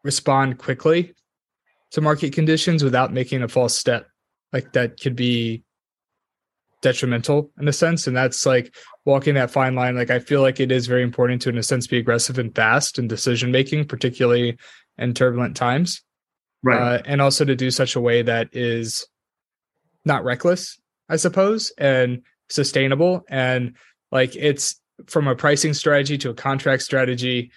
respond 0.04 0.58
quickly 0.58 1.14
to 1.92 2.02
market 2.02 2.34
conditions 2.34 2.84
without 2.84 3.14
making 3.14 3.44
a 3.44 3.48
false 3.48 3.78
step? 3.78 4.08
Like 4.58 4.74
that 4.74 5.00
could 5.00 5.16
be 5.16 5.62
detrimental 6.82 7.52
in 7.60 7.68
a 7.68 7.74
sense. 7.74 8.08
And 8.08 8.18
that's 8.18 8.44
like 8.44 8.74
walking 9.06 9.36
that 9.36 9.52
fine 9.52 9.76
line. 9.76 9.96
Like 9.96 10.10
I 10.10 10.18
feel 10.18 10.42
like 10.42 10.60
it 10.60 10.72
is 10.72 10.88
very 10.88 11.04
important 11.04 11.44
to, 11.44 11.50
in 11.50 11.60
a 11.60 11.64
sense, 11.64 11.86
be 11.86 12.00
aggressive 12.00 12.40
and 12.40 12.56
fast 12.56 12.98
in 12.98 13.08
decision 13.08 13.52
making, 13.52 13.86
particularly 13.86 14.58
in 14.98 15.14
turbulent 15.14 15.56
times. 15.56 16.02
Right. 16.64 16.96
Uh, 16.96 17.02
and 17.06 17.22
also 17.22 17.46
to 17.46 17.56
do 17.56 17.70
such 17.70 17.96
a 17.96 18.02
way 18.02 18.24
that 18.24 18.50
is 18.52 19.08
not 20.06 20.24
reckless, 20.24 20.80
I 21.08 21.18
suppose, 21.18 21.72
and 21.78 22.24
sustainable. 22.50 23.26
And 23.30 23.76
like 24.12 24.36
it's 24.36 24.82
from 25.06 25.28
a 25.28 25.36
pricing 25.36 25.76
strategy 25.76 26.18
to 26.18 26.32
a 26.32 26.34
contract 26.34 26.82
strategy. 26.82 27.52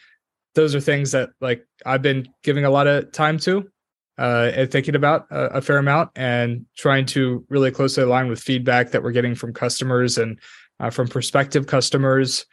Those 0.55 0.75
are 0.75 0.81
things 0.81 1.13
that 1.13 1.31
like 1.41 1.65
I've 1.87 2.03
been 2.03 2.29
giving 2.43 2.67
a 2.67 2.71
lot 2.71 2.89
of 2.89 3.11
time 3.11 3.39
to 3.39 3.71
uh, 4.19 4.51
and 4.55 4.71
thinking 4.71 4.95
about 4.95 5.27
a, 5.31 5.57
a, 5.57 5.61
fair 5.63 5.79
amount 5.79 6.11
and 6.15 6.67
trying 6.77 7.07
to 7.07 7.45
really 7.49 7.71
closely 7.71 8.03
align 8.03 8.29
with 8.29 8.41
feedback 8.41 8.91
that 8.91 9.03
we're 9.03 9.13
getting 9.13 9.35
from 9.35 9.55
customers 9.55 10.19
and 10.19 10.39
uh, 10.79 10.91
from 10.91 11.09
prospective 11.09 11.67
customers. 11.67 12.45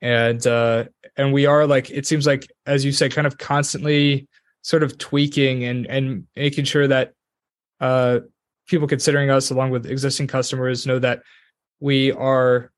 And 0.00 0.46
uh, 0.46 0.84
and 1.16 1.32
we 1.32 1.46
are 1.46 1.66
like 1.66 1.90
it 1.90 2.06
seems 2.06 2.26
like 2.26 2.46
as 2.66 2.84
you 2.84 2.92
said, 2.92 3.12
kind 3.12 3.26
of 3.26 3.38
constantly 3.38 4.28
sort 4.62 4.82
of 4.82 4.98
tweaking 4.98 5.64
and 5.64 5.86
and 5.86 6.24
making 6.36 6.64
sure 6.64 6.86
that 6.86 7.12
uh, 7.80 8.20
people 8.68 8.86
considering 8.86 9.30
us 9.30 9.50
along 9.50 9.70
with 9.70 9.86
existing 9.86 10.26
customers 10.26 10.86
know 10.86 10.98
that 10.98 11.22
we 11.80 12.12
are 12.12 12.70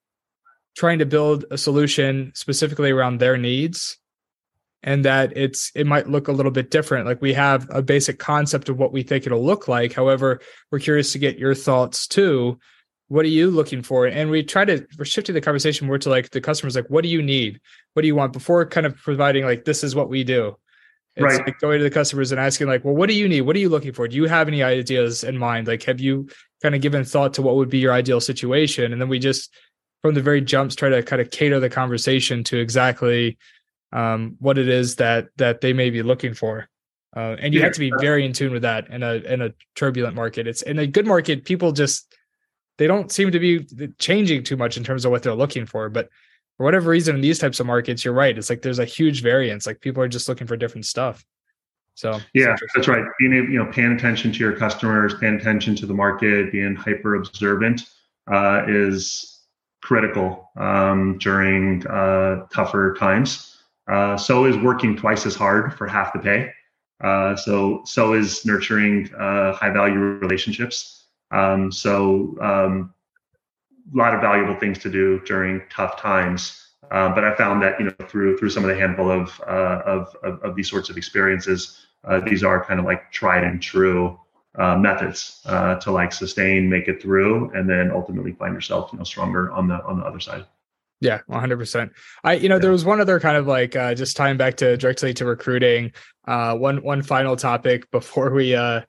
trying 0.76 1.00
to 1.00 1.06
build 1.06 1.44
a 1.50 1.58
solution 1.58 2.30
specifically 2.34 2.90
around 2.90 3.18
their 3.18 3.36
needs 3.36 3.98
and 4.88 5.04
that 5.04 5.36
it's 5.36 5.70
it 5.74 5.86
might 5.86 6.08
look 6.08 6.28
a 6.28 6.32
little 6.32 6.50
bit 6.50 6.70
different. 6.70 7.04
Like 7.04 7.20
we 7.20 7.34
have 7.34 7.68
a 7.68 7.82
basic 7.82 8.18
concept 8.18 8.70
of 8.70 8.78
what 8.78 8.90
we 8.90 9.02
think 9.02 9.26
it'll 9.26 9.44
look 9.44 9.68
like. 9.68 9.92
However 9.92 10.40
we're 10.70 10.78
curious 10.78 11.12
to 11.12 11.18
get 11.18 11.38
your 11.38 11.54
thoughts 11.54 12.06
too. 12.06 12.58
What 13.08 13.26
are 13.26 13.28
you 13.28 13.50
looking 13.50 13.82
for? 13.82 14.06
And 14.06 14.30
we 14.30 14.42
try 14.42 14.64
to 14.64 14.86
we're 14.98 15.04
shifting 15.04 15.34
the 15.34 15.42
conversation 15.42 15.86
more 15.86 15.98
to 15.98 16.08
like 16.08 16.30
the 16.30 16.40
customers 16.40 16.74
like 16.74 16.88
what 16.88 17.02
do 17.02 17.10
you 17.10 17.22
need? 17.22 17.60
What 17.92 18.00
do 18.00 18.08
you 18.08 18.16
want? 18.16 18.32
before 18.32 18.64
kind 18.64 18.86
of 18.86 18.96
providing 18.96 19.44
like 19.44 19.66
this 19.66 19.84
is 19.84 19.94
what 19.94 20.08
we 20.08 20.24
do. 20.24 20.56
It's 21.16 21.22
right. 21.22 21.46
like 21.46 21.58
going 21.58 21.78
to 21.78 21.84
the 21.84 21.90
customers 21.90 22.32
and 22.32 22.40
asking 22.40 22.68
like 22.68 22.82
well 22.82 22.94
what 22.94 23.10
do 23.10 23.14
you 23.14 23.28
need? 23.28 23.42
What 23.42 23.56
are 23.56 23.60
you 23.60 23.68
looking 23.68 23.92
for? 23.92 24.08
Do 24.08 24.16
you 24.16 24.24
have 24.24 24.48
any 24.48 24.62
ideas 24.62 25.22
in 25.22 25.36
mind? 25.36 25.66
Like 25.66 25.82
have 25.82 26.00
you 26.00 26.30
kind 26.62 26.74
of 26.74 26.80
given 26.80 27.04
thought 27.04 27.34
to 27.34 27.42
what 27.42 27.56
would 27.56 27.68
be 27.68 27.78
your 27.78 27.92
ideal 27.92 28.22
situation? 28.22 28.90
And 28.94 29.02
then 29.02 29.10
we 29.10 29.18
just 29.18 29.54
from 30.00 30.14
the 30.14 30.22
very 30.22 30.40
jumps 30.40 30.74
try 30.74 30.88
to 30.88 31.02
kind 31.02 31.20
of 31.20 31.30
cater 31.30 31.60
the 31.60 31.68
conversation 31.68 32.42
to 32.44 32.56
exactly 32.56 33.36
um, 33.92 34.36
what 34.38 34.58
it 34.58 34.68
is 34.68 34.96
that 34.96 35.28
that 35.36 35.60
they 35.60 35.72
may 35.72 35.90
be 35.90 36.02
looking 36.02 36.34
for. 36.34 36.68
Uh, 37.16 37.36
and 37.40 37.54
you 37.54 37.60
yeah. 37.60 37.66
have 37.66 37.74
to 37.74 37.80
be 37.80 37.92
very 38.00 38.24
in 38.24 38.32
tune 38.32 38.52
with 38.52 38.62
that 38.62 38.88
in 38.90 39.02
a 39.02 39.14
in 39.14 39.42
a 39.42 39.52
turbulent 39.74 40.14
market. 40.14 40.46
It's 40.46 40.62
in 40.62 40.78
a 40.78 40.86
good 40.86 41.06
market, 41.06 41.44
people 41.44 41.72
just 41.72 42.14
they 42.76 42.86
don't 42.86 43.10
seem 43.10 43.30
to 43.32 43.38
be 43.38 43.66
changing 43.98 44.44
too 44.44 44.56
much 44.56 44.76
in 44.76 44.84
terms 44.84 45.04
of 45.04 45.10
what 45.10 45.22
they're 45.22 45.34
looking 45.34 45.66
for. 45.66 45.88
But 45.88 46.08
for 46.56 46.64
whatever 46.64 46.90
reason, 46.90 47.16
in 47.16 47.20
these 47.20 47.38
types 47.38 47.60
of 47.60 47.66
markets, 47.66 48.04
you're 48.04 48.14
right. 48.14 48.36
It's 48.36 48.50
like 48.50 48.62
there's 48.62 48.78
a 48.78 48.84
huge 48.84 49.22
variance. 49.22 49.66
Like 49.66 49.80
people 49.80 50.02
are 50.02 50.08
just 50.08 50.28
looking 50.28 50.46
for 50.46 50.56
different 50.56 50.86
stuff. 50.86 51.24
So 51.94 52.20
yeah, 52.34 52.54
that's 52.74 52.86
right. 52.86 53.04
Being 53.18 53.32
you 53.32 53.58
know, 53.58 53.66
paying 53.72 53.92
attention 53.92 54.32
to 54.32 54.38
your 54.38 54.52
customers, 54.52 55.14
paying 55.14 55.34
attention 55.34 55.74
to 55.76 55.86
the 55.86 55.94
market, 55.94 56.52
being 56.52 56.76
hyper 56.76 57.16
observant 57.16 57.82
uh, 58.30 58.62
is 58.68 59.40
critical 59.82 60.50
um, 60.56 61.18
during 61.18 61.84
uh, 61.88 62.46
tougher 62.54 62.94
times. 62.98 63.47
Uh, 63.88 64.16
so 64.16 64.44
is 64.44 64.56
working 64.58 64.96
twice 64.96 65.24
as 65.24 65.34
hard 65.34 65.74
for 65.74 65.86
half 65.86 66.12
the 66.12 66.18
pay. 66.18 66.52
Uh, 67.02 67.36
so 67.36 67.82
so 67.84 68.12
is 68.12 68.44
nurturing 68.44 69.12
uh, 69.14 69.52
high 69.52 69.70
value 69.70 69.98
relationships. 69.98 71.06
Um, 71.30 71.70
so 71.70 72.36
um, 72.40 72.92
a 73.94 73.96
lot 73.96 74.14
of 74.14 74.20
valuable 74.20 74.58
things 74.58 74.78
to 74.80 74.90
do 74.90 75.20
during 75.20 75.62
tough 75.70 75.98
times. 75.98 76.64
Uh, 76.90 77.14
but 77.14 77.24
I 77.24 77.34
found 77.36 77.62
that 77.62 77.78
you 77.78 77.86
know 77.86 77.94
through 78.08 78.38
through 78.38 78.50
some 78.50 78.64
of 78.64 78.70
the 78.70 78.76
handful 78.76 79.10
of 79.10 79.40
uh, 79.46 79.82
of, 79.84 80.16
of, 80.22 80.42
of 80.42 80.56
these 80.56 80.68
sorts 80.68 80.90
of 80.90 80.96
experiences, 80.96 81.86
uh, 82.04 82.20
these 82.20 82.42
are 82.42 82.64
kind 82.64 82.80
of 82.80 82.86
like 82.86 83.12
tried 83.12 83.44
and 83.44 83.62
true 83.62 84.18
methods 84.56 85.40
to 85.44 85.90
like 85.92 86.12
sustain, 86.12 86.68
make 86.68 86.88
it 86.88 87.00
through, 87.00 87.50
and 87.54 87.68
then 87.68 87.92
ultimately 87.92 88.32
find 88.32 88.54
yourself 88.54 88.90
you 88.92 88.98
know 88.98 89.04
stronger 89.04 89.52
on 89.52 89.68
the 89.68 89.82
on 89.84 89.98
the 89.98 90.04
other 90.04 90.20
side. 90.20 90.44
Yeah, 91.00 91.20
100%. 91.30 91.90
I 92.24 92.34
you 92.34 92.48
know 92.48 92.56
yeah. 92.56 92.60
there 92.60 92.70
was 92.70 92.84
one 92.84 93.00
other 93.00 93.20
kind 93.20 93.36
of 93.36 93.46
like 93.46 93.76
uh 93.76 93.94
just 93.94 94.16
tying 94.16 94.36
back 94.36 94.56
to 94.56 94.76
directly 94.76 95.14
to 95.14 95.24
recruiting 95.24 95.92
uh 96.26 96.56
one 96.56 96.82
one 96.82 97.02
final 97.02 97.36
topic 97.36 97.90
before 97.92 98.32
we 98.32 98.54
uh 98.54 98.82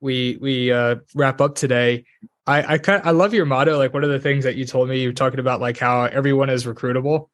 we 0.00 0.38
we 0.40 0.72
uh 0.72 0.96
wrap 1.14 1.40
up 1.40 1.54
today. 1.54 2.04
I 2.46 2.74
I 2.74 2.78
kind 2.78 3.02
I 3.04 3.10
love 3.10 3.34
your 3.34 3.46
motto 3.46 3.76
like 3.76 3.92
one 3.92 4.04
of 4.04 4.10
the 4.10 4.20
things 4.20 4.44
that 4.44 4.56
you 4.56 4.64
told 4.64 4.88
me 4.88 5.00
you 5.00 5.10
were 5.10 5.14
talking 5.14 5.40
about 5.40 5.60
like 5.60 5.78
how 5.78 6.04
everyone 6.04 6.50
is 6.50 6.64
recruitable 6.64 7.28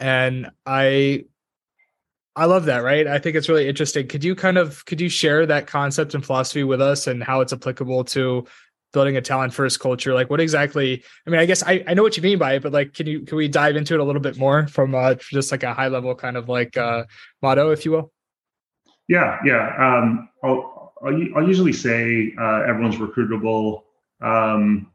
and 0.00 0.50
I 0.66 1.24
I 2.34 2.46
love 2.46 2.64
that, 2.64 2.78
right? 2.78 3.06
I 3.06 3.18
think 3.18 3.36
it's 3.36 3.48
really 3.48 3.68
interesting. 3.68 4.08
Could 4.08 4.24
you 4.24 4.34
kind 4.34 4.56
of 4.56 4.84
could 4.86 5.00
you 5.00 5.10
share 5.10 5.44
that 5.46 5.66
concept 5.66 6.14
and 6.14 6.24
philosophy 6.24 6.64
with 6.64 6.80
us 6.80 7.06
and 7.06 7.22
how 7.22 7.42
it's 7.42 7.52
applicable 7.52 8.04
to 8.04 8.46
building 8.92 9.16
a 9.16 9.20
talent 9.20 9.52
first 9.52 9.80
culture 9.80 10.14
like 10.14 10.30
what 10.30 10.40
exactly 10.40 11.02
i 11.26 11.30
mean 11.30 11.40
i 11.40 11.46
guess 11.46 11.62
I, 11.62 11.84
I 11.86 11.94
know 11.94 12.02
what 12.02 12.16
you 12.16 12.22
mean 12.22 12.38
by 12.38 12.54
it 12.54 12.62
but 12.62 12.72
like 12.72 12.94
can 12.94 13.06
you 13.06 13.20
can 13.20 13.36
we 13.36 13.48
dive 13.48 13.76
into 13.76 13.94
it 13.94 14.00
a 14.00 14.04
little 14.04 14.20
bit 14.20 14.36
more 14.36 14.66
from 14.68 14.94
uh 14.94 15.14
just 15.14 15.50
like 15.50 15.62
a 15.62 15.74
high 15.74 15.88
level 15.88 16.14
kind 16.14 16.36
of 16.36 16.48
like 16.48 16.76
uh 16.76 17.04
motto 17.40 17.70
if 17.70 17.84
you 17.84 17.92
will? 17.92 18.12
Yeah 19.08 19.38
yeah 19.44 19.74
um 19.78 20.28
i'll 20.44 20.94
i'll, 21.04 21.36
I'll 21.36 21.48
usually 21.48 21.72
say 21.72 22.32
uh, 22.38 22.62
everyone's 22.62 22.96
recruitable 22.96 23.82
um 24.20 24.90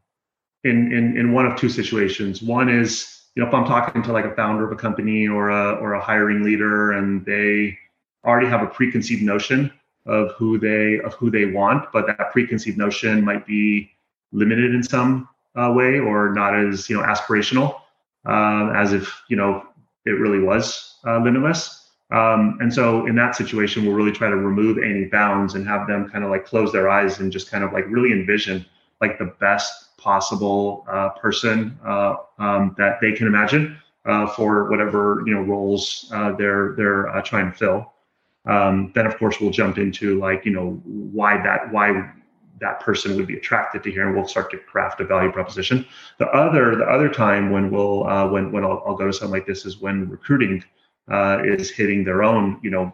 in 0.64 0.92
in 0.92 1.16
in 1.16 1.32
one 1.32 1.46
of 1.46 1.56
two 1.56 1.68
situations. 1.68 2.42
One 2.42 2.68
is 2.68 3.18
you 3.38 3.42
know 3.42 3.48
if 3.48 3.54
i'm 3.54 3.64
talking 3.64 4.02
to 4.02 4.12
like 4.12 4.24
a 4.24 4.34
founder 4.34 4.64
of 4.64 4.72
a 4.72 4.76
company 4.76 5.28
or 5.28 5.50
a 5.50 5.74
or 5.74 5.94
a 5.94 6.00
hiring 6.00 6.42
leader 6.42 6.92
and 6.92 7.24
they 7.24 7.78
already 8.24 8.48
have 8.48 8.62
a 8.62 8.66
preconceived 8.66 9.22
notion 9.22 9.72
of 10.06 10.32
who 10.32 10.58
they 10.58 11.00
of 11.00 11.14
who 11.14 11.30
they 11.30 11.46
want, 11.46 11.92
but 11.92 12.06
that 12.06 12.32
preconceived 12.32 12.78
notion 12.78 13.24
might 13.24 13.46
be 13.46 13.90
limited 14.32 14.74
in 14.74 14.82
some 14.82 15.28
uh, 15.56 15.72
way 15.72 15.98
or 15.98 16.32
not 16.32 16.54
as 16.54 16.88
you 16.88 16.96
know 16.96 17.02
aspirational 17.02 17.80
uh, 18.26 18.72
as 18.74 18.92
if 18.92 19.22
you 19.28 19.36
know 19.36 19.66
it 20.04 20.12
really 20.12 20.40
was 20.40 20.96
uh, 21.06 21.18
limitless. 21.18 21.90
Um, 22.10 22.56
and 22.60 22.72
so 22.72 23.06
in 23.06 23.14
that 23.16 23.36
situation, 23.36 23.84
we'll 23.84 23.94
really 23.94 24.12
try 24.12 24.30
to 24.30 24.36
remove 24.36 24.78
any 24.78 25.04
bounds 25.04 25.54
and 25.54 25.66
have 25.66 25.86
them 25.86 26.08
kind 26.08 26.24
of 26.24 26.30
like 26.30 26.46
close 26.46 26.72
their 26.72 26.88
eyes 26.88 27.18
and 27.18 27.30
just 27.30 27.50
kind 27.50 27.62
of 27.62 27.72
like 27.72 27.84
really 27.88 28.12
envision 28.12 28.64
like 29.02 29.18
the 29.18 29.34
best 29.40 29.96
possible 29.98 30.86
uh, 30.90 31.10
person 31.10 31.78
uh, 31.84 32.14
um, 32.38 32.74
that 32.78 32.98
they 33.02 33.12
can 33.12 33.26
imagine 33.26 33.76
uh, 34.06 34.26
for 34.26 34.70
whatever 34.70 35.22
you 35.26 35.34
know 35.34 35.42
roles 35.42 36.06
they're 36.38 36.74
they're 36.76 37.22
trying 37.24 37.50
to 37.52 37.56
fill. 37.56 37.92
Um, 38.48 38.90
then 38.94 39.06
of 39.06 39.16
course 39.18 39.40
we'll 39.40 39.50
jump 39.50 39.78
into 39.78 40.18
like 40.18 40.44
you 40.44 40.52
know 40.52 40.80
why 40.84 41.40
that 41.42 41.70
why 41.70 42.10
that 42.60 42.80
person 42.80 43.16
would 43.16 43.26
be 43.26 43.36
attracted 43.36 43.82
to 43.84 43.90
here, 43.90 44.06
and 44.06 44.16
we'll 44.16 44.26
start 44.26 44.50
to 44.50 44.58
craft 44.58 45.00
a 45.00 45.04
value 45.04 45.30
proposition. 45.30 45.86
The 46.18 46.26
other 46.28 46.74
the 46.76 46.84
other 46.84 47.08
time 47.08 47.50
when 47.50 47.70
we'll 47.70 48.06
uh, 48.06 48.28
when 48.28 48.50
when 48.50 48.64
I'll, 48.64 48.82
I'll, 48.86 48.96
go 48.96 49.06
to 49.06 49.12
something 49.12 49.32
like 49.32 49.46
this 49.46 49.66
is 49.66 49.78
when 49.78 50.08
recruiting 50.08 50.64
uh, 51.10 51.42
is 51.44 51.70
hitting 51.70 52.04
their 52.04 52.22
own 52.22 52.58
you 52.62 52.70
know 52.70 52.92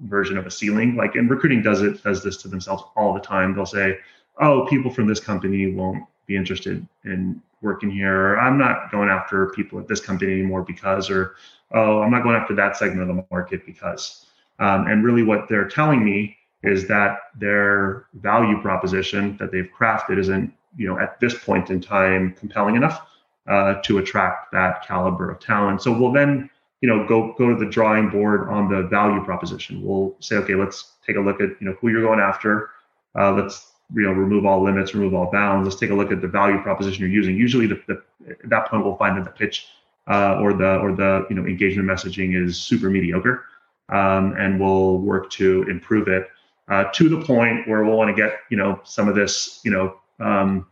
version 0.00 0.36
of 0.36 0.46
a 0.46 0.50
ceiling. 0.50 0.96
Like 0.96 1.14
and 1.14 1.30
recruiting 1.30 1.62
does 1.62 1.82
it 1.82 2.02
does 2.02 2.22
this 2.22 2.36
to 2.38 2.48
themselves 2.48 2.82
all 2.96 3.14
the 3.14 3.20
time. 3.20 3.54
They'll 3.54 3.64
say, 3.64 3.98
"Oh, 4.40 4.66
people 4.66 4.90
from 4.90 5.06
this 5.06 5.20
company 5.20 5.72
won't 5.72 6.04
be 6.26 6.36
interested 6.36 6.86
in 7.04 7.40
working 7.62 7.90
here," 7.90 8.32
or 8.32 8.40
"I'm 8.40 8.58
not 8.58 8.90
going 8.90 9.08
after 9.08 9.50
people 9.50 9.78
at 9.78 9.86
this 9.86 10.00
company 10.00 10.32
anymore 10.32 10.62
because," 10.62 11.10
or 11.10 11.36
"Oh, 11.72 12.02
I'm 12.02 12.10
not 12.10 12.24
going 12.24 12.36
after 12.36 12.54
that 12.56 12.76
segment 12.76 13.08
of 13.08 13.16
the 13.16 13.24
market 13.30 13.64
because." 13.64 14.25
Um, 14.58 14.86
and 14.86 15.04
really, 15.04 15.22
what 15.22 15.48
they're 15.48 15.68
telling 15.68 16.04
me 16.04 16.36
is 16.62 16.88
that 16.88 17.18
their 17.38 18.06
value 18.14 18.60
proposition 18.60 19.36
that 19.38 19.52
they've 19.52 19.68
crafted 19.78 20.18
isn't 20.18 20.52
you 20.76 20.86
know 20.86 20.98
at 20.98 21.18
this 21.20 21.34
point 21.38 21.70
in 21.70 21.80
time 21.80 22.34
compelling 22.38 22.76
enough 22.76 23.06
uh, 23.48 23.74
to 23.82 23.98
attract 23.98 24.52
that 24.52 24.86
caliber 24.86 25.30
of 25.30 25.40
talent. 25.40 25.82
So 25.82 25.96
we'll 25.96 26.12
then 26.12 26.50
you 26.80 26.88
know 26.88 27.06
go 27.06 27.34
go 27.38 27.48
to 27.48 27.56
the 27.56 27.70
drawing 27.70 28.08
board 28.10 28.48
on 28.48 28.68
the 28.68 28.82
value 28.88 29.22
proposition. 29.24 29.82
We'll 29.82 30.16
say 30.20 30.36
okay, 30.36 30.54
let's 30.54 30.92
take 31.06 31.16
a 31.16 31.20
look 31.20 31.40
at 31.40 31.50
you 31.60 31.66
know 31.68 31.76
who 31.80 31.88
you're 31.88 32.02
going 32.02 32.20
after. 32.20 32.70
Uh, 33.18 33.32
let's 33.32 33.72
you 33.94 34.02
know 34.02 34.12
remove 34.12 34.44
all 34.44 34.62
limits, 34.62 34.94
remove 34.94 35.14
all 35.14 35.30
bounds. 35.30 35.66
Let's 35.66 35.78
take 35.78 35.90
a 35.90 35.94
look 35.94 36.12
at 36.12 36.20
the 36.20 36.28
value 36.28 36.60
proposition 36.62 37.00
you're 37.00 37.10
using. 37.10 37.36
Usually, 37.36 37.66
the, 37.66 37.80
the 37.86 38.02
at 38.28 38.48
that 38.50 38.68
point 38.68 38.84
we'll 38.84 38.96
find 38.96 39.16
that 39.16 39.24
the 39.24 39.30
pitch 39.30 39.68
uh, 40.08 40.38
or 40.40 40.52
the 40.52 40.78
or 40.78 40.92
the 40.92 41.26
you 41.30 41.36
know 41.36 41.46
engagement 41.46 41.88
messaging 41.88 42.34
is 42.34 42.58
super 42.58 42.90
mediocre, 42.90 43.44
um, 43.88 44.34
and 44.38 44.60
we'll 44.60 44.98
work 44.98 45.30
to 45.30 45.62
improve 45.64 46.08
it 46.08 46.28
uh, 46.68 46.84
to 46.92 47.08
the 47.08 47.20
point 47.24 47.66
where 47.68 47.84
we'll 47.84 47.96
want 47.96 48.14
to 48.14 48.22
get 48.22 48.40
you 48.50 48.56
know 48.56 48.80
some 48.84 49.08
of 49.08 49.14
this 49.14 49.60
you 49.64 49.70
know 49.70 49.96
um, 50.20 50.66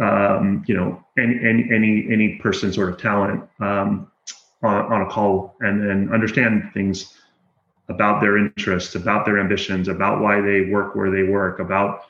um, 0.00 0.64
you 0.66 0.74
know 0.74 1.02
any, 1.18 1.38
any 1.42 1.68
any 1.72 2.06
any 2.10 2.36
person 2.36 2.72
sort 2.72 2.90
of 2.90 2.98
talent 2.98 3.42
um, 3.60 4.10
on, 4.62 4.92
on 4.92 5.02
a 5.02 5.06
call 5.06 5.56
and 5.60 5.82
then 5.82 6.12
understand 6.12 6.70
things 6.72 7.18
about 7.88 8.20
their 8.20 8.38
interests, 8.38 8.94
about 8.94 9.26
their 9.26 9.38
ambitions, 9.38 9.88
about 9.88 10.20
why 10.20 10.40
they 10.40 10.62
work 10.62 10.94
where 10.94 11.10
they 11.10 11.24
work, 11.24 11.58
about 11.58 12.04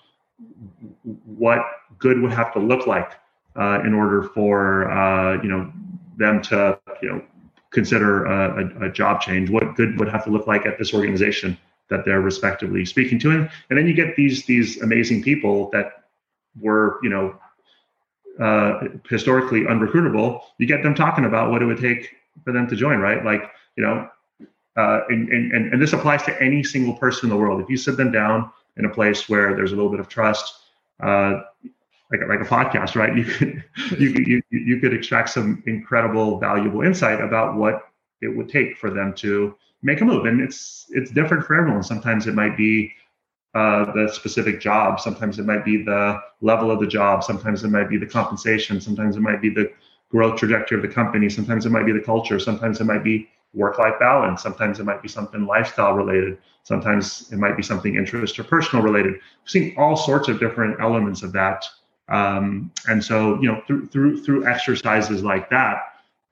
what 1.24 1.64
good 1.98 2.20
would 2.20 2.32
have 2.32 2.52
to 2.52 2.58
look 2.58 2.86
like 2.86 3.12
uh, 3.56 3.80
in 3.84 3.94
order 3.94 4.24
for 4.34 4.90
uh, 4.90 5.42
you 5.42 5.48
know 5.48 5.72
them 6.16 6.42
to 6.42 6.78
you 7.00 7.08
know 7.08 7.22
consider 7.72 8.24
a, 8.26 8.86
a, 8.86 8.92
job 8.92 9.20
change. 9.20 9.50
What 9.50 9.76
good 9.76 9.98
would 9.98 10.08
have 10.08 10.24
to 10.24 10.30
look 10.30 10.46
like 10.46 10.66
at 10.66 10.78
this 10.78 10.92
organization 10.94 11.58
that 11.88 12.04
they're 12.04 12.20
respectively 12.20 12.84
speaking 12.84 13.18
to, 13.20 13.30
and, 13.30 13.50
and 13.70 13.78
then 13.78 13.86
you 13.86 13.94
get 13.94 14.16
these 14.16 14.44
these 14.46 14.80
amazing 14.80 15.22
people 15.22 15.70
that 15.70 16.04
were 16.60 16.98
you 17.02 17.10
know 17.10 17.34
uh, 18.40 18.88
historically 19.08 19.62
unrecruitable. 19.62 20.40
You 20.58 20.66
get 20.66 20.82
them 20.82 20.94
talking 20.94 21.24
about 21.24 21.50
what 21.50 21.62
it 21.62 21.66
would 21.66 21.80
take 21.80 22.10
for 22.44 22.52
them 22.52 22.66
to 22.68 22.76
join, 22.76 22.98
right? 22.98 23.24
Like 23.24 23.50
you 23.76 23.84
know, 23.84 24.08
uh, 24.76 25.00
and, 25.08 25.28
and 25.28 25.72
and 25.72 25.82
this 25.82 25.92
applies 25.92 26.22
to 26.24 26.42
any 26.42 26.62
single 26.62 26.94
person 26.94 27.26
in 27.26 27.30
the 27.30 27.40
world. 27.40 27.60
If 27.60 27.68
you 27.68 27.76
sit 27.76 27.96
them 27.96 28.12
down 28.12 28.50
in 28.76 28.84
a 28.84 28.90
place 28.90 29.28
where 29.28 29.54
there's 29.54 29.72
a 29.72 29.76
little 29.76 29.90
bit 29.90 30.00
of 30.00 30.08
trust. 30.08 30.54
Uh, 31.00 31.42
like 32.12 32.20
a, 32.20 32.26
like 32.26 32.40
a 32.40 32.44
podcast, 32.44 32.94
right? 32.94 33.16
You 33.16 33.24
could 33.24 33.64
you, 33.98 34.08
you 34.28 34.42
you 34.50 34.80
could 34.80 34.92
extract 34.92 35.30
some 35.30 35.62
incredible, 35.66 36.38
valuable 36.38 36.82
insight 36.82 37.20
about 37.20 37.56
what 37.56 37.88
it 38.20 38.28
would 38.28 38.48
take 38.48 38.76
for 38.76 38.90
them 38.90 39.14
to 39.14 39.56
make 39.82 40.00
a 40.00 40.04
move, 40.04 40.26
and 40.26 40.40
it's 40.40 40.86
it's 40.90 41.10
different 41.10 41.44
for 41.44 41.56
everyone. 41.56 41.82
Sometimes 41.82 42.26
it 42.26 42.34
might 42.34 42.56
be 42.56 42.92
uh, 43.54 43.92
the 43.92 44.10
specific 44.12 44.60
job. 44.60 45.00
Sometimes 45.00 45.38
it 45.38 45.46
might 45.46 45.64
be 45.64 45.82
the 45.82 46.20
level 46.40 46.70
of 46.70 46.80
the 46.80 46.86
job. 46.86 47.24
Sometimes 47.24 47.64
it 47.64 47.68
might 47.68 47.88
be 47.88 47.98
the 47.98 48.06
compensation. 48.06 48.80
Sometimes 48.80 49.16
it 49.16 49.20
might 49.20 49.42
be 49.42 49.50
the 49.50 49.72
growth 50.10 50.38
trajectory 50.38 50.76
of 50.76 50.82
the 50.82 50.88
company. 50.88 51.28
Sometimes 51.28 51.66
it 51.66 51.70
might 51.70 51.86
be 51.86 51.92
the 51.92 52.00
culture. 52.00 52.38
Sometimes 52.38 52.80
it 52.80 52.84
might 52.84 53.02
be 53.04 53.28
work-life 53.54 53.98
balance. 53.98 54.42
Sometimes 54.42 54.80
it 54.80 54.84
might 54.84 55.02
be 55.02 55.08
something 55.08 55.46
lifestyle 55.46 55.92
related. 55.92 56.38
Sometimes 56.62 57.30
it 57.32 57.38
might 57.38 57.56
be 57.56 57.62
something 57.62 57.96
interest 57.96 58.38
or 58.38 58.44
personal 58.44 58.84
related. 58.84 59.12
We've 59.14 59.50
seen 59.50 59.74
all 59.76 59.96
sorts 59.96 60.28
of 60.28 60.40
different 60.40 60.80
elements 60.80 61.22
of 61.22 61.32
that 61.32 61.66
um, 62.08 62.70
and 62.88 63.02
so, 63.02 63.40
you 63.40 63.50
know, 63.50 63.62
through 63.66 63.86
through 63.86 64.22
through 64.22 64.46
exercises 64.46 65.22
like 65.22 65.48
that, 65.50 65.82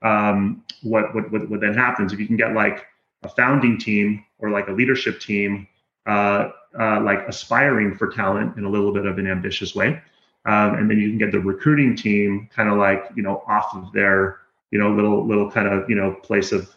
um, 0.03 0.65
what, 0.83 1.15
what 1.15 1.31
what 1.31 1.49
what 1.49 1.61
then 1.61 1.75
happens 1.75 2.13
if 2.13 2.21
you 2.21 2.27
can 2.27 2.37
get 2.37 2.53
like 2.55 2.87
a 3.23 3.29
founding 3.29 3.79
team 3.79 4.25
or 4.39 4.51
like 4.51 4.69
a 4.69 4.73
leadership 4.73 5.21
team, 5.21 5.67
uh, 6.07 6.51
uh, 6.79 7.01
like 7.01 7.21
aspiring 7.29 7.95
for 7.97 8.09
talent 8.09 8.57
in 8.57 8.65
a 8.65 8.69
little 8.69 8.93
bit 8.93 9.07
of 9.07 9.19
an 9.19 9.27
ambitious 9.27 9.75
way, 9.75 10.01
um, 10.47 10.75
and 10.75 10.91
then 10.91 10.99
you 10.99 11.09
can 11.09 11.19
get 11.19 11.33
the 11.33 11.41
recruiting 11.41 11.95
team 11.95 12.49
kind 12.55 12.69
of 12.69 12.77
like 12.77 13.05
you 13.15 13.23
know 13.23 13.43
off 13.47 13.75
of 13.75 13.93
their 13.93 14.41
you 14.71 14.79
know 14.79 14.91
little 14.91 15.27
little 15.27 15.51
kind 15.51 15.69
of 15.69 15.89
you 15.89 15.97
know 15.97 16.15
place 16.15 16.53
of 16.53 16.75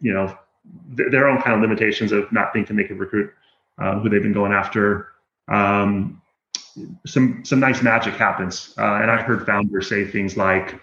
you 0.00 0.12
know 0.12 0.26
th- 0.96 1.10
their 1.10 1.28
own 1.28 1.40
kind 1.40 1.54
of 1.54 1.60
limitations 1.60 2.12
of 2.12 2.30
not 2.32 2.52
thinking 2.52 2.76
they 2.76 2.84
could 2.84 2.98
recruit 2.98 3.32
uh, 3.78 3.98
who 4.00 4.08
they've 4.08 4.22
been 4.22 4.32
going 4.32 4.52
after. 4.52 5.08
Um, 5.48 6.21
some 7.06 7.44
some 7.44 7.60
nice 7.60 7.82
magic 7.82 8.14
happens. 8.14 8.74
Uh, 8.78 8.96
and 8.96 9.10
I've 9.10 9.26
heard 9.26 9.46
founders 9.46 9.88
say 9.88 10.04
things 10.04 10.36
like, 10.36 10.80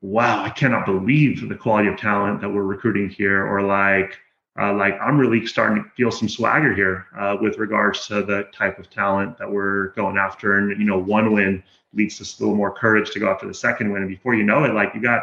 "Wow, 0.00 0.42
I 0.44 0.50
cannot 0.50 0.86
believe 0.86 1.48
the 1.48 1.54
quality 1.54 1.88
of 1.88 1.96
talent 1.96 2.40
that 2.40 2.48
we're 2.48 2.62
recruiting 2.62 3.08
here," 3.08 3.44
or 3.46 3.62
like, 3.62 4.18
uh, 4.60 4.72
"Like 4.74 4.98
I'm 5.00 5.18
really 5.18 5.46
starting 5.46 5.82
to 5.82 5.90
feel 5.90 6.10
some 6.10 6.28
swagger 6.28 6.74
here 6.74 7.06
uh, 7.18 7.36
with 7.40 7.58
regards 7.58 8.06
to 8.08 8.22
the 8.22 8.48
type 8.52 8.78
of 8.78 8.90
talent 8.90 9.38
that 9.38 9.50
we're 9.50 9.88
going 9.88 10.16
after." 10.16 10.58
And 10.58 10.78
you 10.78 10.86
know, 10.86 10.98
one 10.98 11.32
win 11.32 11.62
leads 11.94 12.18
to 12.18 12.24
a 12.24 12.28
little 12.42 12.56
more 12.56 12.72
courage 12.72 13.10
to 13.10 13.18
go 13.20 13.30
after 13.30 13.46
the 13.46 13.54
second 13.54 13.92
win, 13.92 14.02
and 14.02 14.10
before 14.10 14.34
you 14.34 14.44
know 14.44 14.64
it, 14.64 14.74
like 14.74 14.94
you 14.94 15.00
got 15.00 15.22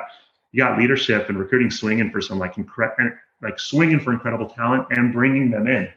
you 0.51 0.63
got 0.63 0.77
leadership 0.79 1.29
and 1.29 1.37
recruiting 1.37 1.71
swinging 1.71 2.11
for 2.11 2.21
some 2.21 2.39
like 2.39 2.57
incredible 2.57 3.17
like 3.41 3.59
swinging 3.59 3.99
for 3.99 4.11
incredible 4.11 4.49
talent 4.49 4.85
and 4.91 5.13
bringing 5.13 5.49
them 5.49 5.67
in 5.67 5.89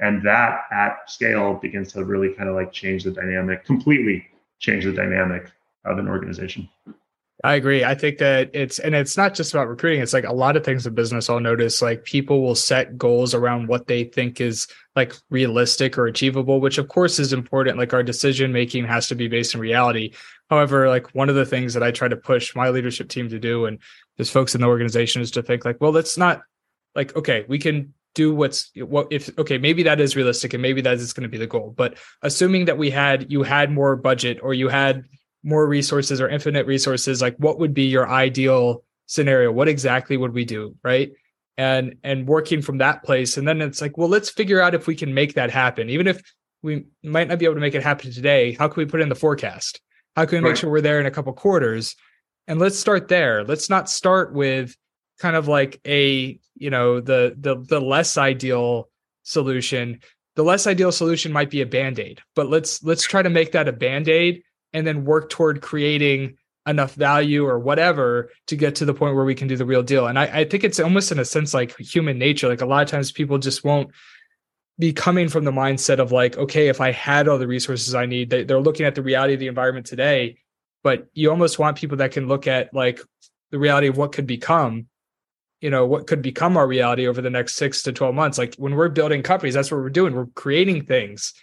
and 0.00 0.22
that 0.26 0.62
at 0.72 0.98
scale 1.08 1.54
begins 1.54 1.92
to 1.92 2.04
really 2.04 2.32
kind 2.34 2.48
of 2.48 2.54
like 2.54 2.72
change 2.72 3.04
the 3.04 3.10
dynamic 3.10 3.64
completely 3.64 4.26
change 4.58 4.84
the 4.84 4.92
dynamic 4.92 5.50
of 5.84 5.98
an 5.98 6.08
organization 6.08 6.68
I 7.42 7.54
agree. 7.54 7.84
I 7.84 7.94
think 7.94 8.18
that 8.18 8.50
it's 8.52 8.78
and 8.78 8.94
it's 8.94 9.16
not 9.16 9.34
just 9.34 9.54
about 9.54 9.68
recruiting. 9.68 10.02
It's 10.02 10.12
like 10.12 10.24
a 10.24 10.32
lot 10.32 10.56
of 10.56 10.64
things 10.64 10.86
in 10.86 10.94
business 10.94 11.30
I'll 11.30 11.40
notice 11.40 11.80
like 11.80 12.04
people 12.04 12.42
will 12.42 12.54
set 12.54 12.98
goals 12.98 13.32
around 13.34 13.68
what 13.68 13.86
they 13.86 14.04
think 14.04 14.40
is 14.40 14.66
like 14.94 15.14
realistic 15.30 15.96
or 15.96 16.06
achievable, 16.06 16.60
which 16.60 16.76
of 16.76 16.88
course 16.88 17.18
is 17.18 17.32
important. 17.32 17.78
Like 17.78 17.94
our 17.94 18.02
decision 18.02 18.52
making 18.52 18.84
has 18.86 19.08
to 19.08 19.14
be 19.14 19.26
based 19.26 19.54
in 19.54 19.60
reality. 19.60 20.12
However, 20.50 20.88
like 20.88 21.14
one 21.14 21.30
of 21.30 21.34
the 21.34 21.46
things 21.46 21.72
that 21.74 21.82
I 21.82 21.90
try 21.90 22.08
to 22.08 22.16
push 22.16 22.54
my 22.54 22.68
leadership 22.68 23.08
team 23.08 23.30
to 23.30 23.38
do 23.38 23.64
and 23.64 23.78
just 24.18 24.32
folks 24.32 24.54
in 24.54 24.60
the 24.60 24.66
organization 24.66 25.22
is 25.22 25.30
to 25.32 25.42
think 25.42 25.64
like, 25.64 25.80
well, 25.80 25.92
let's 25.92 26.18
not 26.18 26.42
like, 26.94 27.16
okay, 27.16 27.46
we 27.48 27.58
can 27.58 27.94
do 28.14 28.34
what's 28.34 28.70
what 28.76 29.06
if 29.10 29.30
okay 29.38 29.56
maybe 29.56 29.84
that 29.84 30.00
is 30.00 30.16
realistic 30.16 30.52
and 30.52 30.60
maybe 30.60 30.80
that 30.80 30.94
is 30.94 31.12
going 31.12 31.22
to 31.22 31.28
be 31.28 31.38
the 31.38 31.46
goal 31.46 31.72
but 31.76 31.96
assuming 32.22 32.64
that 32.64 32.76
we 32.76 32.90
had 32.90 33.30
you 33.30 33.42
had 33.44 33.70
more 33.70 33.94
budget 33.94 34.38
or 34.42 34.52
you 34.52 34.68
had 34.68 35.04
more 35.42 35.66
resources 35.66 36.20
or 36.20 36.28
infinite 36.28 36.66
resources 36.66 37.22
like 37.22 37.36
what 37.36 37.58
would 37.58 37.72
be 37.72 37.84
your 37.84 38.08
ideal 38.08 38.82
scenario? 39.10 39.50
What 39.50 39.68
exactly 39.68 40.16
would 40.16 40.32
we 40.32 40.44
do 40.44 40.76
right? 40.82 41.10
And 41.58 41.96
and 42.02 42.26
working 42.26 42.62
from 42.62 42.78
that 42.78 43.02
place 43.02 43.36
and 43.36 43.46
then 43.46 43.60
it's 43.60 43.80
like 43.80 43.98
well 43.98 44.08
let's 44.08 44.30
figure 44.30 44.60
out 44.60 44.74
if 44.74 44.86
we 44.86 44.94
can 44.94 45.12
make 45.12 45.34
that 45.34 45.50
happen. 45.50 45.90
Even 45.90 46.06
if 46.06 46.22
we 46.62 46.86
might 47.02 47.28
not 47.28 47.38
be 47.38 47.44
able 47.46 47.54
to 47.54 47.60
make 47.60 47.74
it 47.74 47.82
happen 47.82 48.12
today 48.12 48.52
how 48.52 48.68
can 48.68 48.80
we 48.80 48.86
put 48.86 49.00
in 49.00 49.08
the 49.08 49.14
forecast? 49.14 49.80
How 50.16 50.26
can 50.26 50.38
we 50.38 50.44
right. 50.44 50.50
make 50.50 50.56
sure 50.58 50.70
we're 50.70 50.80
there 50.80 51.00
in 51.00 51.06
a 51.06 51.10
couple 51.10 51.32
quarters? 51.32 51.96
And 52.46 52.58
let's 52.58 52.78
start 52.78 53.08
there. 53.08 53.44
Let's 53.44 53.70
not 53.70 53.90
start 53.90 54.32
with 54.32 54.74
kind 55.18 55.36
of 55.36 55.48
like 55.48 55.80
a 55.86 56.38
you 56.60 56.70
know 56.70 57.00
the 57.00 57.34
the 57.38 57.56
the 57.56 57.80
less 57.80 58.16
ideal 58.16 58.88
solution 59.24 60.00
the 60.36 60.44
less 60.44 60.66
ideal 60.66 60.92
solution 60.92 61.32
might 61.32 61.50
be 61.50 61.60
a 61.60 61.66
band-aid 61.66 62.20
but 62.36 62.48
let's 62.48 62.82
let's 62.84 63.02
try 63.02 63.22
to 63.22 63.30
make 63.30 63.52
that 63.52 63.66
a 63.66 63.72
band-aid 63.72 64.42
and 64.72 64.86
then 64.86 65.04
work 65.04 65.28
toward 65.28 65.60
creating 65.60 66.36
enough 66.66 66.94
value 66.94 67.44
or 67.46 67.58
whatever 67.58 68.30
to 68.46 68.56
get 68.56 68.76
to 68.76 68.84
the 68.84 68.94
point 68.94 69.14
where 69.14 69.24
we 69.24 69.34
can 69.34 69.48
do 69.48 69.56
the 69.56 69.64
real 69.64 69.82
deal. 69.82 70.06
And 70.06 70.18
I, 70.18 70.40
I 70.40 70.44
think 70.44 70.62
it's 70.62 70.78
almost 70.78 71.10
in 71.10 71.18
a 71.18 71.24
sense 71.24 71.54
like 71.54 71.76
human 71.78 72.18
nature 72.18 72.48
like 72.48 72.60
a 72.60 72.66
lot 72.66 72.82
of 72.82 72.88
times 72.88 73.10
people 73.10 73.38
just 73.38 73.64
won't 73.64 73.90
be 74.78 74.92
coming 74.92 75.28
from 75.28 75.44
the 75.44 75.50
mindset 75.50 75.98
of 75.98 76.10
like 76.10 76.38
okay 76.38 76.68
if 76.68 76.80
i 76.80 76.90
had 76.90 77.28
all 77.28 77.36
the 77.36 77.46
resources 77.46 77.94
i 77.94 78.06
need 78.06 78.30
they, 78.30 78.44
they're 78.44 78.60
looking 78.60 78.86
at 78.86 78.94
the 78.94 79.02
reality 79.02 79.34
of 79.34 79.40
the 79.40 79.46
environment 79.46 79.84
today 79.84 80.38
but 80.82 81.06
you 81.12 81.28
almost 81.30 81.58
want 81.58 81.76
people 81.76 81.98
that 81.98 82.12
can 82.12 82.26
look 82.26 82.46
at 82.46 82.72
like 82.72 82.98
the 83.50 83.58
reality 83.58 83.88
of 83.88 83.98
what 83.98 84.12
could 84.12 84.26
become 84.26 84.86
you 85.60 85.70
know 85.70 85.86
what 85.86 86.06
could 86.06 86.22
become 86.22 86.56
our 86.56 86.66
reality 86.66 87.06
over 87.06 87.20
the 87.20 87.30
next 87.30 87.56
six 87.56 87.82
to 87.82 87.92
12 87.92 88.14
months. 88.14 88.38
Like 88.38 88.54
when 88.56 88.74
we're 88.74 88.88
building 88.88 89.22
companies 89.22 89.54
that's 89.54 89.70
what 89.70 89.80
we're 89.80 89.90
doing. 89.90 90.14
We're 90.14 90.26
creating 90.26 90.86
things. 90.86 91.34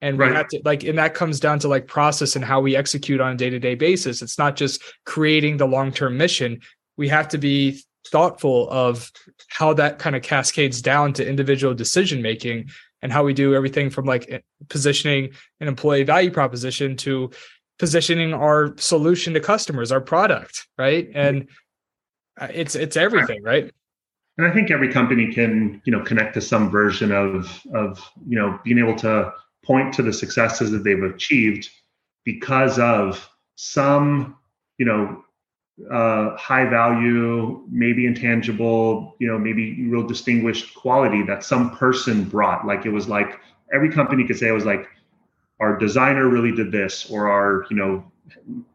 And 0.00 0.18
we 0.18 0.24
right. 0.24 0.34
have 0.34 0.48
to 0.48 0.60
like 0.64 0.82
and 0.84 0.98
that 0.98 1.14
comes 1.14 1.40
down 1.40 1.58
to 1.60 1.68
like 1.68 1.86
process 1.86 2.36
and 2.36 2.44
how 2.44 2.60
we 2.60 2.76
execute 2.76 3.20
on 3.20 3.32
a 3.32 3.36
day-to-day 3.36 3.76
basis. 3.76 4.20
It's 4.20 4.38
not 4.38 4.56
just 4.56 4.82
creating 5.06 5.56
the 5.56 5.66
long-term 5.66 6.16
mission. 6.16 6.60
We 6.96 7.08
have 7.08 7.28
to 7.28 7.38
be 7.38 7.82
thoughtful 8.08 8.68
of 8.70 9.10
how 9.48 9.72
that 9.74 9.98
kind 9.98 10.16
of 10.16 10.22
cascades 10.22 10.82
down 10.82 11.12
to 11.14 11.26
individual 11.26 11.72
decision 11.72 12.20
making 12.20 12.68
and 13.00 13.12
how 13.12 13.24
we 13.24 13.32
do 13.32 13.54
everything 13.54 13.90
from 13.90 14.04
like 14.04 14.26
eh, 14.28 14.40
positioning 14.68 15.30
an 15.60 15.68
employee 15.68 16.02
value 16.02 16.30
proposition 16.30 16.96
to 16.96 17.30
positioning 17.78 18.34
our 18.34 18.76
solution 18.76 19.34
to 19.34 19.40
customers 19.40 19.92
our 19.92 20.00
product 20.00 20.66
right? 20.78 21.08
And 21.14 21.42
uh, 21.42 21.46
it's 22.40 22.74
it's 22.74 22.96
everything, 22.96 23.42
right? 23.42 23.70
And 24.38 24.46
I 24.46 24.50
think 24.52 24.70
every 24.70 24.90
company 24.90 25.32
can, 25.32 25.82
you 25.84 25.92
know, 25.92 26.02
connect 26.02 26.34
to 26.34 26.40
some 26.40 26.70
version 26.70 27.12
of 27.12 27.60
of 27.74 28.00
you 28.26 28.38
know 28.38 28.58
being 28.64 28.78
able 28.78 28.96
to 28.96 29.32
point 29.64 29.94
to 29.94 30.02
the 30.02 30.12
successes 30.12 30.70
that 30.70 30.84
they've 30.84 31.02
achieved 31.02 31.68
because 32.24 32.78
of 32.78 33.28
some, 33.54 34.36
you 34.78 34.86
know, 34.86 35.24
uh, 35.90 36.36
high 36.36 36.68
value, 36.68 37.64
maybe 37.70 38.06
intangible, 38.06 39.16
you 39.18 39.26
know, 39.26 39.38
maybe 39.38 39.86
real 39.88 40.06
distinguished 40.06 40.74
quality 40.74 41.22
that 41.22 41.44
some 41.44 41.76
person 41.76 42.24
brought. 42.24 42.66
Like 42.66 42.86
it 42.86 42.90
was 42.90 43.08
like 43.08 43.40
every 43.72 43.90
company 43.90 44.26
could 44.26 44.38
say 44.38 44.48
it 44.48 44.52
was 44.52 44.64
like 44.64 44.86
our 45.60 45.76
designer 45.76 46.28
really 46.28 46.52
did 46.52 46.72
this, 46.72 47.10
or 47.10 47.28
our 47.28 47.66
you 47.70 47.76
know 47.76 48.04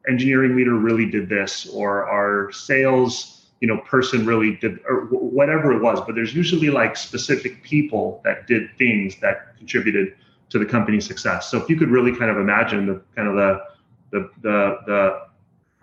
engineering 0.08 0.56
leader 0.56 0.76
really 0.76 1.10
did 1.10 1.30
this, 1.30 1.68
or 1.68 2.06
our 2.08 2.52
sales 2.52 3.37
you 3.60 3.68
know 3.68 3.78
person 3.80 4.26
really 4.26 4.56
did, 4.56 4.80
or 4.88 5.06
whatever 5.10 5.74
it 5.74 5.82
was. 5.82 6.00
But 6.06 6.16
there's 6.16 6.34
usually 6.34 6.70
like 6.70 6.96
specific 6.96 7.64
people 7.64 8.22
that 8.24 8.48
did 8.48 8.70
things 8.78 9.18
that 9.18 9.58
contributed 9.58 10.16
to 10.50 10.60
the 10.60 10.66
company's 10.66 11.06
success. 11.06 11.50
So 11.50 11.62
if 11.62 11.70
you 11.70 11.76
could 11.76 11.90
really 11.90 12.16
kind 12.16 12.32
of 12.32 12.38
imagine 12.38 12.86
the 12.86 13.02
kind 13.16 13.28
of 13.28 13.36
the 13.36 13.64
the 14.12 14.30
the, 14.42 14.78
the 14.86 15.28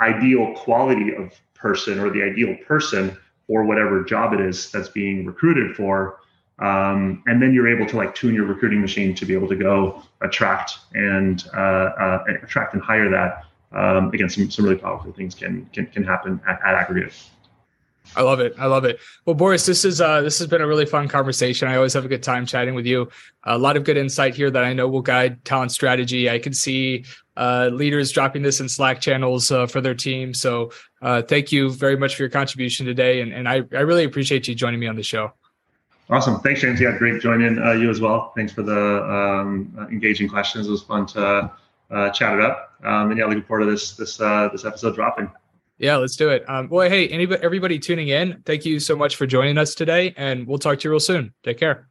ideal 0.00 0.54
quality 0.54 1.14
of 1.14 1.32
person 1.54 2.00
or 2.00 2.10
the 2.10 2.22
ideal 2.22 2.56
person 2.66 3.16
for 3.46 3.64
whatever 3.64 4.02
job 4.04 4.32
it 4.32 4.40
is 4.40 4.70
that's 4.70 4.88
being 4.88 5.24
recruited 5.24 5.76
for 5.76 6.18
um, 6.60 7.22
and 7.26 7.42
then 7.42 7.52
you're 7.52 7.68
able 7.68 7.86
to 7.86 7.96
like 7.96 8.14
tune 8.14 8.34
your 8.34 8.44
recruiting 8.44 8.80
machine 8.80 9.14
to 9.14 9.26
be 9.26 9.34
able 9.34 9.48
to 9.48 9.56
go 9.56 10.02
attract 10.20 10.78
and 10.94 11.48
uh, 11.54 11.58
uh, 11.58 12.24
attract 12.42 12.74
and 12.74 12.82
hire 12.82 13.10
that 13.10 13.44
um, 13.72 14.08
again 14.10 14.28
some, 14.28 14.50
some 14.50 14.64
really 14.64 14.78
powerful 14.78 15.12
things 15.12 15.34
can 15.34 15.68
can, 15.72 15.86
can 15.86 16.04
happen 16.04 16.40
at, 16.46 16.60
at 16.64 16.74
aggregate 16.74 17.12
I 18.16 18.22
love 18.22 18.40
it. 18.40 18.54
I 18.58 18.66
love 18.66 18.84
it. 18.84 19.00
Well, 19.24 19.34
Boris, 19.34 19.66
this 19.66 19.84
is 19.84 20.00
uh, 20.00 20.20
this 20.20 20.38
has 20.38 20.46
been 20.46 20.60
a 20.60 20.66
really 20.66 20.86
fun 20.86 21.08
conversation. 21.08 21.68
I 21.68 21.76
always 21.76 21.92
have 21.94 22.04
a 22.04 22.08
good 22.08 22.22
time 22.22 22.46
chatting 22.46 22.74
with 22.74 22.86
you. 22.86 23.08
A 23.44 23.58
lot 23.58 23.76
of 23.76 23.84
good 23.84 23.96
insight 23.96 24.34
here 24.34 24.50
that 24.50 24.64
I 24.64 24.72
know 24.72 24.88
will 24.88 25.02
guide 25.02 25.44
talent 25.44 25.72
strategy. 25.72 26.30
I 26.30 26.38
can 26.38 26.52
see 26.52 27.04
uh, 27.36 27.70
leaders 27.72 28.12
dropping 28.12 28.42
this 28.42 28.60
in 28.60 28.68
Slack 28.68 29.00
channels 29.00 29.50
uh, 29.50 29.66
for 29.66 29.80
their 29.80 29.94
team. 29.94 30.32
So, 30.32 30.70
uh, 31.02 31.22
thank 31.22 31.50
you 31.50 31.70
very 31.70 31.96
much 31.96 32.16
for 32.16 32.22
your 32.22 32.30
contribution 32.30 32.86
today, 32.86 33.20
and 33.20 33.32
and 33.32 33.48
I 33.48 33.62
I 33.72 33.80
really 33.80 34.04
appreciate 34.04 34.46
you 34.46 34.54
joining 34.54 34.80
me 34.80 34.86
on 34.86 34.96
the 34.96 35.02
show. 35.02 35.32
Awesome. 36.10 36.40
Thanks, 36.40 36.60
James. 36.60 36.80
Yeah, 36.80 36.96
great 36.98 37.22
joining 37.22 37.58
uh, 37.58 37.72
you 37.72 37.90
as 37.90 38.00
well. 38.00 38.32
Thanks 38.36 38.52
for 38.52 38.62
the 38.62 39.02
um, 39.02 39.74
uh, 39.78 39.86
engaging 39.88 40.28
questions. 40.28 40.68
It 40.68 40.70
was 40.70 40.82
fun 40.82 41.06
to 41.06 41.50
chat 42.12 42.38
it 42.38 42.40
up. 42.44 42.74
Um, 42.84 43.10
and 43.10 43.18
yeah, 43.18 43.24
looking 43.24 43.42
forward 43.42 43.64
to 43.64 43.70
this 43.70 43.96
this 43.96 44.18
this 44.18 44.64
episode 44.64 44.94
dropping. 44.94 45.30
Yeah, 45.78 45.96
let's 45.96 46.16
do 46.16 46.30
it. 46.30 46.48
Um, 46.48 46.68
well, 46.70 46.88
hey, 46.88 47.08
anybody, 47.08 47.42
everybody 47.42 47.78
tuning 47.78 48.08
in, 48.08 48.42
thank 48.46 48.64
you 48.64 48.78
so 48.78 48.94
much 48.94 49.16
for 49.16 49.26
joining 49.26 49.58
us 49.58 49.74
today, 49.74 50.14
and 50.16 50.46
we'll 50.46 50.58
talk 50.58 50.78
to 50.78 50.84
you 50.84 50.90
real 50.90 51.00
soon. 51.00 51.34
Take 51.42 51.58
care. 51.58 51.88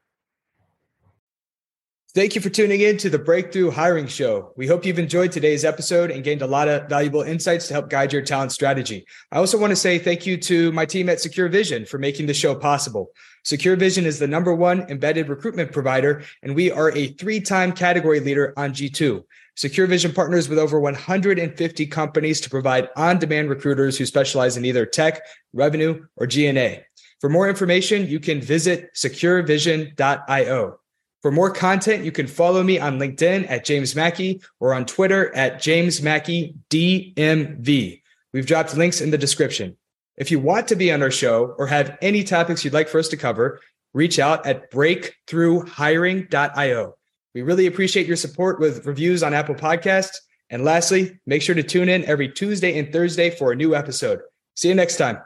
Thank 2.15 2.35
you 2.35 2.41
for 2.41 2.51
tuning 2.51 2.81
in 2.81 2.97
to 2.97 3.09
the 3.09 3.17
Breakthrough 3.17 3.71
Hiring 3.71 4.05
Show. 4.05 4.53
We 4.55 4.67
hope 4.67 4.85
you've 4.85 4.99
enjoyed 4.99 5.31
today's 5.31 5.65
episode 5.65 6.11
and 6.11 6.23
gained 6.23 6.43
a 6.43 6.47
lot 6.47 6.67
of 6.67 6.87
valuable 6.87 7.23
insights 7.23 7.67
to 7.67 7.73
help 7.73 7.89
guide 7.89 8.13
your 8.13 8.21
talent 8.21 8.51
strategy. 8.51 9.03
I 9.31 9.37
also 9.37 9.57
want 9.57 9.71
to 9.71 9.75
say 9.75 9.97
thank 9.97 10.27
you 10.27 10.37
to 10.37 10.71
my 10.73 10.85
team 10.85 11.09
at 11.09 11.19
Secure 11.19 11.49
Vision 11.49 11.85
for 11.87 11.97
making 11.97 12.27
the 12.27 12.33
show 12.35 12.53
possible. 12.53 13.09
Secure 13.43 13.75
Vision 13.75 14.05
is 14.05 14.19
the 14.19 14.27
number 14.27 14.53
one 14.53 14.81
embedded 14.91 15.27
recruitment 15.27 15.71
provider, 15.71 16.23
and 16.43 16.53
we 16.53 16.69
are 16.69 16.91
a 16.91 17.07
three 17.07 17.39
time 17.39 17.71
category 17.71 18.19
leader 18.19 18.53
on 18.57 18.73
G2. 18.73 19.23
Secure 19.55 19.87
Vision 19.87 20.11
partners 20.11 20.49
with 20.49 20.57
over 20.57 20.79
150 20.79 21.85
companies 21.87 22.41
to 22.41 22.49
provide 22.49 22.89
on 22.95 23.19
demand 23.19 23.49
recruiters 23.49 23.97
who 23.97 24.05
specialize 24.05 24.57
in 24.57 24.65
either 24.65 24.85
tech, 24.85 25.21
revenue, 25.53 26.05
or 26.15 26.25
G&A. 26.25 26.83
For 27.21 27.29
more 27.29 27.47
information, 27.47 28.07
you 28.07 28.19
can 28.19 28.41
visit 28.41 28.93
securevision.io. 28.95 30.79
For 31.21 31.31
more 31.31 31.51
content, 31.51 32.03
you 32.03 32.11
can 32.11 32.27
follow 32.27 32.63
me 32.63 32.79
on 32.79 32.99
LinkedIn 32.99 33.49
at 33.49 33.63
James 33.63 33.95
Mackey 33.95 34.41
or 34.59 34.73
on 34.73 34.85
Twitter 34.85 35.33
at 35.33 35.61
James 35.61 36.01
Mackey 36.01 36.55
DMV. 36.69 38.01
We've 38.33 38.45
dropped 38.45 38.75
links 38.75 38.99
in 38.99 39.09
the 39.09 39.17
description. 39.17 39.77
If 40.17 40.31
you 40.31 40.39
want 40.39 40.67
to 40.67 40.75
be 40.75 40.91
on 40.91 41.01
our 41.01 41.11
show 41.11 41.55
or 41.57 41.67
have 41.67 41.97
any 42.01 42.25
topics 42.25 42.65
you'd 42.65 42.73
like 42.73 42.89
for 42.89 42.99
us 42.99 43.07
to 43.09 43.15
cover, 43.15 43.61
reach 43.93 44.19
out 44.19 44.45
at 44.45 44.69
breakthroughhiring.io. 44.71 46.95
We 47.33 47.41
really 47.41 47.67
appreciate 47.67 48.07
your 48.07 48.15
support 48.15 48.59
with 48.59 48.85
reviews 48.85 49.23
on 49.23 49.33
Apple 49.33 49.55
Podcasts. 49.55 50.15
And 50.49 50.63
lastly, 50.63 51.19
make 51.25 51.41
sure 51.41 51.55
to 51.55 51.63
tune 51.63 51.89
in 51.89 52.05
every 52.05 52.29
Tuesday 52.29 52.77
and 52.77 52.91
Thursday 52.91 53.29
for 53.29 53.51
a 53.51 53.55
new 53.55 53.75
episode. 53.75 54.21
See 54.55 54.69
you 54.69 54.75
next 54.75 54.97
time. 54.97 55.17